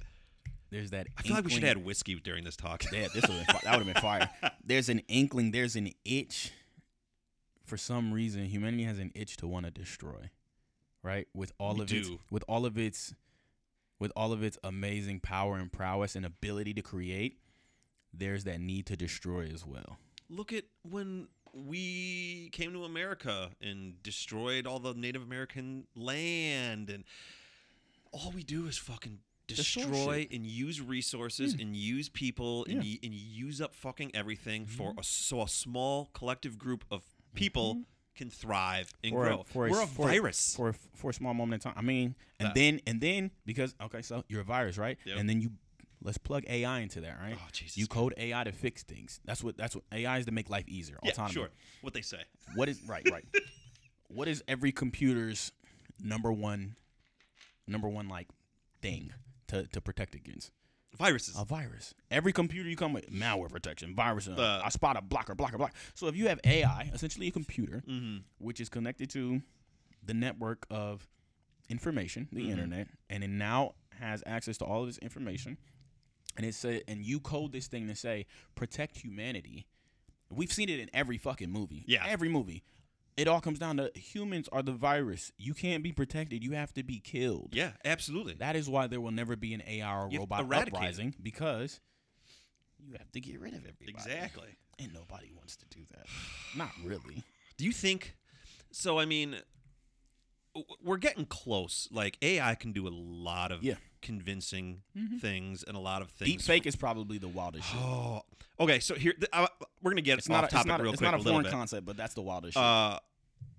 there's 0.72 0.92
that. 0.92 1.08
I 1.18 1.22
feel 1.22 1.36
like 1.36 1.44
we 1.46 1.50
should 1.52 1.58
inkling- 1.58 1.68
have 1.70 1.78
had 1.78 1.86
whiskey 1.86 2.16
during 2.16 2.44
this 2.44 2.56
talk. 2.56 2.84
Yeah, 2.92 3.08
this 3.14 3.28
would 3.28 3.46
that 3.48 3.64
would 3.78 3.86
have 3.86 3.94
been 3.94 4.02
fire. 4.02 4.30
There's 4.66 4.90
an 4.90 5.02
inkling. 5.08 5.52
There's 5.52 5.76
an 5.76 5.92
itch. 6.04 6.52
For 7.66 7.78
some 7.78 8.12
reason, 8.14 8.46
humanity 8.46 8.84
has 8.84 8.98
an 9.00 9.12
itch 9.16 9.38
to 9.38 9.48
want 9.48 9.66
to 9.66 9.72
destroy, 9.72 10.30
right? 11.04 11.28
With 11.34 11.52
all 11.60 11.76
We 11.76 11.82
of 11.84 11.92
its 11.94 12.10
with 12.32 12.44
all 12.48 12.66
of 12.66 12.78
its 12.78 13.14
with 14.00 14.12
all 14.16 14.32
of 14.34 14.44
its 14.44 14.58
amazing 14.64 15.20
power 15.20 15.56
and 15.58 15.72
prowess 15.72 16.16
and 16.16 16.26
ability 16.26 16.74
to 16.74 16.82
create, 16.82 17.40
there's 18.14 18.44
that 18.46 18.60
need 18.60 18.86
to 18.88 18.96
destroy 18.98 19.50
as 19.54 19.66
well. 19.66 19.98
Look 20.30 20.52
at 20.54 20.66
when 20.84 21.28
we 21.54 22.50
came 22.52 22.74
to 22.74 22.84
America 22.84 23.52
and 23.62 24.02
destroyed 24.04 24.68
all 24.68 24.80
the 24.80 24.94
Native 24.94 25.22
American 25.22 25.88
land, 25.96 26.90
and 26.90 27.04
all 28.12 28.32
we 28.32 28.44
do 28.44 28.68
is 28.68 28.78
fucking 28.78 29.20
Destroy 29.48 29.84
destroy 29.84 30.28
and 30.32 30.44
use 30.46 30.82
resources 30.82 31.54
and 31.54 31.76
use 31.76 32.10
people 32.10 32.66
and, 32.66 32.84
Yeah. 32.84 32.94
y- 32.94 33.00
and 33.04 33.14
use 33.14 33.62
up 33.62 33.76
fucking 33.76 34.16
everything 34.16 34.66
for 34.66 34.94
Mhm. 34.96 35.00
a, 35.00 35.04
so 35.04 35.44
a 35.44 35.48
small 35.48 36.08
collective 36.14 36.58
group 36.58 36.84
of 36.90 37.04
people 37.36 37.84
can 38.16 38.30
thrive 38.30 38.92
and 39.04 39.12
For 39.14 39.26
a- 39.26 39.30
grow. 39.30 39.44
for 39.44 39.68
a- 39.68 39.70
We're 39.72 39.84
a 39.84 39.88
for 39.88 40.10
a- 40.10 40.12
virus. 40.14 40.56
For 40.56 40.70
a, 40.70 40.74
for 40.96 41.10
a 41.10 41.14
small 41.14 41.34
moment 41.34 41.64
in 41.66 41.72
time. 41.72 41.78
I 41.78 41.82
mean, 41.84 42.16
and 42.40 42.48
Yeah. 42.48 42.54
then 42.56 42.82
and 42.88 43.02
then 43.02 43.32
because 43.46 43.76
okay, 43.82 44.02
so 44.02 44.24
you're 44.28 44.42
a 44.42 44.46
virus, 44.46 44.78
right? 44.78 44.98
Yep. 45.06 45.18
And 45.18 45.30
then 45.30 45.42
you 45.42 45.52
let's 46.02 46.18
plug 46.18 46.44
AI 46.48 46.80
into 46.80 47.02
that, 47.02 47.18
right? 47.20 47.36
oh 47.38 47.48
Jesus! 47.52 47.78
You 47.78 47.88
code 47.88 48.14
AI 48.18 48.44
to 48.44 48.52
fix 48.52 48.84
things. 48.84 49.20
That's 49.26 49.44
what 49.44 49.58
that's 49.58 49.76
what 49.76 49.84
AI 49.92 50.18
is 50.20 50.26
to 50.26 50.32
make 50.32 50.50
life 50.50 50.68
easier. 50.68 50.98
yeah, 51.04 51.12
autonomy. 51.12 51.34
sure. 51.34 51.50
What 51.82 51.94
they 51.94 52.02
say. 52.02 52.22
What 52.56 52.70
is 52.70 52.82
right, 52.88 53.08
right? 53.12 53.26
what 54.08 54.28
is 54.28 54.44
every 54.48 54.72
computer's 54.72 55.52
number 56.02 56.32
one, 56.32 56.76
number 57.68 57.88
one 57.90 58.08
like 58.08 58.28
thing 58.82 59.12
to, 59.48 59.66
to 59.68 59.82
protect 59.82 60.16
against 60.16 60.52
Viruses. 60.98 61.36
a 61.38 61.46
virus? 61.46 61.94
Every 62.12 62.32
computer 62.34 62.70
you 62.70 62.76
come 62.76 62.94
with 62.94 63.12
malware 63.12 63.50
protection, 63.52 63.96
virus. 63.96 64.28
Uh, 64.28 64.62
I 64.64 64.70
spot 64.70 64.98
a 64.98 65.02
blocker, 65.02 65.36
blocker, 65.36 65.58
blocker. 65.58 65.74
So 65.94 66.08
if 66.08 66.16
you 66.16 66.28
have 66.28 66.40
AI, 66.44 66.90
essentially 66.94 67.28
a 67.28 67.32
computer, 67.32 67.84
mm-hmm. 67.88 68.18
which 68.38 68.60
is 68.60 68.70
connected 68.70 69.10
to 69.12 69.42
the 70.04 70.14
network 70.14 70.66
of 70.70 71.08
information, 71.70 72.28
the 72.32 72.46
Mhm. 72.46 72.52
internet, 72.52 72.88
and 73.10 73.24
it 73.24 73.30
now 73.30 73.74
has 74.00 74.24
access 74.26 74.58
to 74.60 74.66
all 74.66 74.82
of 74.82 74.88
this 74.88 74.98
information, 75.00 75.58
and 76.38 76.46
it 76.46 76.54
said, 76.54 76.84
and 76.88 77.04
you 77.04 77.20
code 77.20 77.52
this 77.52 77.68
thing 77.68 77.88
to 77.88 77.96
say 77.96 78.26
protect 78.56 78.98
humanity. 78.98 79.66
We've 80.30 80.52
seen 80.52 80.70
it 80.70 80.80
in 80.80 80.90
every 80.94 81.18
fucking 81.18 81.52
movie. 81.52 81.84
Yeah. 81.88 82.06
every 82.08 82.30
movie. 82.30 82.64
It 83.18 83.28
all 83.30 83.40
comes 83.40 83.60
down 83.60 83.78
to 83.78 83.92
humans 83.96 84.50
are 84.52 84.62
the 84.62 84.74
virus. 84.74 85.32
You 85.38 85.54
can't 85.54 85.82
be 85.84 85.94
protected. 85.94 86.44
You 86.44 86.52
have 86.52 86.74
to 86.74 86.84
be 86.84 87.00
killed. 87.00 87.50
Yeah, 87.54 87.72
absolutely. 87.86 88.34
That 88.34 88.56
is 88.58 88.68
why 88.70 88.88
there 88.88 89.00
will 89.00 89.12
never 89.12 89.36
be 89.38 89.54
an 89.54 89.64
AR 89.82 90.08
or 90.08 90.10
You 90.12 90.20
robot 90.20 90.42
it. 90.42 90.54
uprising 90.74 91.16
because 91.22 91.80
you 92.78 92.94
have 92.98 93.10
to 93.14 93.22
get 93.22 93.40
rid 93.40 93.54
of 93.54 93.60
everybody. 93.60 93.92
exactly. 93.92 94.50
And 94.80 94.94
nobody 94.94 95.32
wants 95.34 95.56
to 95.56 95.66
do 95.70 95.80
that. 95.96 96.06
Not 96.58 96.72
really. 96.84 97.24
Do 97.58 97.64
you 97.64 97.72
think? 97.72 98.18
So 98.72 99.00
I 99.00 99.06
mean, 99.06 99.38
we're 100.84 100.98
getting 100.98 101.26
close. 101.26 101.88
Like 101.92 102.18
AI 102.22 102.56
can 102.56 102.74
do 102.74 102.86
a 102.88 102.90
lot 102.92 103.52
of 103.54 103.64
Yeah. 103.64 103.76
Convincing 104.06 104.82
Mhm. 104.98 105.20
things 105.20 105.64
and 105.64 105.76
a 105.76 105.80
lot 105.80 106.02
of 106.02 106.10
things. 106.12 106.32
Deep 106.32 106.42
fake 106.42 106.66
is 106.66 106.76
probably 106.76 107.18
the 107.18 107.28
wildest 107.28 107.68
shit. 107.68 107.80
Oh, 107.82 108.22
okay. 108.60 108.80
So 108.80 108.96
here 108.96 109.14
th- 109.14 109.28
I, 109.34 109.48
we're 109.82 109.92
gonna 109.92 110.02
get 110.02 110.18
It's 110.20 110.30
off 110.30 110.34
not, 110.34 110.44
a, 110.46 110.48
topic 110.48 110.60
it's 110.62 110.68
not, 110.68 110.80
a, 110.80 110.84
real 110.84 110.92
it's 110.94 111.00
quick 111.02 111.12
not 111.12 111.16
a 111.16 111.18
little 111.18 111.34
foreign 111.34 111.44
bit. 111.46 111.52
concept, 111.52 111.86
but 111.86 111.98
that's 111.98 112.14
the 112.14 112.22
wildest 112.22 112.54
shit. 112.54 112.64
Uh, 112.64 113.00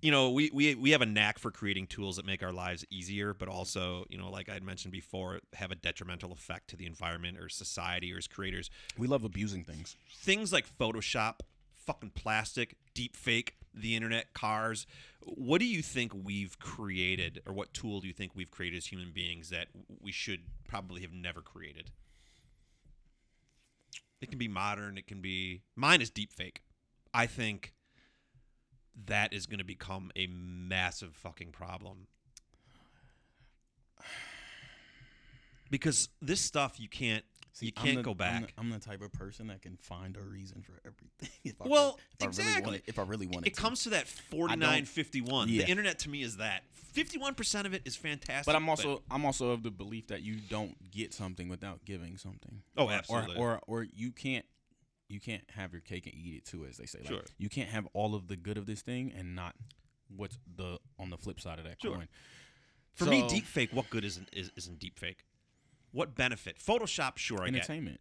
you 0.01 0.11
know, 0.11 0.31
we, 0.31 0.49
we 0.53 0.75
we 0.75 0.91
have 0.91 1.01
a 1.01 1.05
knack 1.05 1.39
for 1.39 1.49
creating 1.51 1.87
tools 1.87 2.15
that 2.17 2.25
make 2.25 2.41
our 2.43 2.51
lives 2.51 2.85
easier, 2.89 3.33
but 3.33 3.47
also, 3.47 4.05
you 4.09 4.17
know, 4.17 4.29
like 4.29 4.47
I 4.49 4.53
had 4.53 4.63
mentioned 4.63 4.91
before, 4.91 5.39
have 5.53 5.71
a 5.71 5.75
detrimental 5.75 6.31
effect 6.31 6.69
to 6.71 6.75
the 6.75 6.85
environment 6.85 7.37
or 7.39 7.49
society 7.49 8.13
or 8.13 8.17
as 8.17 8.27
creators. 8.27 8.69
we 8.97 9.07
love 9.07 9.23
abusing 9.23 9.63
things. 9.63 9.95
things 10.11 10.51
like 10.53 10.65
Photoshop, 10.77 11.39
fucking 11.87 12.11
plastic, 12.11 12.75
deep 12.93 13.15
fake, 13.15 13.55
the 13.73 13.95
internet, 13.95 14.33
cars. 14.33 14.85
What 15.21 15.59
do 15.59 15.65
you 15.65 15.81
think 15.81 16.11
we've 16.13 16.59
created, 16.59 17.41
or 17.47 17.53
what 17.53 17.73
tool 17.73 18.01
do 18.01 18.07
you 18.07 18.13
think 18.13 18.33
we've 18.35 18.51
created 18.51 18.77
as 18.77 18.87
human 18.87 19.11
beings 19.11 19.49
that 19.49 19.67
we 20.01 20.11
should 20.11 20.41
probably 20.67 21.01
have 21.01 21.13
never 21.13 21.41
created? 21.41 21.91
It 24.21 24.29
can 24.29 24.37
be 24.37 24.47
modern. 24.47 24.97
It 24.97 25.07
can 25.07 25.21
be. 25.21 25.61
Mine 25.75 26.01
is 26.01 26.09
deep 26.09 26.31
fake. 26.31 26.61
I 27.13 27.25
think 27.25 27.73
that 29.05 29.31
is 29.31 29.45
going 29.45 29.59
to 29.59 29.65
become 29.65 30.11
a 30.15 30.27
massive 30.27 31.13
fucking 31.15 31.51
problem. 31.51 32.07
Because 35.69 36.09
this 36.21 36.41
stuff 36.41 36.79
you 36.79 36.89
can't 36.89 37.25
you 37.65 37.71
can't 37.71 37.97
the- 37.97 38.03
go 38.03 38.11
I'm 38.11 38.17
back. 38.17 38.47
the, 38.47 38.53
I'm 38.59 38.69
the 38.69 38.79
type 38.79 39.01
of 39.01 39.11
person 39.13 39.47
that 39.47 39.61
can 39.61 39.77
find 39.77 40.15
a 40.17 40.21
reason 40.21 40.61
for 40.61 40.73
everything. 40.85 41.29
If 41.43 41.61
I 41.61 41.67
Well, 41.67 41.83
really, 41.83 41.93
if 42.19 42.21
I 42.21 42.25
really 42.25 42.27
exactly. 42.27 42.63
wanted, 42.63 42.81
if 42.87 42.99
I 42.99 43.01
really 43.03 43.27
wanted 43.27 43.47
it 43.47 43.55
to. 43.55 43.61
comes 43.61 43.83
to 43.83 43.89
that 43.91 44.07
49 44.07 44.85
51 44.85 45.49
Yeah. 45.49 45.63
the 45.63 45.69
internet 45.71 45.99
to 45.99 46.09
me 46.09 46.21
is 46.23 46.37
that 46.37 46.63
51% 46.93 47.65
of 47.65 47.73
it 47.73 47.83
is 47.85 47.95
fantastic 47.95 48.45
But 48.45 48.55
I'm 48.55 48.67
also 48.69 49.03
I'm 49.09 49.25
also 49.25 49.51
of 49.51 49.63
the 49.63 49.71
belief 49.71 50.07
that 50.07 50.21
you 50.23 50.35
don't 50.49 50.75
get 50.91 51.13
something 51.13 51.47
without 51.49 51.85
giving 51.85 52.17
something. 52.17 52.61
Oh, 52.75 52.85
Or- 52.85 52.91
absolutely. 52.91 53.35
Or, 53.37 53.61
or 53.67 53.81
or 53.81 53.83
you 53.83 54.11
can't 54.11 54.45
you 55.09 55.19
can't 55.21 55.43
have 55.51 55.71
your 55.71 55.81
cake 55.81 56.05
and 56.05 56.13
eat 56.15 56.33
it 56.35 56.45
too, 56.45 56.65
as 56.65 56.75
they 56.77 56.85
say. 56.85 56.99
Like, 56.99 57.07
Sure. 57.07 57.21
You 57.37 57.47
can't 57.49 57.69
have 57.69 57.87
all 57.93 58.13
of 58.13 58.27
the 58.27 58.35
good 58.35 58.57
of 58.57 58.65
this 58.65 58.81
thing 58.81 59.13
and 59.17 59.35
not 59.35 59.55
what's 60.15 60.37
the 60.55 60.79
on 60.99 61.09
the 61.11 61.17
flip 61.17 61.39
side 61.39 61.59
of 61.59 61.65
that 61.65 61.81
Sure. 61.81 61.95
coin. 61.95 62.07
for 62.93 63.05
me 63.05 63.21
So- 63.21 63.29
deep 63.29 63.45
fake 63.45 63.69
what 63.73 63.89
good 63.89 64.03
isn't 64.03 64.29
is, 64.33 64.51
isn't 64.57 64.79
deep 64.79 64.97
fake 64.99 65.23
what 65.97 66.15
benefit 66.15 66.57
photoshop 66.59 67.17
sure 67.17 67.41
i 67.41 67.45
get 67.45 67.55
entertainment. 67.55 67.99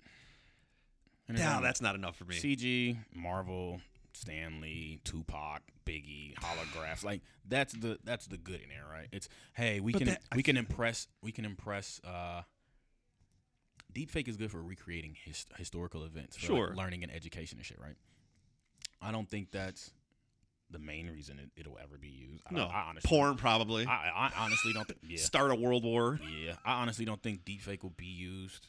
no 1.29 1.35
Entertainment. 1.35 1.63
that's 1.65 1.81
not 1.81 1.95
enough 1.95 2.17
for 2.17 2.25
me 2.27 2.37
CG, 2.37 2.97
Marvel, 3.15 3.81
Stan 4.13 4.61
Lee, 4.61 5.01
Tupac, 5.05 5.61
Biggie, 5.85 6.35
holographs. 6.37 7.05
Like 7.05 7.23
that's 7.49 7.73
the 7.75 7.99
that's 8.05 8.27
the 8.27 8.37
good 8.39 8.61
in 8.61 8.69
there, 8.69 8.85
right? 8.91 9.09
It's 9.13 9.29
hey, 9.55 9.81
we 9.81 9.93
But 9.93 9.99
can 9.99 10.09
that- 10.09 10.23
I 10.33 10.37
we 10.37 10.43
can 10.43 10.57
impress 10.57 11.09
we 11.23 11.33
can 11.33 11.45
impress 11.45 12.01
uh 12.05 12.43
deepfake 13.93 14.29
is 14.29 14.37
good 14.37 14.51
for 14.51 14.63
recreating 14.63 15.17
his, 15.25 15.47
historical 15.57 16.05
events, 16.05 16.37
for, 16.37 16.53
like, 16.53 16.59
Sure. 16.59 16.75
learning 16.77 17.03
and 17.03 17.11
education 17.13 17.59
and 17.59 17.65
shit, 17.67 17.79
right? 17.81 17.97
I 19.01 19.11
don't 19.11 19.29
think 19.29 19.51
that's 19.51 19.93
the 20.71 20.79
main 20.79 21.09
reason 21.09 21.39
it, 21.39 21.51
it'll 21.61 21.79
ever 21.83 21.97
be 21.99 22.09
used. 22.09 22.43
I, 22.51 22.55
No, 22.55 22.65
I 22.67 22.87
honestly, 22.89 23.09
porn 23.09 23.37
probably. 23.37 23.87
I, 23.87 24.11
I 24.15 24.33
honestly 24.45 24.73
don't. 24.73 24.87
Th- 24.89 24.99
yeah, 25.09 25.19
Start 25.25 25.51
a 25.51 25.55
world 25.55 25.85
war. 25.85 26.19
yeah. 26.45 26.55
I 26.65 26.81
honestly 26.83 27.05
don't 27.05 27.23
think 27.23 27.45
deepfake 27.45 27.83
will 27.83 27.91
be 27.97 28.07
used 28.07 28.69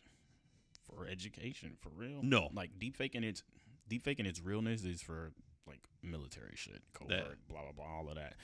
for 0.86 1.08
education 1.08 1.76
for 1.82 1.90
real. 1.96 2.20
No. 2.22 2.50
like 2.54 2.72
deepfaking 2.80 3.24
its 3.24 3.44
deepfaking 3.90 4.26
its 4.26 4.42
realness 4.42 4.84
is 4.84 5.02
for 5.02 5.32
like 5.68 5.80
military 6.04 6.54
shit, 6.56 6.82
covert, 6.94 7.40
blah 7.50 7.62
blah 7.64 7.72
blah, 7.74 7.86
all 7.86 8.10
of 8.10 8.16
that. 8.16 8.36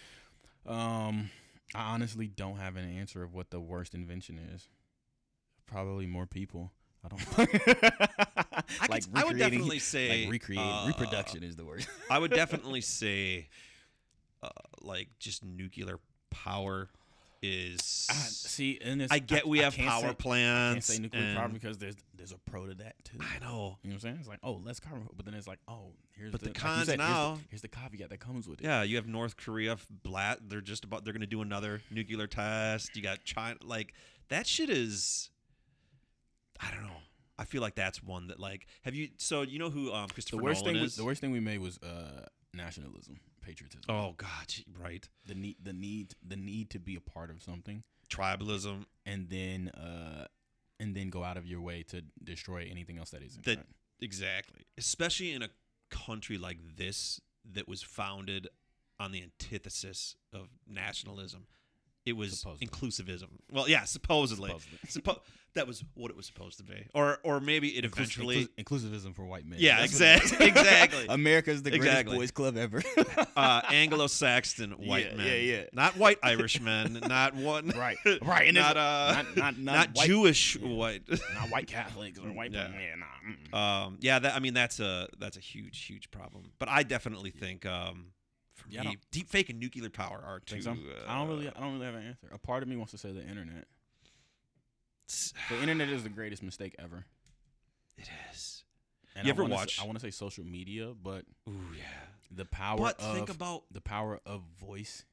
Um, 0.66 1.30
I 1.76 1.94
honestly 1.94 2.28
don't 2.28 2.58
have 2.58 2.76
an 2.76 2.86
answer 2.98 3.24
of 3.24 3.34
what 3.34 3.50
the 3.52 3.60
worst 3.60 3.94
invention 3.94 4.40
is. 4.54 4.68
Probably 5.68 6.06
more 6.08 6.26
people. 6.26 6.72
I 7.04 7.08
don't. 7.10 8.00
I, 8.54 8.86
like 8.90 9.04
could, 9.04 9.12
I 9.16 9.26
would 9.26 9.38
definitely 9.38 9.80
say 9.94 10.24
like 10.24 10.32
recreate 10.32 10.60
uh, 10.62 10.86
reproduction 10.88 11.44
is 11.44 11.56
the 11.56 11.66
word. 11.66 11.86
I 12.10 12.20
would 12.20 12.32
definitely 12.36 12.82
say, 12.82 13.50
uh, 14.42 14.50
like 14.82 15.10
just 15.20 15.44
nuclear 15.44 16.00
power 16.30 16.90
is. 17.42 18.08
I, 18.10 18.14
see, 18.14 18.80
and 18.82 19.02
it's, 19.02 19.12
I 19.12 19.20
get 19.20 19.48
we 19.48 19.60
have 19.60 19.74
can't 19.76 19.88
power 19.90 20.00
say, 20.02 20.06
I 20.06 20.08
can't 20.10 20.20
plants. 20.20 20.88
say 20.88 21.00
nuclear 21.00 21.36
power 21.36 21.50
because 21.50 21.78
there's 21.78 21.96
there's 22.16 22.32
a 22.32 22.38
pro 22.50 22.68
to 22.68 22.74
that 22.76 22.96
too. 23.04 23.18
I 23.20 23.40
know. 23.44 23.78
You 23.84 23.90
know 23.90 23.94
what 23.94 23.94
I'm 23.96 24.00
saying? 24.00 24.18
It's 24.20 24.28
like, 24.30 24.40
oh, 24.44 24.62
let's 24.64 24.80
carbon, 24.80 25.08
but 25.16 25.26
then 25.26 25.34
it's 25.34 25.48
like, 25.48 25.60
oh, 25.68 25.92
here's 26.18 26.32
But 26.32 26.42
the, 26.42 26.46
the 26.46 26.50
like 26.52 26.58
you 26.58 26.62
cons 26.64 26.78
here's 26.78 26.88
the- 26.88 26.98
now- 26.98 27.40
Here's 27.50 27.62
the, 27.62 27.68
caveat 27.68 28.10
that 28.10 28.20
comes 28.20 28.48
with 28.48 28.62
it. 28.62 28.64
Yeah, 28.66 28.84
you 28.84 28.96
have 28.96 29.08
North 29.08 29.36
Korea, 29.38 29.78
blat. 30.04 30.40
They're 30.48 30.62
just 30.62 30.86
about. 30.86 31.04
They're 31.04 31.14
going 31.14 31.22
to 31.22 31.28
do 31.28 31.42
another 31.42 31.82
nuclear 31.92 32.28
test. 32.28 32.96
You 32.96 33.02
got 33.04 33.24
China. 33.26 33.58
Like 33.64 33.94
that 34.30 34.48
shit 34.48 34.70
is. 34.70 35.30
I 36.62 36.72
don't 36.72 36.84
know. 36.84 37.02
I 37.38 37.46
feel 37.46 37.62
like 37.62 37.76
that's 37.76 38.04
one 38.04 38.28
that 38.28 38.40
like. 38.40 38.68
Have 38.84 38.96
you? 38.96 39.10
So 39.18 39.42
you 39.42 39.60
know 39.60 39.70
who 39.70 39.92
um, 39.92 40.08
The 40.08 40.14
Christopher 40.14 40.44
worst 40.44 40.62
Nolan 40.64 40.76
thing, 40.76 40.86
is? 40.86 40.96
the 40.96 41.06
worst 41.06 41.22
thing 41.22 41.32
we 41.32 41.40
made 41.40 41.60
was 41.60 41.80
uh, 41.82 42.26
nationalism, 42.54 43.20
patriotism. 43.42 43.82
oh 43.90 44.14
God, 44.18 44.54
right. 44.80 45.08
The 45.26 45.36
need, 45.36 45.58
the 45.64 45.74
need, 45.74 46.14
the 46.26 46.36
need 46.36 46.70
to 46.72 46.80
be 46.80 46.96
a 46.96 47.02
part 47.02 47.30
of 47.32 47.42
something, 47.42 47.84
Tribalism. 48.10 48.86
and 49.06 49.30
then, 49.30 49.70
uh, 49.70 50.26
and 50.80 50.96
then 50.96 51.10
go 51.10 51.24
out 51.24 51.38
of 51.38 51.46
your 51.48 51.62
way 51.62 51.84
to 51.90 52.04
destroy 52.24 52.68
anything 52.70 52.98
else 52.98 53.10
that 53.12 53.24
isn't. 53.24 53.44
That- 53.46 53.58
right? 53.58 53.66
Exactly. 54.02 54.62
Especially 54.78 55.32
in 55.32 55.42
a 55.42 55.50
country 55.90 56.38
like 56.38 56.58
this 56.76 57.22
that 57.54 57.68
was 57.68 57.82
founded 57.82 58.48
on 59.00 59.12
the 59.12 59.22
antithesis 59.24 60.16
of 60.34 60.50
nationalism. 60.68 61.48
It 62.06 62.14
was 62.18 62.40
Supposedly. 62.40 62.68
inclusivism. 62.68 63.28
Well, 63.52 63.70
yeah, 63.70 63.84
supposedly. 63.86 64.50
Supposedly. 64.50 64.80
Suppo- 64.88 65.20
that 65.56 65.68
was 65.68 65.84
what 65.94 66.10
it 66.10 66.18
was 66.18 66.26
supposed 66.26 66.58
to 66.58 66.64
be. 66.64 66.88
Or 66.96 67.20
or 67.24 67.40
maybe 67.40 67.70
it 67.78 67.86
Inclus- 67.86 67.94
eventually 67.94 68.48
inclus- 68.58 68.82
inclusivism 68.82 69.16
for 69.16 69.24
white 69.26 69.46
men. 69.46 69.60
Yeah, 69.62 69.80
That's 69.82 69.94
what 70.00 70.02
it 70.10 70.24
is. 70.24 70.32
exact- 70.32 70.42
exactly. 70.58 71.06
America's 71.10 71.62
the 71.64 71.70
greatest 71.70 71.90
Exactly. 71.92 72.18
boys 72.18 72.32
club 72.32 72.58
ever. 72.58 72.82
uh, 73.38 73.62
Anglo-Saxon 73.70 74.72
white 74.88 75.12
Yeah, 75.12 75.16
men. 75.16 75.28
yeah, 75.28 75.34
yeah. 75.36 75.64
Not 75.74 75.96
white 75.98 76.18
Irishmen, 76.24 77.00
not 77.08 77.36
one 77.36 77.70
right, 77.70 77.98
right, 78.22 78.48
and 78.48 78.56
not 78.58 78.78
uh 78.78 79.14
not 79.14 79.26
not 79.26 79.36
not, 79.38 79.58
not 79.58 79.90
white, 79.96 80.08
Jewish 80.08 80.56
Yeah. 80.56 80.68
white. 80.68 81.04
not 81.10 81.50
white 81.50 81.68
Catholics 81.68 82.20
or 82.20 82.32
white. 82.34 82.52
Yeah. 82.52 82.70
Yeah, 82.70 82.96
nah. 82.96 83.06
mm-mm. 83.56 83.86
Um, 83.86 83.98
yeah, 84.02 84.20
that 84.20 84.36
I 84.36 84.40
mean 84.40 84.54
that's 84.54 84.80
a 84.80 85.08
that's 85.20 85.38
a 85.38 85.42
huge 85.42 85.86
huge 85.86 86.10
problem. 86.12 86.52
But 86.60 86.70
I 86.70 86.84
definitely 86.84 87.30
think 87.32 87.66
um, 87.66 88.08
for 88.64 88.70
Yeah, 88.70 88.84
me, 88.84 88.98
deep 89.12 89.30
fake 89.30 89.50
and 89.50 89.60
nuclear 89.60 89.90
power 89.90 90.22
are 90.26 90.40
two. 90.40 90.58
Uh, 90.68 90.74
I 91.08 91.18
don't 91.20 91.28
really, 91.30 91.48
I 91.50 91.60
don't 91.60 91.74
really 91.74 91.86
have 91.86 91.96
an 91.96 92.08
answer. 92.08 92.28
A 92.32 92.38
part 92.38 92.64
of 92.64 92.70
me 92.70 92.76
wants 92.76 92.92
to 92.92 92.98
say 92.98 93.12
the 93.12 93.22
internet. 93.26 93.68
The 95.50 95.60
internet 95.60 95.90
is 95.90 96.04
the 96.04 96.10
greatest 96.10 96.42
mistake 96.44 96.76
ever. 96.80 97.06
It 97.98 98.10
is. 98.32 98.64
And 99.16 99.28
You 99.28 99.32
I 99.32 99.36
ever 99.36 99.46
watch- 99.46 99.78
Say, 99.78 99.84
I 99.84 99.86
want 99.86 100.00
to 100.00 100.06
say 100.06 100.10
social 100.12 100.44
media, 100.44 100.94
but 101.00 101.26
Ooh 101.48 101.54
yeah. 101.78 101.84
the 102.32 102.46
power 102.46 102.78
But 102.78 103.00
of 103.00 103.14
think 103.16 103.30
about 103.30 103.64
the 103.72 103.82
power 103.82 104.20
of 104.26 104.42
voice 104.60 105.04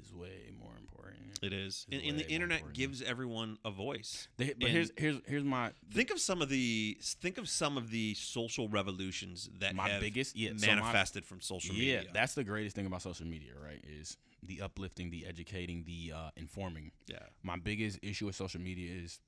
is 0.00 0.12
way 0.14 0.50
more 0.58 0.72
important. 0.78 1.18
it 1.42 1.52
is, 1.52 1.86
and, 1.90 2.00
and 2.02 2.18
the 2.18 2.28
internet 2.30 2.58
important. 2.58 2.76
gives 2.78 3.02
everyone 3.02 3.58
a 3.64 3.70
voice. 3.70 4.28
The- 4.36 4.54
but 4.54 4.62
And- 4.68 4.68
here's 4.72 4.92
here's 4.96 5.20
here's 5.26 5.44
my 5.44 5.72
Think 5.90 6.10
of 6.10 6.20
some 6.20 6.40
of 6.42 6.48
the 6.48 6.98
think 7.00 7.38
of 7.38 7.48
some 7.48 7.76
of 7.76 7.90
the 7.90 8.14
social 8.14 8.68
revolutions 8.68 9.50
that 9.58 9.74
my 9.74 9.88
have 9.88 10.00
biggest 10.00 10.36
yeah 10.36 10.50
so 10.56 10.66
my- 10.66 10.74
manifested 10.74 11.24
from 11.24 11.40
social 11.40 11.74
media. 11.74 12.02
yeah, 12.04 12.10
that's 12.12 12.34
the 12.34 12.44
greatest 12.44 12.76
thing 12.76 12.86
about 12.86 13.02
social 13.02 13.26
media, 13.26 13.52
right? 13.62 13.82
Is 13.84 14.16
the 14.44 14.60
uplifting, 14.62 15.10
the 15.10 15.24
educating, 15.26 15.84
the 15.84 16.12
uh, 16.14 16.30
informing. 16.36 16.90
yeah. 17.06 17.18
My 17.42 17.56
biggest 17.56 17.98
issue 18.02 18.26
with 18.26 18.34
social 18.36 18.60
media 18.60 18.92
is 18.92 19.20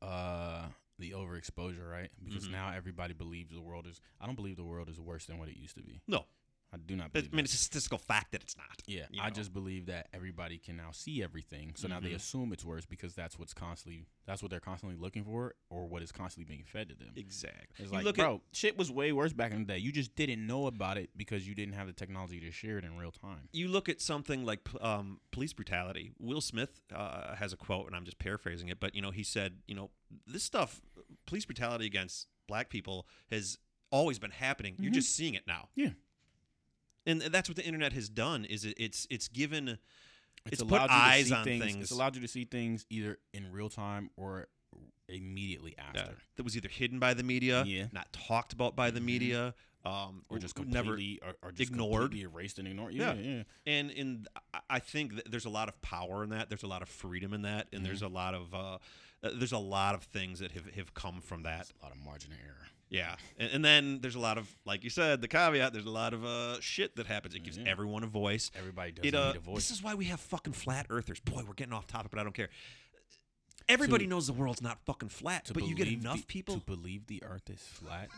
uh, 0.00 0.62
the 0.98 1.12
overexposure, 1.12 1.88
right? 1.90 2.10
Because 2.24 2.48
Mhm. 2.48 2.52
now 2.52 2.70
everybody 2.72 3.14
believes 3.14 3.52
the 3.52 3.60
world 3.60 3.86
is. 3.86 4.00
I 4.20 4.26
don't 4.26 4.34
believe 4.34 4.56
the 4.56 4.64
world 4.64 4.88
is 4.88 4.98
worse 5.00 5.26
than 5.26 5.38
what 5.38 5.48
it 5.48 5.56
used 5.56 5.76
to 5.76 5.82
be. 5.82 6.00
No. 6.06 6.26
I 6.74 6.78
do 6.78 6.96
not 6.96 7.10
I 7.14 7.20
mean, 7.20 7.30
that. 7.32 7.40
it's 7.44 7.52
a 7.54 7.58
statistical 7.58 7.98
fact 7.98 8.32
that 8.32 8.42
it's 8.42 8.56
not. 8.56 8.80
Yeah, 8.86 9.02
you 9.10 9.20
I 9.22 9.28
just 9.28 9.52
believe 9.52 9.86
that 9.86 10.08
everybody 10.14 10.56
can 10.56 10.76
now 10.76 10.90
see 10.92 11.22
everything. 11.22 11.72
So 11.76 11.86
now 11.86 12.00
they 12.00 12.10
Mhm. 12.12 12.14
assume 12.16 12.52
it's 12.52 12.64
worse 12.64 12.86
because 12.86 13.14
that's 13.14 13.38
what's 13.38 13.52
constantly 13.52 14.06
that's 14.24 14.40
what 14.42 14.50
they're 14.50 14.60
constantly 14.60 14.96
looking 14.98 15.24
for 15.24 15.54
or 15.68 15.86
what 15.86 16.00
is 16.02 16.12
constantly 16.12 16.50
being 16.50 16.64
fed 16.64 16.88
to 16.88 16.94
them. 16.94 17.12
Exactly. 17.16 17.66
It's 17.78 17.90
You 17.90 17.96
like, 17.96 18.04
look 18.04 18.18
at- 18.18 18.22
bro, 18.22 18.40
shit 18.52 18.78
was 18.78 18.90
way 18.90 19.12
worse 19.12 19.32
back 19.34 19.52
in 19.52 19.58
the 19.58 19.64
day. 19.66 19.78
You 19.78 19.92
just 19.92 20.14
didn't 20.14 20.46
know 20.46 20.66
about 20.66 20.96
it 20.96 21.10
because 21.16 21.46
you 21.46 21.54
didn't 21.54 21.74
have 21.74 21.88
the 21.88 21.92
technology 21.92 22.40
to 22.40 22.50
share 22.50 22.78
it 22.78 22.84
in 22.84 22.96
real 22.96 23.12
time. 23.12 23.48
you 23.52 23.68
look 23.68 23.88
at 23.90 24.00
something 24.00 24.44
like 24.44 24.60
um, 24.80 25.20
police 25.30 25.52
brutality. 25.52 26.12
Will 26.18 26.40
Smith 26.40 26.80
uh, 26.94 27.34
has 27.36 27.52
a 27.52 27.56
quote, 27.56 27.86
and 27.86 27.94
I'm 27.96 28.04
just 28.04 28.18
paraphrasing 28.18 28.68
it, 28.68 28.80
but 28.80 28.94
you 28.94 29.02
know, 29.02 29.10
he 29.10 29.22
said, 29.24 29.58
you 29.66 29.74
know, 29.74 29.90
this 30.26 30.42
stuff, 30.42 30.80
police 31.26 31.44
brutality 31.44 31.84
against 31.84 32.28
black 32.48 32.70
people, 32.70 33.06
has 33.30 33.58
always 33.90 34.18
been 34.18 34.30
happening. 34.30 34.76
You're 34.78 34.90
Mhm. 34.90 34.94
just 34.94 35.14
seeing 35.14 35.34
it 35.34 35.46
now. 35.46 35.68
Yeah. 35.74 35.90
And 37.06 37.20
that's 37.20 37.48
what 37.48 37.56
the 37.56 37.64
internet 37.64 37.92
has 37.92 38.08
done. 38.08 38.44
Is 38.44 38.64
it, 38.64 38.74
it's 38.78 39.06
it's 39.10 39.28
given 39.28 39.78
It's 40.46 40.62
put 40.62 40.70
allowed 40.72 40.82
you 40.82 40.88
to 40.88 40.94
eyes 40.94 41.28
see 41.28 41.34
on 41.34 41.44
things, 41.44 41.64
things. 41.64 41.82
It's 41.82 41.90
allowed 41.92 42.14
you 42.16 42.22
to 42.22 42.28
see 42.28 42.44
things 42.44 42.86
either 42.90 43.18
in 43.32 43.50
real 43.52 43.68
time 43.68 44.10
or 44.16 44.48
immediately 45.08 45.74
after, 45.78 46.14
that 46.36 46.42
was 46.42 46.56
either 46.56 46.68
hidden 46.68 46.98
by 46.98 47.12
the 47.14 47.22
media, 47.22 47.64
Yeah. 47.66 47.86
not 47.92 48.12
talked 48.12 48.52
about 48.52 48.74
by 48.74 48.90
the 48.90 49.00
Mhm. 49.00 49.04
media, 49.04 49.54
um, 49.84 50.24
or 50.30 50.38
just 50.38 50.54
w- 50.54 50.72
never 50.72 50.90
completely 50.92 51.20
or, 51.22 51.34
or 51.42 51.52
just 51.52 51.70
ignored. 51.70 52.02
completely 52.02 52.22
erased 52.22 52.58
and 52.58 52.66
ignored. 52.68 52.94
Yeah. 52.94 53.12
Yeah, 53.14 53.20
yeah. 53.36 53.42
and 53.66 53.90
and 53.90 54.28
I- 54.70 54.78
think 54.80 55.16
that 55.16 55.30
there's 55.30 55.44
a 55.44 55.50
lot 55.50 55.68
of 55.68 55.80
power 55.82 56.24
in 56.24 56.30
that. 56.30 56.48
There's 56.48 56.62
a 56.62 56.66
lot 56.68 56.80
of 56.82 56.88
freedom 56.88 57.34
in 57.34 57.42
that, 57.42 57.66
and 57.72 57.80
Mm-hmm. 57.80 57.84
there's 57.84 58.02
a 58.02 58.08
lot 58.08 58.34
of 58.34 58.54
uh, 58.54 58.78
uh, 59.22 59.30
there's 59.34 59.52
a 59.52 59.58
lot 59.58 59.94
of 59.94 60.04
things 60.04 60.38
that 60.38 60.52
have, 60.52 60.66
have 60.74 60.94
come 60.94 61.20
from 61.20 61.42
that. 61.42 61.70
A 61.80 61.84
lot 61.84 61.92
of 61.94 61.98
margin 62.02 62.32
of 62.32 62.38
error. 62.38 62.66
Yeah, 62.92 63.16
and, 63.38 63.50
and 63.52 63.64
then 63.64 64.00
there's 64.02 64.16
a 64.16 64.20
lot 64.20 64.36
of 64.36 64.46
like 64.66 64.84
you 64.84 64.90
said, 64.90 65.22
the 65.22 65.28
caveat. 65.28 65.72
There's 65.72 65.86
a 65.86 65.90
lot 65.90 66.12
of 66.12 66.24
uh, 66.26 66.60
shit 66.60 66.94
that 66.96 67.06
happens. 67.06 67.34
It 67.34 67.42
gives 67.42 67.56
Yeah. 67.56 67.64
everyone 67.66 68.04
a 68.04 68.06
voice. 68.06 68.50
Everybody 68.54 68.92
doesn't 68.92 69.08
It 69.08 69.14
uh, 69.14 69.28
need 69.28 69.36
a 69.36 69.40
voice. 69.40 69.56
this 69.56 69.70
is 69.70 69.82
why 69.82 69.94
we 69.94 70.04
have 70.06 70.20
fucking 70.20 70.52
flat 70.52 70.86
earthers. 70.90 71.18
Boy, 71.18 71.42
we're 71.48 71.54
getting 71.54 71.72
off 71.72 71.86
topic, 71.86 72.10
but 72.10 72.20
I 72.20 72.22
don't 72.22 72.34
care. 72.34 72.50
Everybody 73.68 74.04
To- 74.04 74.10
knows 74.10 74.26
the 74.26 74.32
world's 74.32 74.60
not 74.60 74.78
fucking 74.84 75.08
flat, 75.08 75.50
but 75.54 75.64
you 75.66 75.74
get 75.74 75.88
enough 75.88 76.18
the- 76.18 76.26
people. 76.26 76.56
to 76.58 76.60
believe 76.66 77.06
the 77.06 77.22
Earth 77.24 77.48
is 77.48 77.60
flat. 77.62 78.08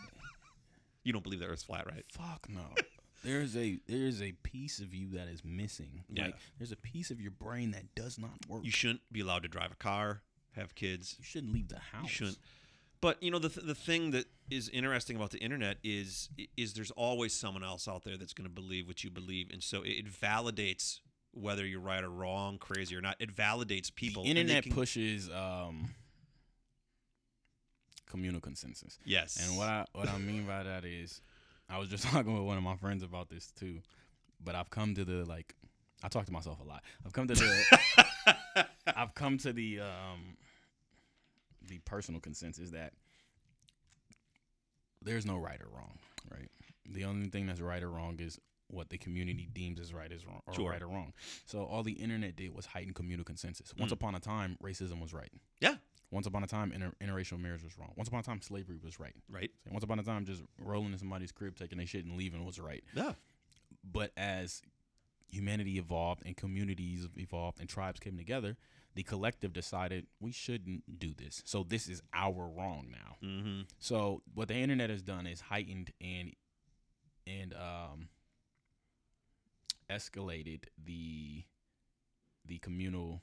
you 1.04 1.12
don't 1.12 1.22
believe 1.22 1.40
the 1.40 1.46
Earth's 1.46 1.62
flat, 1.62 1.86
right? 1.86 2.04
Fuck 2.10 2.48
no. 2.48 2.62
There's 3.22 3.56
a 3.56 3.78
there's 3.86 4.20
a 4.20 4.32
piece 4.42 4.80
of 4.80 4.92
you 4.92 5.08
that 5.12 5.28
is 5.28 5.42
missing. 5.46 6.04
Yeah. 6.10 6.26
Like 6.26 6.34
there's 6.58 6.72
a 6.72 6.76
piece 6.76 7.10
of 7.10 7.22
your 7.22 7.30
brain 7.30 7.70
that 7.70 7.94
does 7.94 8.18
not 8.18 8.32
work. 8.48 8.64
You 8.64 8.70
shouldn't 8.70 9.00
be 9.10 9.20
allowed 9.20 9.44
to 9.44 9.48
drive 9.48 9.72
a 9.72 9.76
car, 9.76 10.20
have 10.56 10.74
kids. 10.74 11.16
You 11.18 11.24
shouldn't 11.24 11.54
leave 11.54 11.68
the 11.68 11.78
house. 11.78 12.02
You 12.02 12.08
shouldn't. 12.10 12.38
But 13.04 13.22
you 13.22 13.30
know 13.30 13.38
the 13.38 13.50
th- 13.50 13.66
the 13.66 13.74
thing 13.74 14.12
that 14.12 14.24
is 14.50 14.70
interesting 14.70 15.14
about 15.16 15.30
the 15.30 15.36
internet 15.38 15.76
is 15.84 16.30
is 16.56 16.72
there's 16.72 16.90
always 16.92 17.34
someone 17.34 17.62
else 17.62 17.86
out 17.86 18.02
there 18.02 18.16
that's 18.16 18.32
going 18.32 18.48
to 18.48 18.54
believe 18.54 18.86
what 18.86 19.04
you 19.04 19.10
believe, 19.10 19.50
and 19.52 19.62
so 19.62 19.82
it, 19.84 20.06
validates 20.10 21.00
whether 21.34 21.66
you're 21.66 21.80
right 21.80 22.02
or 22.02 22.08
wrong, 22.08 22.56
crazy 22.56 22.96
or 22.96 23.02
not. 23.02 23.16
It 23.18 23.36
validates 23.36 23.94
people. 23.94 24.22
The 24.22 24.30
internet 24.30 24.62
can- 24.62 24.72
pushes 24.72 25.28
um 25.28 25.90
communal 28.06 28.40
consensus. 28.40 28.98
Yes. 29.04 29.36
And 29.46 29.58
what 29.58 29.68
I 29.68 29.84
what 29.92 30.08
I 30.08 30.16
mean 30.16 30.46
by 30.46 30.62
that 30.62 30.86
is 30.86 31.20
I 31.68 31.76
was 31.76 31.90
just 31.90 32.04
talking 32.10 32.32
with 32.32 32.44
one 32.44 32.56
of 32.56 32.62
my 32.62 32.76
friends 32.76 33.02
about 33.02 33.28
this 33.28 33.52
too. 33.52 33.80
But 34.42 34.54
I've 34.54 34.70
come 34.70 34.94
to 34.94 35.04
the 35.04 35.26
like 35.26 35.54
I 36.02 36.08
talk 36.08 36.24
to 36.24 36.32
myself 36.32 36.58
a 36.58 36.64
lot. 36.64 36.82
I've 37.04 37.12
come 37.12 37.28
to 37.28 37.34
the 37.34 38.66
I've 38.96 39.14
come 39.14 39.36
to 39.36 39.52
the 39.52 39.80
um 39.80 40.38
the 41.68 41.78
personal 41.80 42.20
consensus 42.20 42.70
that 42.70 42.92
there's 45.02 45.26
no 45.26 45.36
right 45.36 45.60
or 45.60 45.68
wrong, 45.68 45.98
right? 46.30 46.48
The 46.86 47.04
only 47.04 47.28
thing 47.28 47.46
that's 47.46 47.60
right 47.60 47.82
or 47.82 47.90
wrong 47.90 48.18
is 48.20 48.38
what 48.68 48.88
the 48.88 48.98
community 48.98 49.48
deems 49.52 49.78
as 49.78 49.92
right 49.92 50.10
is 50.10 50.26
wrong 50.26 50.40
or 50.46 50.54
Sure. 50.54 50.70
right 50.70 50.82
or 50.82 50.88
wrong. 50.88 51.12
So 51.44 51.64
all 51.64 51.82
the 51.82 51.92
internet 51.92 52.36
did 52.36 52.54
was 52.54 52.66
heighten 52.66 52.94
communal 52.94 53.24
consensus. 53.24 53.74
Once 53.76 53.90
Mm. 53.92 53.94
upon 53.96 54.14
a 54.14 54.20
time, 54.20 54.56
racism 54.62 55.00
was 55.00 55.12
right. 55.12 55.30
Yeah. 55.60 55.76
Once 56.10 56.26
upon 56.26 56.42
a 56.42 56.46
time, 56.46 56.72
inter- 56.72 56.94
interracial 57.00 57.38
marriage 57.38 57.62
was 57.62 57.76
wrong. 57.78 57.92
Once 57.96 58.08
upon 58.08 58.20
a 58.20 58.22
time, 58.22 58.40
slavery 58.40 58.78
was 58.78 58.98
right. 58.98 59.14
right. 59.28 59.50
Once 59.66 59.84
upon 59.84 59.98
a 59.98 60.02
time, 60.02 60.24
just 60.24 60.42
rolling 60.58 60.92
in 60.92 60.98
somebody's 60.98 61.32
crib, 61.32 61.56
taking 61.56 61.78
their 61.78 61.86
shit 61.86 62.04
and 62.04 62.16
leaving 62.16 62.44
was 62.44 62.58
right. 62.58 62.82
Yeah. 62.94 63.14
But 63.82 64.12
as 64.16 64.62
humanity 65.28 65.78
evolved 65.78 66.22
and 66.24 66.36
communities 66.36 67.08
evolved 67.16 67.60
and 67.60 67.68
tribes 67.68 68.00
came 68.00 68.16
together, 68.16 68.56
the 68.94 69.02
collective 69.02 69.52
decided 69.52 70.06
we 70.20 70.32
shouldn't 70.32 70.98
do 70.98 71.14
this. 71.14 71.42
So 71.44 71.64
this 71.64 71.88
is 71.88 72.02
our 72.12 72.48
wrong 72.48 72.86
now. 72.92 73.16
Mm-hmm. 73.28 73.62
So 73.78 74.22
what 74.34 74.48
the 74.48 74.54
internet 74.54 74.90
has 74.90 75.02
done 75.02 75.26
is 75.26 75.40
heightened 75.40 75.92
and 76.00 76.32
and 77.26 77.54
um 77.54 78.08
escalated 79.90 80.64
the 80.82 81.44
the 82.46 82.58
communal 82.58 83.22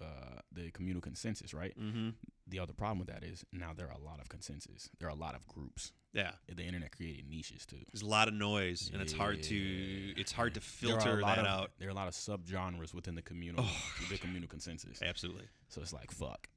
uh 0.00 0.40
the 0.52 0.70
communal 0.70 1.02
consensus, 1.02 1.52
right? 1.52 1.78
Mm-hmm. 1.78 2.10
The 2.46 2.58
other 2.58 2.72
problem 2.72 2.98
with 2.98 3.08
that 3.08 3.22
is 3.22 3.44
now 3.52 3.72
there 3.76 3.86
are 3.86 3.96
a 4.00 4.04
lot 4.04 4.20
of 4.20 4.28
consensus. 4.28 4.88
There 4.98 5.08
are 5.08 5.12
a 5.12 5.14
lot 5.14 5.34
of 5.34 5.46
groups. 5.46 5.92
Yeah. 6.12 6.32
The 6.52 6.62
internet 6.64 6.96
created 6.96 7.28
niches 7.30 7.64
too. 7.66 7.76
There's 7.92 8.02
a 8.02 8.06
lot 8.06 8.26
of 8.28 8.34
noise, 8.34 8.90
and 8.92 9.00
it's 9.00 9.12
hard 9.12 9.42
to 9.44 10.12
it's 10.16 10.32
hard 10.32 10.54
to 10.54 10.60
There 10.84 10.94
are 10.94 10.98
a 10.98 11.00
filter 11.02 11.20
that 11.24 11.38
of- 11.38 11.46
out. 11.46 11.70
There 11.78 11.88
are 11.88 11.92
a 11.92 11.94
lot 11.94 12.08
of 12.08 12.14
subgenres 12.14 12.92
within 12.92 13.14
the 13.14 13.22
communal 13.22 13.64
Oh, 13.66 13.76
the 14.10 14.18
communal 14.18 14.48
consensus. 14.48 15.00
Absolutely. 15.02 15.46
So 15.68 15.80
it's 15.80 15.92
like 15.92 16.10
fuck. 16.10 16.48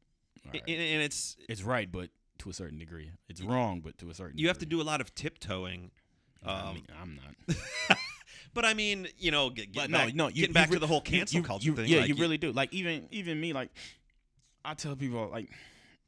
All 0.45 0.51
And, 0.53 0.63
and 0.81 1.01
it's 1.03 1.37
it's 1.47 1.61
right, 1.61 1.91
but 1.91 2.09
to 2.39 2.49
a 2.49 2.53
certain 2.53 2.79
degree, 2.79 3.11
it's 3.29 3.41
wrong, 3.41 3.81
but 3.81 3.97
to 3.99 4.09
a 4.09 4.13
certain. 4.13 4.37
you 4.39 4.47
have 4.47 4.57
to 4.57 4.65
do 4.65 4.81
a 4.81 4.83
lot 4.83 5.01
of 5.01 5.13
tiptoeing. 5.13 5.91
I 6.45 6.59
Um, 6.69 6.73
mean, 6.75 6.87
I'm 7.01 7.15
not. 7.47 7.57
but 8.53 8.65
I 8.65 8.73
mean, 8.73 9.07
you 9.17 9.31
know, 9.31 9.49
get, 9.51 9.73
no, 9.75 9.87
back, 9.87 10.13
no, 10.15 10.27
you, 10.27 10.33
getting 10.41 10.53
back 10.53 10.69
to 10.71 10.79
the 10.79 10.87
whole 10.87 10.99
cancel 10.99 11.37
you- 11.37 11.43
culture 11.43 11.65
you- 11.67 11.75
thing. 11.75 11.85
Yeah, 11.87 11.99
like, 11.99 12.09
you 12.09 12.15
really 12.15 12.37
do. 12.39 12.51
Like 12.51 12.73
even 12.73 13.07
even 13.11 13.39
me, 13.39 13.53
like 13.53 13.69
I 14.65 14.73
tell 14.73 14.95
people, 14.95 15.29
like 15.31 15.49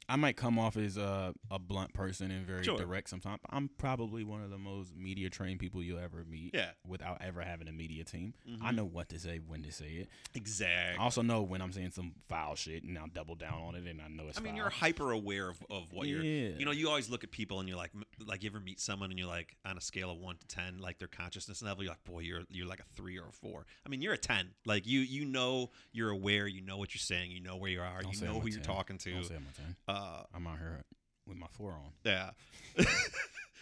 I 0.08 0.16
might 0.18 0.38
come 0.38 0.60
off 0.60 0.78
as 0.78 0.98
a, 0.98 1.34
a 1.50 1.58
blunt 1.58 1.94
person 1.94 2.30
and 2.32 2.46
very 2.46 2.64
Sure. 2.64 2.78
direct 2.78 3.10
sometimes. 3.10 3.40
I'm 3.50 3.70
probably 3.78 4.24
one 4.24 4.44
of 4.44 4.50
the 4.52 4.58
most 4.58 4.96
media 4.96 5.30
trained 5.30 5.60
people 5.60 5.82
you'll 5.82 6.00
ever 6.00 6.24
meet. 6.30 6.52
Yeah. 6.54 6.72
Without 6.88 7.18
ever 7.22 7.42
having 7.42 7.68
a 7.68 7.72
media 7.72 8.04
team, 8.04 8.34
I 8.62 8.72
Mhm. 8.72 8.76
know 8.76 8.86
what 8.86 9.10
to 9.10 9.20
say, 9.20 9.40
when 9.40 9.64
to 9.64 9.72
say 9.72 9.86
it. 9.94 10.10
Exactly. 10.36 11.00
I 11.00 11.04
also 11.04 11.22
know 11.22 11.42
when 11.42 11.62
I'm 11.62 11.72
saying 11.72 11.92
some 11.92 12.14
foul 12.30 12.56
shit, 12.56 12.84
and 12.84 12.98
I'll 13.00 13.08
double 13.08 13.36
down 13.36 13.54
on 13.62 13.76
it, 13.76 13.88
and 13.88 14.02
I 14.02 14.08
know 14.08 14.28
it's. 14.28 14.38
I 14.38 14.42
mean, 14.42 14.52
foul. 14.54 14.58
you're 14.58 14.70
hyper 14.70 15.12
aware 15.12 15.50
of, 15.50 15.58
of 15.70 15.92
what 15.92 16.08
you're. 16.08 16.22
Yeah. 16.24 16.50
You 16.58 16.66
know, 16.66 16.72
you 16.72 16.88
always 16.88 17.10
look 17.10 17.24
at 17.24 17.32
people 17.32 17.60
and 17.60 17.68
you're 17.68 17.78
like, 17.78 17.92
like 18.26 18.44
you 18.44 18.50
ever 18.50 18.60
meet 18.60 18.80
someone 18.80 19.10
and 19.10 19.18
you're 19.18 19.28
like, 19.28 19.56
on 19.66 19.78
a 19.78 19.82
scale 19.82 20.12
of 20.12 20.18
one 20.20 20.38
to 20.38 20.48
ten, 20.48 20.78
like 20.80 21.00
their 21.00 21.08
consciousness 21.08 21.62
level, 21.64 21.84
you're 21.84 21.92
like, 21.92 22.04
boy, 22.04 22.20
you're 22.20 22.44
you're 22.50 22.68
like 22.68 22.80
a 22.80 22.86
three 22.96 23.18
or 23.18 23.28
a 23.30 23.32
four. 23.32 23.66
I 23.86 23.90
mean, 23.90 24.02
you're 24.02 24.14
a 24.14 24.18
ten. 24.18 24.52
Like 24.66 24.86
you 24.86 25.00
you 25.00 25.26
know 25.26 25.72
you're 25.92 26.10
aware. 26.12 26.48
You 26.48 26.62
know 26.62 26.78
what 26.78 26.94
you're 26.94 27.00
saying. 27.00 27.32
You 27.32 27.40
know 27.42 27.58
where 27.58 27.72
you 27.72 27.82
are. 27.82 28.02
Don't 28.02 28.14
you 28.20 28.28
know 28.28 28.40
who 28.40 28.50
you're 28.50 28.62
talking 28.62 28.98
to. 29.00 29.12
Don't 29.12 29.24
say 29.26 29.36
I'm 29.36 29.48
a 29.52 29.56
ten. 29.56 29.76
Uh, 29.88 29.92
I'm 30.34 30.48
out 30.48 30.58
here 30.60 30.84
with 31.28 31.38
my 31.38 31.48
four 31.52 31.72
on, 31.72 31.92
yeah. 32.04 32.32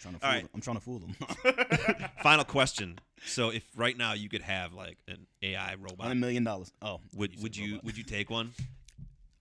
trying 0.00 0.14
to 0.14 0.20
fool 0.20 0.30
right. 0.30 0.40
them. 0.42 0.50
I'm 0.54 0.60
trying 0.60 0.76
to 0.76 0.82
fool 0.82 0.98
them. 1.00 1.16
Final 2.22 2.44
question. 2.44 2.98
So, 3.26 3.50
if 3.50 3.64
right 3.76 3.96
now 3.96 4.12
you 4.12 4.28
could 4.28 4.42
have 4.42 4.72
like 4.74 4.98
an 5.08 5.26
AI 5.42 5.74
robot, 5.80 6.06
Hundred 6.06 6.20
million 6.20 6.44
dollars. 6.44 6.72
Oh, 6.82 7.00
would 7.14 7.32
said 7.34 7.42
would 7.42 7.56
you 7.56 7.72
robot. 7.72 7.84
would 7.84 7.98
you 7.98 8.04
take 8.04 8.30
one? 8.30 8.52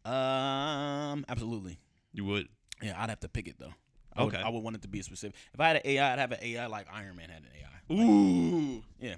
Um, 0.05 1.25
absolutely. 1.27 1.79
You 2.13 2.25
would. 2.25 2.47
Yeah, 2.81 3.01
I'd 3.01 3.09
have 3.09 3.19
to 3.21 3.29
pick 3.29 3.47
it 3.47 3.55
though. 3.59 3.73
I 4.15 4.23
would, 4.23 4.33
Okay. 4.35 4.43
I 4.43 4.49
would 4.49 4.63
want 4.63 4.75
it 4.75 4.81
to 4.83 4.87
be 4.87 5.01
specific. 5.01 5.35
If 5.53 5.59
I 5.59 5.67
had 5.69 5.75
an 5.77 5.81
AI, 5.85 6.13
I'd 6.13 6.19
have 6.19 6.31
an 6.31 6.39
AI 6.41 6.67
like 6.67 6.87
Iron 6.93 7.15
Man 7.15 7.29
had 7.29 7.41
an 7.41 7.49
AI. 7.57 8.03
Ooh. 8.03 8.83
Yeah, 8.99 9.15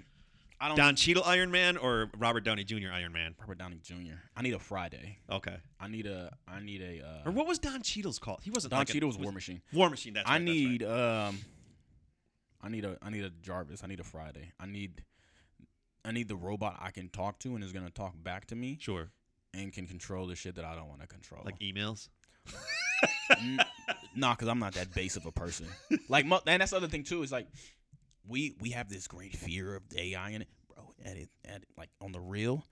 I 0.66 0.68
don't. 0.70 0.78
Don 0.78 0.96
Cheadle 0.96 1.24
Iron 1.26 1.52
Man 1.52 1.78
or 1.78 2.10
Robert 2.18 2.44
Downey 2.44 2.64
Jr. 2.64 2.90
Iron 2.92 3.12
Man? 3.14 3.36
Robert 3.40 3.60
Downey 3.60 3.78
Jr. 3.84 4.16
I 4.36 4.42
need 4.42 4.54
a 4.56 4.60
Friday. 4.60 5.20
Okay. 5.32 5.56
I 5.80 5.88
need 5.88 6.08
a. 6.08 6.36
I 6.48 6.60
need 6.60 6.82
a. 6.82 7.06
Uh, 7.06 7.30
Or 7.30 7.32
what 7.32 7.46
was 7.46 7.60
Don 7.60 7.82
Cheadle's 7.84 8.18
called? 8.18 8.40
He 8.44 8.50
wasn't. 8.50 8.72
Don 8.72 8.80
like 8.80 8.90
a- 8.90 8.94
Cheadle 8.94 9.08
was 9.10 9.18
War 9.18 9.32
Machine. 9.32 9.62
War 9.72 9.90
Machine. 9.92 10.14
That's 10.14 10.28
I 10.28 10.34
right, 10.34 10.46
that's 10.46 10.58
right. 10.58 10.70
need 10.72 10.84
um. 10.84 11.38
I 12.64 12.70
need 12.70 12.84
a. 12.86 12.98
I 13.04 13.10
need 13.12 13.24
a 13.26 13.30
Jarvis. 13.30 13.84
I 13.84 13.88
need 13.88 14.00
a 14.00 14.04
Friday. 14.04 14.52
I 14.60 14.66
need. 14.66 15.04
I 16.04 16.12
need 16.12 16.28
the 16.28 16.36
robot 16.36 16.80
I 16.82 16.90
can 16.92 17.10
talk 17.10 17.38
to 17.40 17.54
and 17.56 17.64
is 17.64 17.72
gonna 17.72 17.90
talk 17.92 18.14
back 18.22 18.46
to 18.48 18.56
me 18.56 18.78
Sure. 18.80 19.10
and 19.54 19.72
can 19.74 19.88
control 19.88 20.28
the 20.28 20.36
shit 20.36 20.56
that 20.56 20.66
I 20.66 20.76
don't 20.76 20.88
want 20.88 21.02
to 21.02 21.08
control. 21.08 21.42
Like 21.46 21.60
emails. 21.60 22.10
Nah, 24.18 24.34
because 24.34 24.48
I'm 24.48 24.60
not 24.60 24.74
that 24.76 24.94
base 24.94 25.16
of 25.18 25.26
a 25.26 25.32
person. 25.32 25.68
Like, 26.10 26.26
and 26.26 26.62
that's 26.62 26.72
the 26.72 26.78
other 26.78 26.88
thing 26.88 27.04
too 27.04 27.22
is 27.24 27.32
like, 27.32 27.48
we 28.28 28.56
we 28.60 28.72
have 28.72 28.90
this 28.90 29.08
great 29.08 29.36
fear 29.36 29.76
of 29.76 29.84
AI 29.98 30.30
in 30.32 30.42
it, 30.44 30.48
bro. 30.74 30.94
At 31.04 31.18
it, 31.18 31.30
at 31.44 31.62
it, 31.62 31.68
like 31.78 31.90
on 32.02 32.12
the 32.12 32.20
real, 32.20 32.64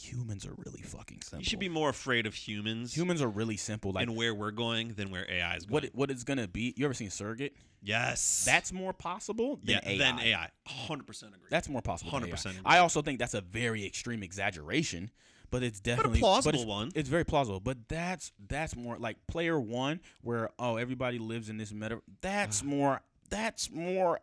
humans 0.00 0.46
are 0.46 0.54
really 0.64 0.82
fucking 0.82 1.20
simple. 1.22 1.40
You 1.40 1.44
should 1.44 1.58
be 1.58 1.68
more 1.68 1.88
afraid 1.88 2.26
of 2.26 2.34
humans 2.34 2.94
humans 2.94 3.22
are 3.22 3.28
really 3.28 3.56
simple. 3.56 3.92
Like 3.92 4.06
and 4.06 4.16
where 4.16 4.34
we're 4.34 4.50
going 4.50 4.94
than 4.94 5.10
where 5.10 5.26
AI 5.30 5.56
is 5.56 5.64
going. 5.64 5.72
what 5.72 5.84
it, 5.84 5.94
what 5.94 6.10
it's 6.10 6.24
gonna 6.24 6.48
be. 6.48 6.74
You 6.76 6.84
ever 6.84 6.94
seen 6.94 7.10
Surrogate? 7.10 7.54
yes. 7.82 8.44
That's 8.44 8.72
more 8.72 8.92
possible 8.92 9.58
than 9.62 9.80
yeah. 9.82 9.88
AI. 9.90 9.98
Than 9.98 10.20
AI. 10.20 10.48
Hundred 10.66 11.06
percent 11.06 11.34
agree. 11.34 11.48
That's 11.50 11.68
more 11.68 11.82
possible. 11.82 12.12
100% 12.12 12.54
I 12.64 12.78
also 12.78 13.02
think 13.02 13.18
that's 13.18 13.34
a 13.34 13.40
very 13.40 13.84
extreme 13.84 14.22
exaggeration, 14.22 15.10
but 15.50 15.62
it's 15.62 15.80
definitely 15.80 16.20
plausible 16.20 16.60
it's, 16.60 16.66
one. 16.66 16.90
It's 16.94 17.08
very 17.08 17.24
plausible, 17.24 17.60
but 17.60 17.88
that's 17.88 18.32
that's 18.48 18.76
more 18.76 18.96
like 18.98 19.16
player 19.26 19.58
one, 19.58 20.00
where 20.22 20.50
oh 20.58 20.76
everybody 20.76 21.18
lives 21.18 21.48
in 21.48 21.56
this 21.56 21.72
meta. 21.72 22.00
That's 22.20 22.62
more 22.62 23.02
that's 23.30 23.70
more 23.70 24.20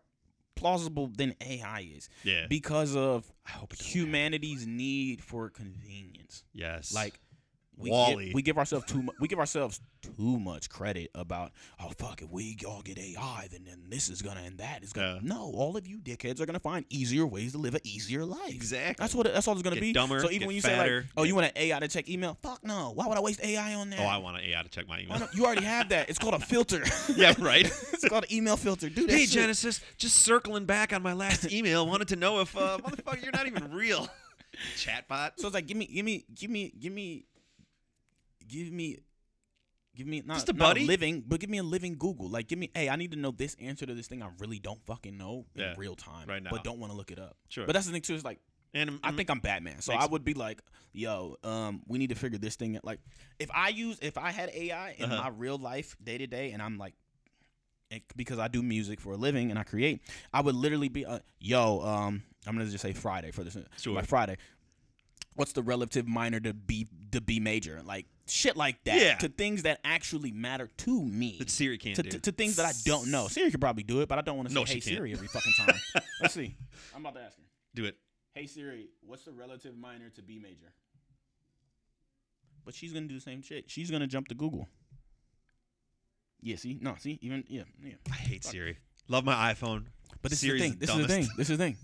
plausible 0.55 1.07
than 1.07 1.35
AI 1.41 1.91
is 1.95 2.09
yeah. 2.23 2.45
because 2.49 2.95
of 2.95 3.31
I 3.45 3.51
hope 3.51 3.73
it 3.73 3.79
happen. 3.79 3.91
humanity's 3.91 4.65
need 4.65 5.23
for 5.23 5.49
convenience. 5.49 6.43
Yes. 6.53 6.93
Like 6.93 7.19
we 7.77 7.89
Wall-E. 7.89 8.25
give, 8.27 8.33
we 8.33 8.41
give 8.41 8.57
ourselves 8.57 8.85
too 8.85 9.01
mu- 9.03 9.11
we 9.19 9.27
give 9.27 9.39
ourselves 9.39 9.81
too 10.01 10.39
much 10.39 10.69
credit 10.69 11.09
about 11.15 11.51
oh 11.83 11.89
fuck 11.97 12.21
if 12.21 12.29
we 12.31 12.57
all 12.67 12.81
get 12.81 12.97
AI 12.97 13.47
then 13.51 13.65
then 13.65 13.83
this 13.89 14.09
is 14.09 14.21
gonna 14.21 14.41
and 14.45 14.57
that 14.59 14.83
is 14.83 14.93
gonna 14.93 15.15
Yeah. 15.15 15.19
no 15.23 15.51
all 15.55 15.75
of 15.75 15.85
you 15.87 15.97
dickheads 15.99 16.39
are 16.39 16.45
gonna 16.45 16.59
find 16.59 16.85
easier 16.89 17.25
ways 17.25 17.51
to 17.51 17.57
live 17.57 17.75
an 17.75 17.81
easier 17.83 18.23
life 18.23 18.49
exactly. 18.53 18.95
that's 18.97 19.13
what 19.13 19.25
that's 19.31 19.47
all 19.47 19.53
it's 19.55 19.63
gonna 19.63 19.75
Get 19.75 19.81
be 19.81 19.93
dumber, 19.93 20.19
so 20.21 20.31
even 20.31 20.47
when 20.47 20.55
you 20.55 20.61
fatter, 20.61 21.01
say 21.01 21.05
like 21.05 21.05
oh 21.17 21.23
you 21.23 21.35
want 21.35 21.47
an 21.47 21.53
AI 21.55 21.79
to 21.79 21.87
check 21.87 22.07
email 22.09 22.37
fuck 22.41 22.63
no 22.63 22.91
why 22.95 23.07
would 23.07 23.17
I 23.17 23.21
waste 23.21 23.43
AI 23.43 23.73
on 23.75 23.89
that 23.89 23.99
Oh, 23.99 24.03
I 24.03 24.17
want 24.17 24.37
an 24.37 24.43
AI 24.43 24.61
to 24.63 24.69
check 24.69 24.87
my 24.87 24.99
email. 25.01 25.27
you 25.33 25.45
already 25.45 25.63
have 25.65 25.89
that 25.89 26.09
it's 26.09 26.19
called 26.19 26.35
a 26.35 26.39
filter 26.39 26.83
yeah. 27.15 27.33
Right. 27.39 27.65
it's 27.93 28.07
called 28.07 28.25
an 28.25 28.33
email 28.33 28.55
filter 28.57 28.89
do 28.89 29.05
that 29.07 29.11
Hey 29.11 29.25
shit. 29.25 29.31
Genesis, 29.33 29.81
just 29.97 30.17
circling 30.17 30.65
back 30.65 30.93
on 30.93 31.01
my 31.01 31.13
last 31.13 31.51
email, 31.51 31.85
wanted 31.87 32.07
to 32.09 32.15
know 32.15 32.39
if 32.39 32.55
uh, 32.55 32.77
motherfucker, 32.83 33.21
you're 33.23 33.31
not 33.33 33.47
even 33.47 33.71
real. 33.73 34.07
Chatbot. 34.77 35.31
so 35.37 35.47
it's 35.47 35.53
like 35.53 35.67
give 35.67 35.75
me 35.77 35.85
give 35.85 36.05
me 36.05 36.23
give 36.33 36.49
me 36.49 36.71
give 36.79 36.93
me 36.93 37.25
give 38.47 38.71
me 38.71 38.97
give 39.95 40.07
me 40.07 40.21
not, 40.25 40.35
Just 40.35 40.49
a 40.49 40.53
not 40.53 40.59
buddy? 40.69 40.85
living 40.85 41.23
but 41.25 41.39
give 41.39 41.49
me 41.49 41.57
a 41.57 41.63
living 41.63 41.95
google 41.97 42.29
like 42.29 42.47
give 42.47 42.59
me 42.59 42.69
hey 42.75 42.89
i 42.89 42.95
need 42.95 43.11
to 43.11 43.17
know 43.17 43.31
this 43.31 43.55
answer 43.61 43.85
to 43.85 43.93
this 43.93 44.07
thing 44.07 44.21
i 44.21 44.27
really 44.39 44.59
don't 44.59 44.83
fucking 44.85 45.17
know 45.17 45.45
in 45.55 45.61
Yeah, 45.61 45.73
real 45.77 45.95
time 45.95 46.27
right 46.27 46.43
now. 46.43 46.49
but 46.51 46.63
don't 46.63 46.79
want 46.79 46.91
to 46.91 46.97
look 46.97 47.11
it 47.11 47.19
up 47.19 47.37
Sure. 47.49 47.65
but 47.65 47.73
that's 47.73 47.85
the 47.85 47.91
thing 47.93 48.01
too 48.01 48.13
is 48.15 48.23
like 48.25 48.39
and 48.73 48.99
i 49.03 49.11
think 49.11 49.29
i'm 49.29 49.39
batman 49.39 49.79
so 49.81 49.93
i 49.93 50.05
would 50.05 50.25
be 50.25 50.33
like 50.33 50.61
yo 50.91 51.37
um 51.43 51.81
we 51.87 51.97
need 51.97 52.09
to 52.09 52.15
figure 52.15 52.37
this 52.37 52.55
thing 52.57 52.75
out 52.75 52.83
like 52.83 52.99
if 53.39 53.49
i 53.53 53.69
use 53.69 53.97
if 54.01 54.17
i 54.17 54.31
had 54.31 54.49
ai 54.53 54.95
in 54.97 55.05
Uh-huh. 55.05 55.21
my 55.23 55.29
real 55.29 55.57
life 55.57 55.95
day 56.03 56.17
to 56.17 56.27
day 56.27 56.51
and 56.51 56.61
i'm 56.61 56.77
like 56.77 56.93
it, 57.91 58.01
because 58.15 58.39
I 58.39 58.47
do 58.47 58.63
music 58.63 58.99
for 58.99 59.13
a 59.13 59.15
living 59.15 59.51
and 59.51 59.59
I 59.59 59.63
create, 59.63 60.01
I 60.33 60.41
would 60.41 60.55
literally 60.55 60.89
be, 60.89 61.05
uh, 61.05 61.19
yo, 61.39 61.81
um, 61.81 62.23
I'm 62.47 62.55
gonna 62.55 62.65
just 62.65 62.81
say 62.81 62.93
Friday 62.93 63.29
for 63.29 63.43
this, 63.43 63.55
Sure. 63.77 63.93
like 63.93 64.07
Friday. 64.07 64.37
What's 65.35 65.51
the 65.51 65.61
relative 65.61 66.07
minor 66.07 66.39
to 66.39 66.53
B 66.53 66.87
to 67.11 67.19
B 67.21 67.39
major? 67.39 67.81
Like 67.83 68.05
shit 68.27 68.55
like 68.55 68.83
that. 68.85 68.97
Yeah. 68.99 69.15
To 69.17 69.27
things 69.27 69.63
that 69.63 69.79
actually 69.83 70.31
matter 70.31 70.69
to 70.77 71.03
me. 71.03 71.35
that 71.39 71.49
Siri 71.49 71.77
can't 71.77 71.95
To, 71.97 72.03
do. 72.03 72.09
to, 72.11 72.19
to 72.19 72.31
things 72.31 72.55
that 72.55 72.65
I 72.65 72.71
don't 72.85 73.11
know. 73.11 73.27
Siri 73.27 73.51
could 73.51 73.59
probably 73.61 73.83
do 73.83 74.01
it, 74.01 74.07
but 74.07 74.17
I 74.17 74.21
don't 74.21 74.37
want 74.37 74.47
to 74.49 74.53
say 74.55 74.59
No, 74.59 74.65
"Hey. 74.65 74.79
Siri" 74.79 75.11
every 75.13 75.27
fucking 75.27 75.53
time. 75.57 75.75
Let's 76.21 76.33
see. 76.33 76.55
I'm 76.95 77.01
about 77.01 77.15
to 77.15 77.21
ask 77.21 77.37
her. 77.37 77.43
do 77.73 77.85
it. 77.85 77.97
Hey 78.33 78.47
Siri, 78.47 78.87
what's 79.01 79.23
the 79.25 79.31
relative 79.31 79.77
minor 79.77 80.09
to 80.11 80.21
B 80.21 80.39
major? 80.41 80.73
But 82.65 82.73
she's 82.73 82.91
gonna 82.93 83.07
do 83.07 83.15
the 83.15 83.21
same 83.21 83.41
shit. 83.41 83.69
She's 83.69 83.91
gonna 83.91 84.07
jump 84.07 84.27
to 84.29 84.35
Google. 84.35 84.67
Yeah, 86.41 86.55
see, 86.57 86.77
no, 86.81 86.95
see, 86.99 87.17
even 87.21 87.43
yeah, 87.47 87.63
yeah. 87.83 87.93
I 88.11 88.15
hate 88.15 88.43
Siri. 88.43 88.77
Love 89.07 89.23
my 89.25 89.53
iPhone. 89.53 89.85
But 90.21 90.31
this 90.31 90.39
Siri's 90.39 90.63
is 90.63 90.71
the 90.71 90.77
thing. 90.77 90.79
the 90.79 90.85
This 90.85 90.95
is 90.95 91.01
the 91.01 91.07
thing. 91.13 91.27
This 91.37 91.49
is 91.49 91.57
the 91.57 91.63
thing. 91.63 91.77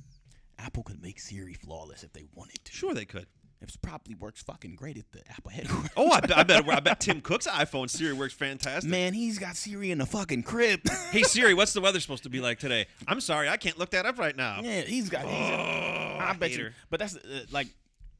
Apple 0.59 0.83
could 0.83 1.01
make 1.01 1.19
Siri 1.19 1.53
flawless 1.53 2.03
if 2.03 2.13
they 2.13 2.25
wanted 2.33 2.63
to. 2.65 2.71
Sure, 2.71 2.93
they 2.93 3.05
could. 3.05 3.27
It 3.61 3.71
probably 3.83 4.15
works 4.15 4.41
fucking 4.41 4.75
great 4.75 4.97
at 4.97 5.11
the 5.11 5.21
Apple 5.29 5.51
headquarters. 5.51 5.91
Oh, 5.95 6.09
I, 6.11 6.19
bet- 6.21 6.37
I 6.37 6.43
bet. 6.43 6.67
I 6.67 6.79
bet 6.81 6.99
Tim 6.99 7.21
Cook's 7.21 7.45
iPhone 7.47 7.89
Siri 7.89 8.13
works 8.13 8.33
fantastic. 8.33 8.89
Man, 8.89 9.13
he's 9.13 9.37
got 9.37 9.55
Siri 9.55 9.91
in 9.91 9.99
the 9.99 10.05
fucking 10.07 10.41
crib. 10.43 10.81
Hey 11.11 11.21
Siri, 11.23 11.53
what's 11.53 11.73
the 11.73 11.81
weather 11.81 11.99
supposed 11.99 12.23
to 12.23 12.29
be 12.29 12.39
like 12.41 12.57
today? 12.57 12.87
I'm 13.07 13.21
sorry, 13.21 13.47
I 13.49 13.57
can't 13.57 13.77
look 13.77 13.91
that 13.91 14.05
up 14.07 14.17
right 14.17 14.35
now. 14.35 14.61
yeah, 14.63 14.81
he's 14.81 15.09
got. 15.09 15.25
He's 15.25 15.31
Oh, 15.51 16.17
I 16.19 16.35
bet 16.39 16.51
you. 16.57 16.69
But 16.89 16.99
that's 17.01 17.15
uh, 17.15 17.45
like 17.51 17.67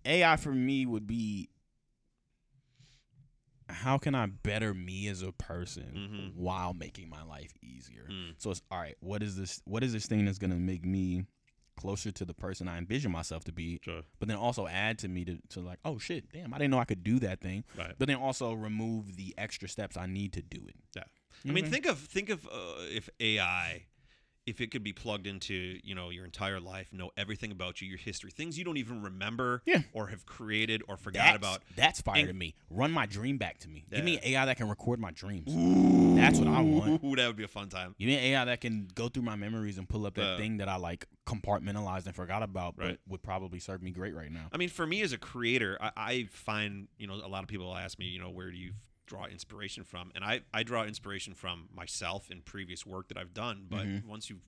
AI 0.06 0.36
for 0.36 0.52
me 0.52 0.86
would 0.86 1.08
be. 1.08 1.50
How 3.68 3.98
can 3.98 4.16
I 4.16 4.26
better 4.26 4.74
me 4.74 5.08
as 5.08 5.22
a 5.22 5.32
person 5.32 6.34
Mhm. 6.36 6.36
while 6.36 6.74
making 6.74 7.10
my 7.10 7.24
life 7.24 7.54
easier? 7.64 8.06
Mm. 8.12 8.34
So 8.38 8.52
it's 8.52 8.62
all 8.70 8.78
right. 8.80 8.98
What 9.00 9.24
is 9.24 9.38
this? 9.38 9.62
What 9.66 9.84
is 9.84 9.94
this 9.94 10.06
thing 10.08 10.26
that's 10.26 10.38
gonna 10.39 10.56
make 10.56 10.86
me 10.86 11.26
closer 11.78 12.11
to 12.11 12.26
the 12.26 12.34
person 12.34 12.67
I 12.67 12.78
envision 12.78 13.11
myself 13.11 13.43
to 13.45 13.51
be? 13.51 13.80
Sure. 13.84 14.01
But 14.19 14.28
then 14.28 14.38
also 14.38 14.67
add 14.67 14.99
to 14.99 15.07
me 15.07 15.26
to, 15.26 15.38
to 15.49 15.59
like, 15.61 15.80
oh 15.86 15.97
shit, 15.97 16.32
damn, 16.32 16.53
I 16.53 16.57
didn't 16.57 16.72
know 16.72 16.80
I 16.80 16.86
could 16.86 17.03
do 17.03 17.19
that 17.19 17.41
thing. 17.41 17.63
Right. 17.78 17.93
But 17.97 18.07
then 18.07 18.17
also 18.17 18.53
remove 18.53 19.15
the 19.17 19.34
extra 19.38 19.67
steps 19.67 19.97
I 19.97 20.05
need 20.05 20.34
to 20.34 20.41
do 20.41 20.59
it. 20.67 20.76
Yeah. 20.95 21.03
I 21.47 21.51
mean, 21.51 21.65
think 21.65 21.86
of 21.86 21.97
think 21.97 22.30
of 22.30 22.45
uh, 22.45 22.84
if 22.91 23.09
AI 23.19 23.86
if 24.48 24.60
it 24.60 24.72
could 24.72 24.84
be 24.84 24.92
plugged 24.94 25.28
into 25.28 25.80
you 25.84 25.94
know 25.96 26.10
your 26.10 26.26
entire 26.26 26.60
life, 26.60 26.92
know 26.92 27.12
everything 27.18 27.52
about 27.52 27.82
you, 27.82 27.88
your 27.88 27.98
history, 27.98 28.32
things 28.32 28.58
you 28.58 28.64
don't 28.66 28.78
even 28.78 29.02
remember 29.02 29.62
Yeah. 29.66 29.82
or 29.94 30.08
have 30.08 30.26
created 30.26 30.82
or 30.88 30.98
forgot 30.98 31.26
That's, 31.26 31.38
about. 31.38 31.62
that's 31.76 32.02
fire 32.02 32.20
And- 32.20 32.28
to 32.28 32.34
me. 32.34 32.56
Run 32.70 32.92
my 32.92 33.06
dream 33.06 33.38
back 33.38 33.60
to 33.60 33.70
me. 33.70 33.86
Give 33.92 34.04
me 34.04 34.18
an 34.18 34.24
AI 34.24 34.46
that 34.46 34.58
can 34.58 34.68
record 34.70 35.00
my 35.00 35.12
dreams. 35.12 35.52
That's 36.16 36.39
what 36.39 36.48
I 36.48 36.62
want. 36.62 37.04
Ooh, 37.04 37.16
that 37.16 37.28
would 37.28 37.36
be 37.36 37.44
a 37.44 37.48
fun 37.48 37.70
time. 37.70 37.96
Give 38.00 38.08
me 38.08 38.16
an 38.16 38.24
AI 38.24 38.46
that 38.46 38.62
can 38.62 38.88
go 38.96 39.10
through 39.10 39.24
my 39.24 39.36
memories 39.36 39.78
and 39.78 39.88
pull 39.88 40.06
up 40.06 40.16
that 40.16 40.34
Uh, 40.34 40.38
thing 40.38 40.58
that 40.58 40.70
I 40.70 40.76
like 40.78 41.06
compartmentalized 41.26 42.06
and 42.06 42.16
forgot 42.16 42.44
about, 42.44 42.76
Right. 42.78 42.92
but 43.06 43.12
would 43.12 43.24
probably 43.24 43.60
serve 43.60 43.82
me 43.82 43.92
great 43.92 44.14
right 44.16 44.32
now. 44.32 44.48
I 44.52 44.58
mean, 44.58 44.70
for 44.70 44.86
me 44.88 45.02
as 45.02 45.12
a 45.14 45.18
creator, 45.18 45.78
I, 45.82 45.92
I 45.98 46.24
find 46.32 46.88
you 46.98 47.08
know 47.08 47.16
a 47.16 47.28
lot 47.28 47.44
of 47.44 47.48
people 47.50 47.76
ask 47.76 47.98
me, 48.00 48.06
you 48.06 48.20
know, 48.20 48.30
where 48.30 48.52
do 48.52 48.58
you 48.58 48.74
draw 49.06 49.26
inspiration 49.26 49.84
from? 49.84 50.12
And 50.16 50.24
I 50.24 50.41
I 50.54 50.64
draw 50.64 50.84
inspiration 50.84 51.34
from 51.34 51.70
myself 51.74 52.30
and 52.30 52.43
previous 52.45 52.86
work 52.86 53.08
that 53.10 53.18
I've 53.18 53.34
done. 53.34 53.66
But 53.70 53.86
Mhm. 53.88 54.06
once 54.06 54.30
you've 54.30 54.47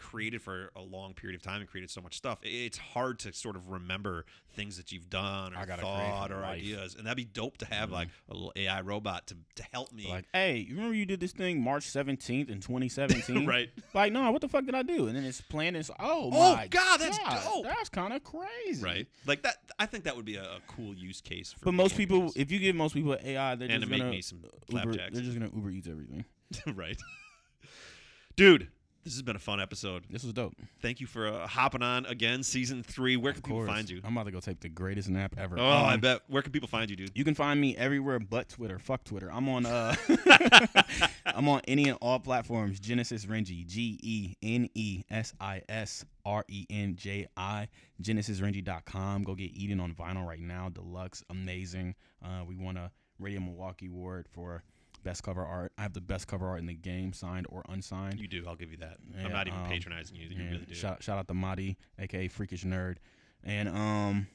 created 0.00 0.42
for 0.42 0.70
a 0.74 0.80
long 0.82 1.14
period 1.14 1.36
of 1.38 1.42
time 1.42 1.60
and 1.60 1.70
created 1.70 1.90
so 1.90 2.00
much 2.00 2.16
stuff, 2.16 2.38
it's 2.42 2.78
hard 2.78 3.18
to 3.20 3.32
sort 3.32 3.54
of 3.56 3.68
remember 3.68 4.24
things 4.56 4.76
that 4.78 4.90
you've 4.90 5.08
done 5.08 5.54
or 5.54 5.58
I 5.58 5.64
gotta 5.64 5.82
create 5.82 5.94
for 5.96 6.10
thought 6.10 6.32
or 6.32 6.40
life. 6.40 6.58
ideas. 6.58 6.96
And 6.96 7.06
that'd 7.06 7.16
be 7.16 7.24
dope 7.24 7.58
to 7.58 7.66
have 7.66 7.90
Mhm. 7.90 7.92
like 7.92 8.08
a 8.28 8.34
little 8.34 8.52
AI 8.56 8.80
robot 8.80 9.28
to, 9.28 9.36
to 9.56 9.62
help 9.72 9.92
me. 9.92 10.08
Like, 10.08 10.24
hey, 10.32 10.56
you 10.58 10.74
remember 10.74 10.96
you 10.96 11.06
did 11.06 11.20
this 11.20 11.30
thing 11.32 11.62
March 11.62 11.84
17th 11.84 12.48
in 12.50 12.60
2017? 12.60 13.46
right. 13.46 13.70
Like, 13.94 14.12
no, 14.12 14.28
what 14.32 14.40
the 14.40 14.48
fuck 14.48 14.64
did 14.66 14.74
I 14.74 14.82
do? 14.82 15.06
And 15.06 15.16
then 15.16 15.24
it's 15.24 15.40
playing 15.40 15.74
this. 15.74 15.90
Oh, 16.00 16.30
Oh, 16.32 16.56
my 16.56 16.66
God, 16.66 16.98
that's 16.98 17.18
God, 17.18 17.42
dope. 17.44 17.64
That's 17.64 17.88
kind 17.88 18.12
of 18.12 18.24
crazy. 18.24 18.82
Right. 18.82 19.06
Like 19.26 19.42
that. 19.42 19.56
I 19.78 19.86
think 19.86 20.04
that 20.04 20.16
would 20.16 20.24
be 20.24 20.36
a, 20.36 20.42
a 20.44 20.60
cool 20.66 20.94
use 20.94 21.20
case 21.20 21.52
for. 21.52 21.66
But 21.66 21.74
most 21.74 21.96
people, 21.96 22.16
anyways. 22.16 22.36
if 22.36 22.50
you 22.50 22.58
give 22.58 22.74
most 22.74 22.94
people 22.94 23.16
AI, 23.22 23.54
they're 23.54 23.68
and 23.68 23.80
just 23.80 23.84
to 23.84 23.90
make 23.90 24.00
gonna 24.00 24.10
me 24.10 24.20
some 24.22 24.42
Uber. 24.68 24.92
They're 24.92 25.10
just 25.10 25.38
gonna 25.38 25.50
Uber 25.54 25.70
Eats 25.70 25.86
everything. 25.88 26.24
right. 26.74 26.96
Dude, 28.36 28.68
this 29.04 29.14
has 29.14 29.22
been 29.22 29.36
a 29.36 29.40
fun 29.40 29.60
episode. 29.60 30.04
This 30.10 30.24
was 30.24 30.32
dope. 30.34 30.54
Thank 30.82 31.00
you 31.00 31.06
for 31.06 31.26
uh, 31.28 31.46
hopping 31.46 31.82
on 31.82 32.04
again, 32.06 32.42
season 32.42 32.82
three. 32.82 33.16
Where 33.16 33.32
can 33.32 33.42
people 33.42 33.66
find 33.66 33.88
you? 33.88 34.00
I'm 34.04 34.12
about 34.16 34.26
to 34.26 34.30
go 34.32 34.40
take 34.40 34.60
the 34.60 34.68
greatest 34.68 35.08
nap 35.08 35.34
ever. 35.38 35.58
Oh, 35.58 35.64
I 35.64 35.94
Um, 35.94 36.00
bet. 36.00 36.20
Where 36.28 36.42
can 36.42 36.52
people 36.52 36.68
find 36.68 36.90
you, 36.90 36.96
dude? 36.96 37.12
You 37.14 37.24
can 37.24 37.34
find 37.34 37.60
me 37.60 37.76
everywhere 37.76 38.18
but 38.18 38.48
Twitter. 38.50 38.78
Fuck 38.78 39.04
Twitter. 39.04 39.30
I'm 39.32 39.48
on 39.48 39.64
uh 39.66 39.94
I'm 41.26 41.48
on 41.48 41.60
any 41.66 41.88
and 41.88 41.98
all 42.00 42.18
platforms. 42.18 42.80
Genesis 42.80 43.26
Renji. 43.26 43.66
G 43.66 43.98
E 44.02 44.34
N 44.42 44.68
E 44.74 45.04
S 45.10 45.32
I 45.40 45.62
S 45.68 46.04
R 46.24 46.44
E 46.48 46.66
N 46.70 46.96
J 46.96 47.26
I. 47.36 47.68
GenesisRenji.com. 48.02 49.24
Go 49.24 49.34
get 49.34 49.50
Eden 49.54 49.80
on 49.80 49.94
vinyl 49.94 50.26
right 50.26 50.40
now. 50.40 50.68
Deluxe. 50.68 51.24
Amazing. 51.30 51.94
Uh, 52.24 52.44
we 52.46 52.54
won 52.56 52.76
a 52.76 52.90
Radio 53.18 53.40
Milwaukee 53.40 53.86
award 53.86 54.26
for 54.30 54.62
best 55.02 55.22
cover 55.22 55.44
art. 55.44 55.72
I 55.78 55.82
have 55.82 55.92
the 55.92 56.00
best 56.00 56.26
cover 56.26 56.48
art 56.48 56.60
in 56.60 56.66
the 56.66 56.74
game, 56.74 57.12
signed 57.12 57.46
or 57.50 57.62
unsigned. 57.68 58.18
You 58.20 58.28
do. 58.28 58.44
I'll 58.46 58.56
give 58.56 58.70
you 58.70 58.78
that. 58.78 58.96
Yeah, 59.16 59.26
I'm 59.26 59.32
not 59.32 59.46
even 59.46 59.60
um, 59.60 59.66
patronizing 59.68 60.16
you. 60.16 60.28
You 60.28 60.44
really 60.50 60.64
do. 60.66 60.74
Shout, 60.74 61.02
shout 61.02 61.18
out 61.18 61.28
to 61.28 61.34
Madi, 61.34 61.76
aka 61.98 62.28
Freakish 62.28 62.64
Nerd. 62.64 62.96
And 63.42 63.68
um 63.68 64.26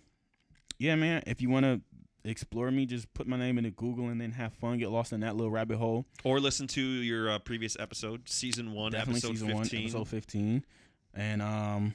yeah, 0.78 0.96
man, 0.96 1.24
if 1.28 1.42
you 1.42 1.50
wanna 1.50 1.82
explore 2.24 2.72
me, 2.72 2.86
just 2.86 3.14
put 3.14 3.28
my 3.28 3.38
name 3.38 3.58
into 3.58 3.70
Google 3.72 4.08
and 4.10 4.20
then 4.20 4.32
have 4.32 4.54
fun, 4.54 4.78
get 4.80 4.90
lost 4.90 5.14
in 5.14 5.20
that 5.22 5.36
little 5.36 5.52
rabbit 5.52 5.78
hole. 5.78 6.06
Or 6.24 6.40
listen 6.40 6.66
to 6.70 6.82
your 6.82 7.30
uh, 7.30 7.40
previous 7.40 7.78
episode, 7.80 8.28
season 8.28 8.74
one, 8.74 8.92
Definitely 8.92 9.20
episode 9.20 9.32
season 9.34 9.48
15. 9.50 9.56
one, 9.80 9.86
episode 9.86 10.08
fifteen. 10.08 10.66
And 11.14 11.42
um 11.42 11.94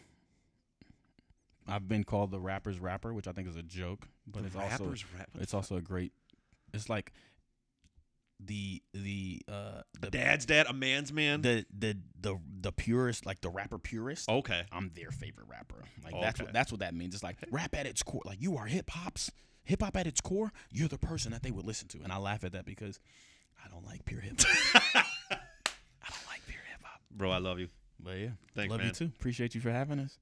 I've 1.69 1.87
been 1.89 2.05
called 2.05 2.31
the 2.31 2.41
rapper's 2.41 2.81
rapper, 2.81 3.13
which 3.15 3.29
I 3.29 3.33
think 3.33 3.49
is 3.49 3.57
a 3.57 3.63
joke. 3.63 4.09
But 4.27 4.41
The 4.43 4.47
it's 4.49 4.57
also 4.57 4.95
rap. 5.17 5.29
it's 5.41 5.55
also 5.55 5.77
a 5.77 5.81
great 5.83 6.13
it's 6.73 6.89
like 6.89 7.13
the 8.45 8.83
the 8.95 9.43
uh 9.49 9.83
the 10.01 10.11
Dad's 10.11 10.47
dad, 10.47 10.67
a 10.69 10.73
man's 10.73 11.13
man. 11.13 11.43
the 11.43 11.65
the 11.77 11.97
the 12.21 12.37
the 12.61 12.73
purist, 12.73 13.27
like 13.27 13.41
the 13.41 13.51
rapper 13.51 13.79
purist. 13.79 14.29
okay. 14.29 14.63
I'm 14.73 14.91
their 14.95 15.11
favorite 15.11 15.47
rapper. 15.49 15.83
Like 16.05 16.15
that's 16.21 16.41
Okay. 16.41 16.45
what 16.47 16.53
that's 16.55 16.73
what 16.73 16.81
that 16.81 16.95
means. 16.95 17.15
It's 17.15 17.23
like 17.25 17.37
rap 17.51 17.75
at 17.77 17.87
its 17.87 18.03
core. 18.03 18.23
Like 18.25 18.41
you 18.41 18.57
are 18.57 18.67
hip 18.67 18.91
hop's 18.91 19.31
hip 19.65 19.83
hop 19.83 19.97
at 19.97 20.07
its 20.07 20.21
core. 20.21 20.53
You're 20.73 20.89
the 20.89 20.99
person 20.99 21.33
that 21.33 21.43
they 21.43 21.51
would 21.51 21.67
listen 21.67 21.89
to, 21.89 21.99
and 22.03 22.13
I 22.13 22.17
laugh 22.19 22.43
at 22.45 22.53
that 22.53 22.65
because 22.65 22.99
I 23.65 23.69
don't 23.69 23.85
like 23.87 24.05
pure 24.05 24.21
hip 24.21 24.41
hop. 24.41 25.05
I 25.31 26.09
don't 26.09 26.27
like 26.29 26.41
pure 26.47 26.63
hip 26.71 26.81
hop. 26.83 27.01
Bro, 27.11 27.31
I 27.31 27.39
love 27.39 27.59
you. 27.61 27.69
But 28.03 28.17
yeah, 28.19 28.29
Thanks, 28.55 28.71
love 28.71 28.79
man. 28.81 28.89
you 28.89 28.95
too. 28.95 29.13
Appreciate 29.19 29.55
you 29.55 29.61
for 29.61 29.71
having 29.71 29.99
us. 30.01 30.17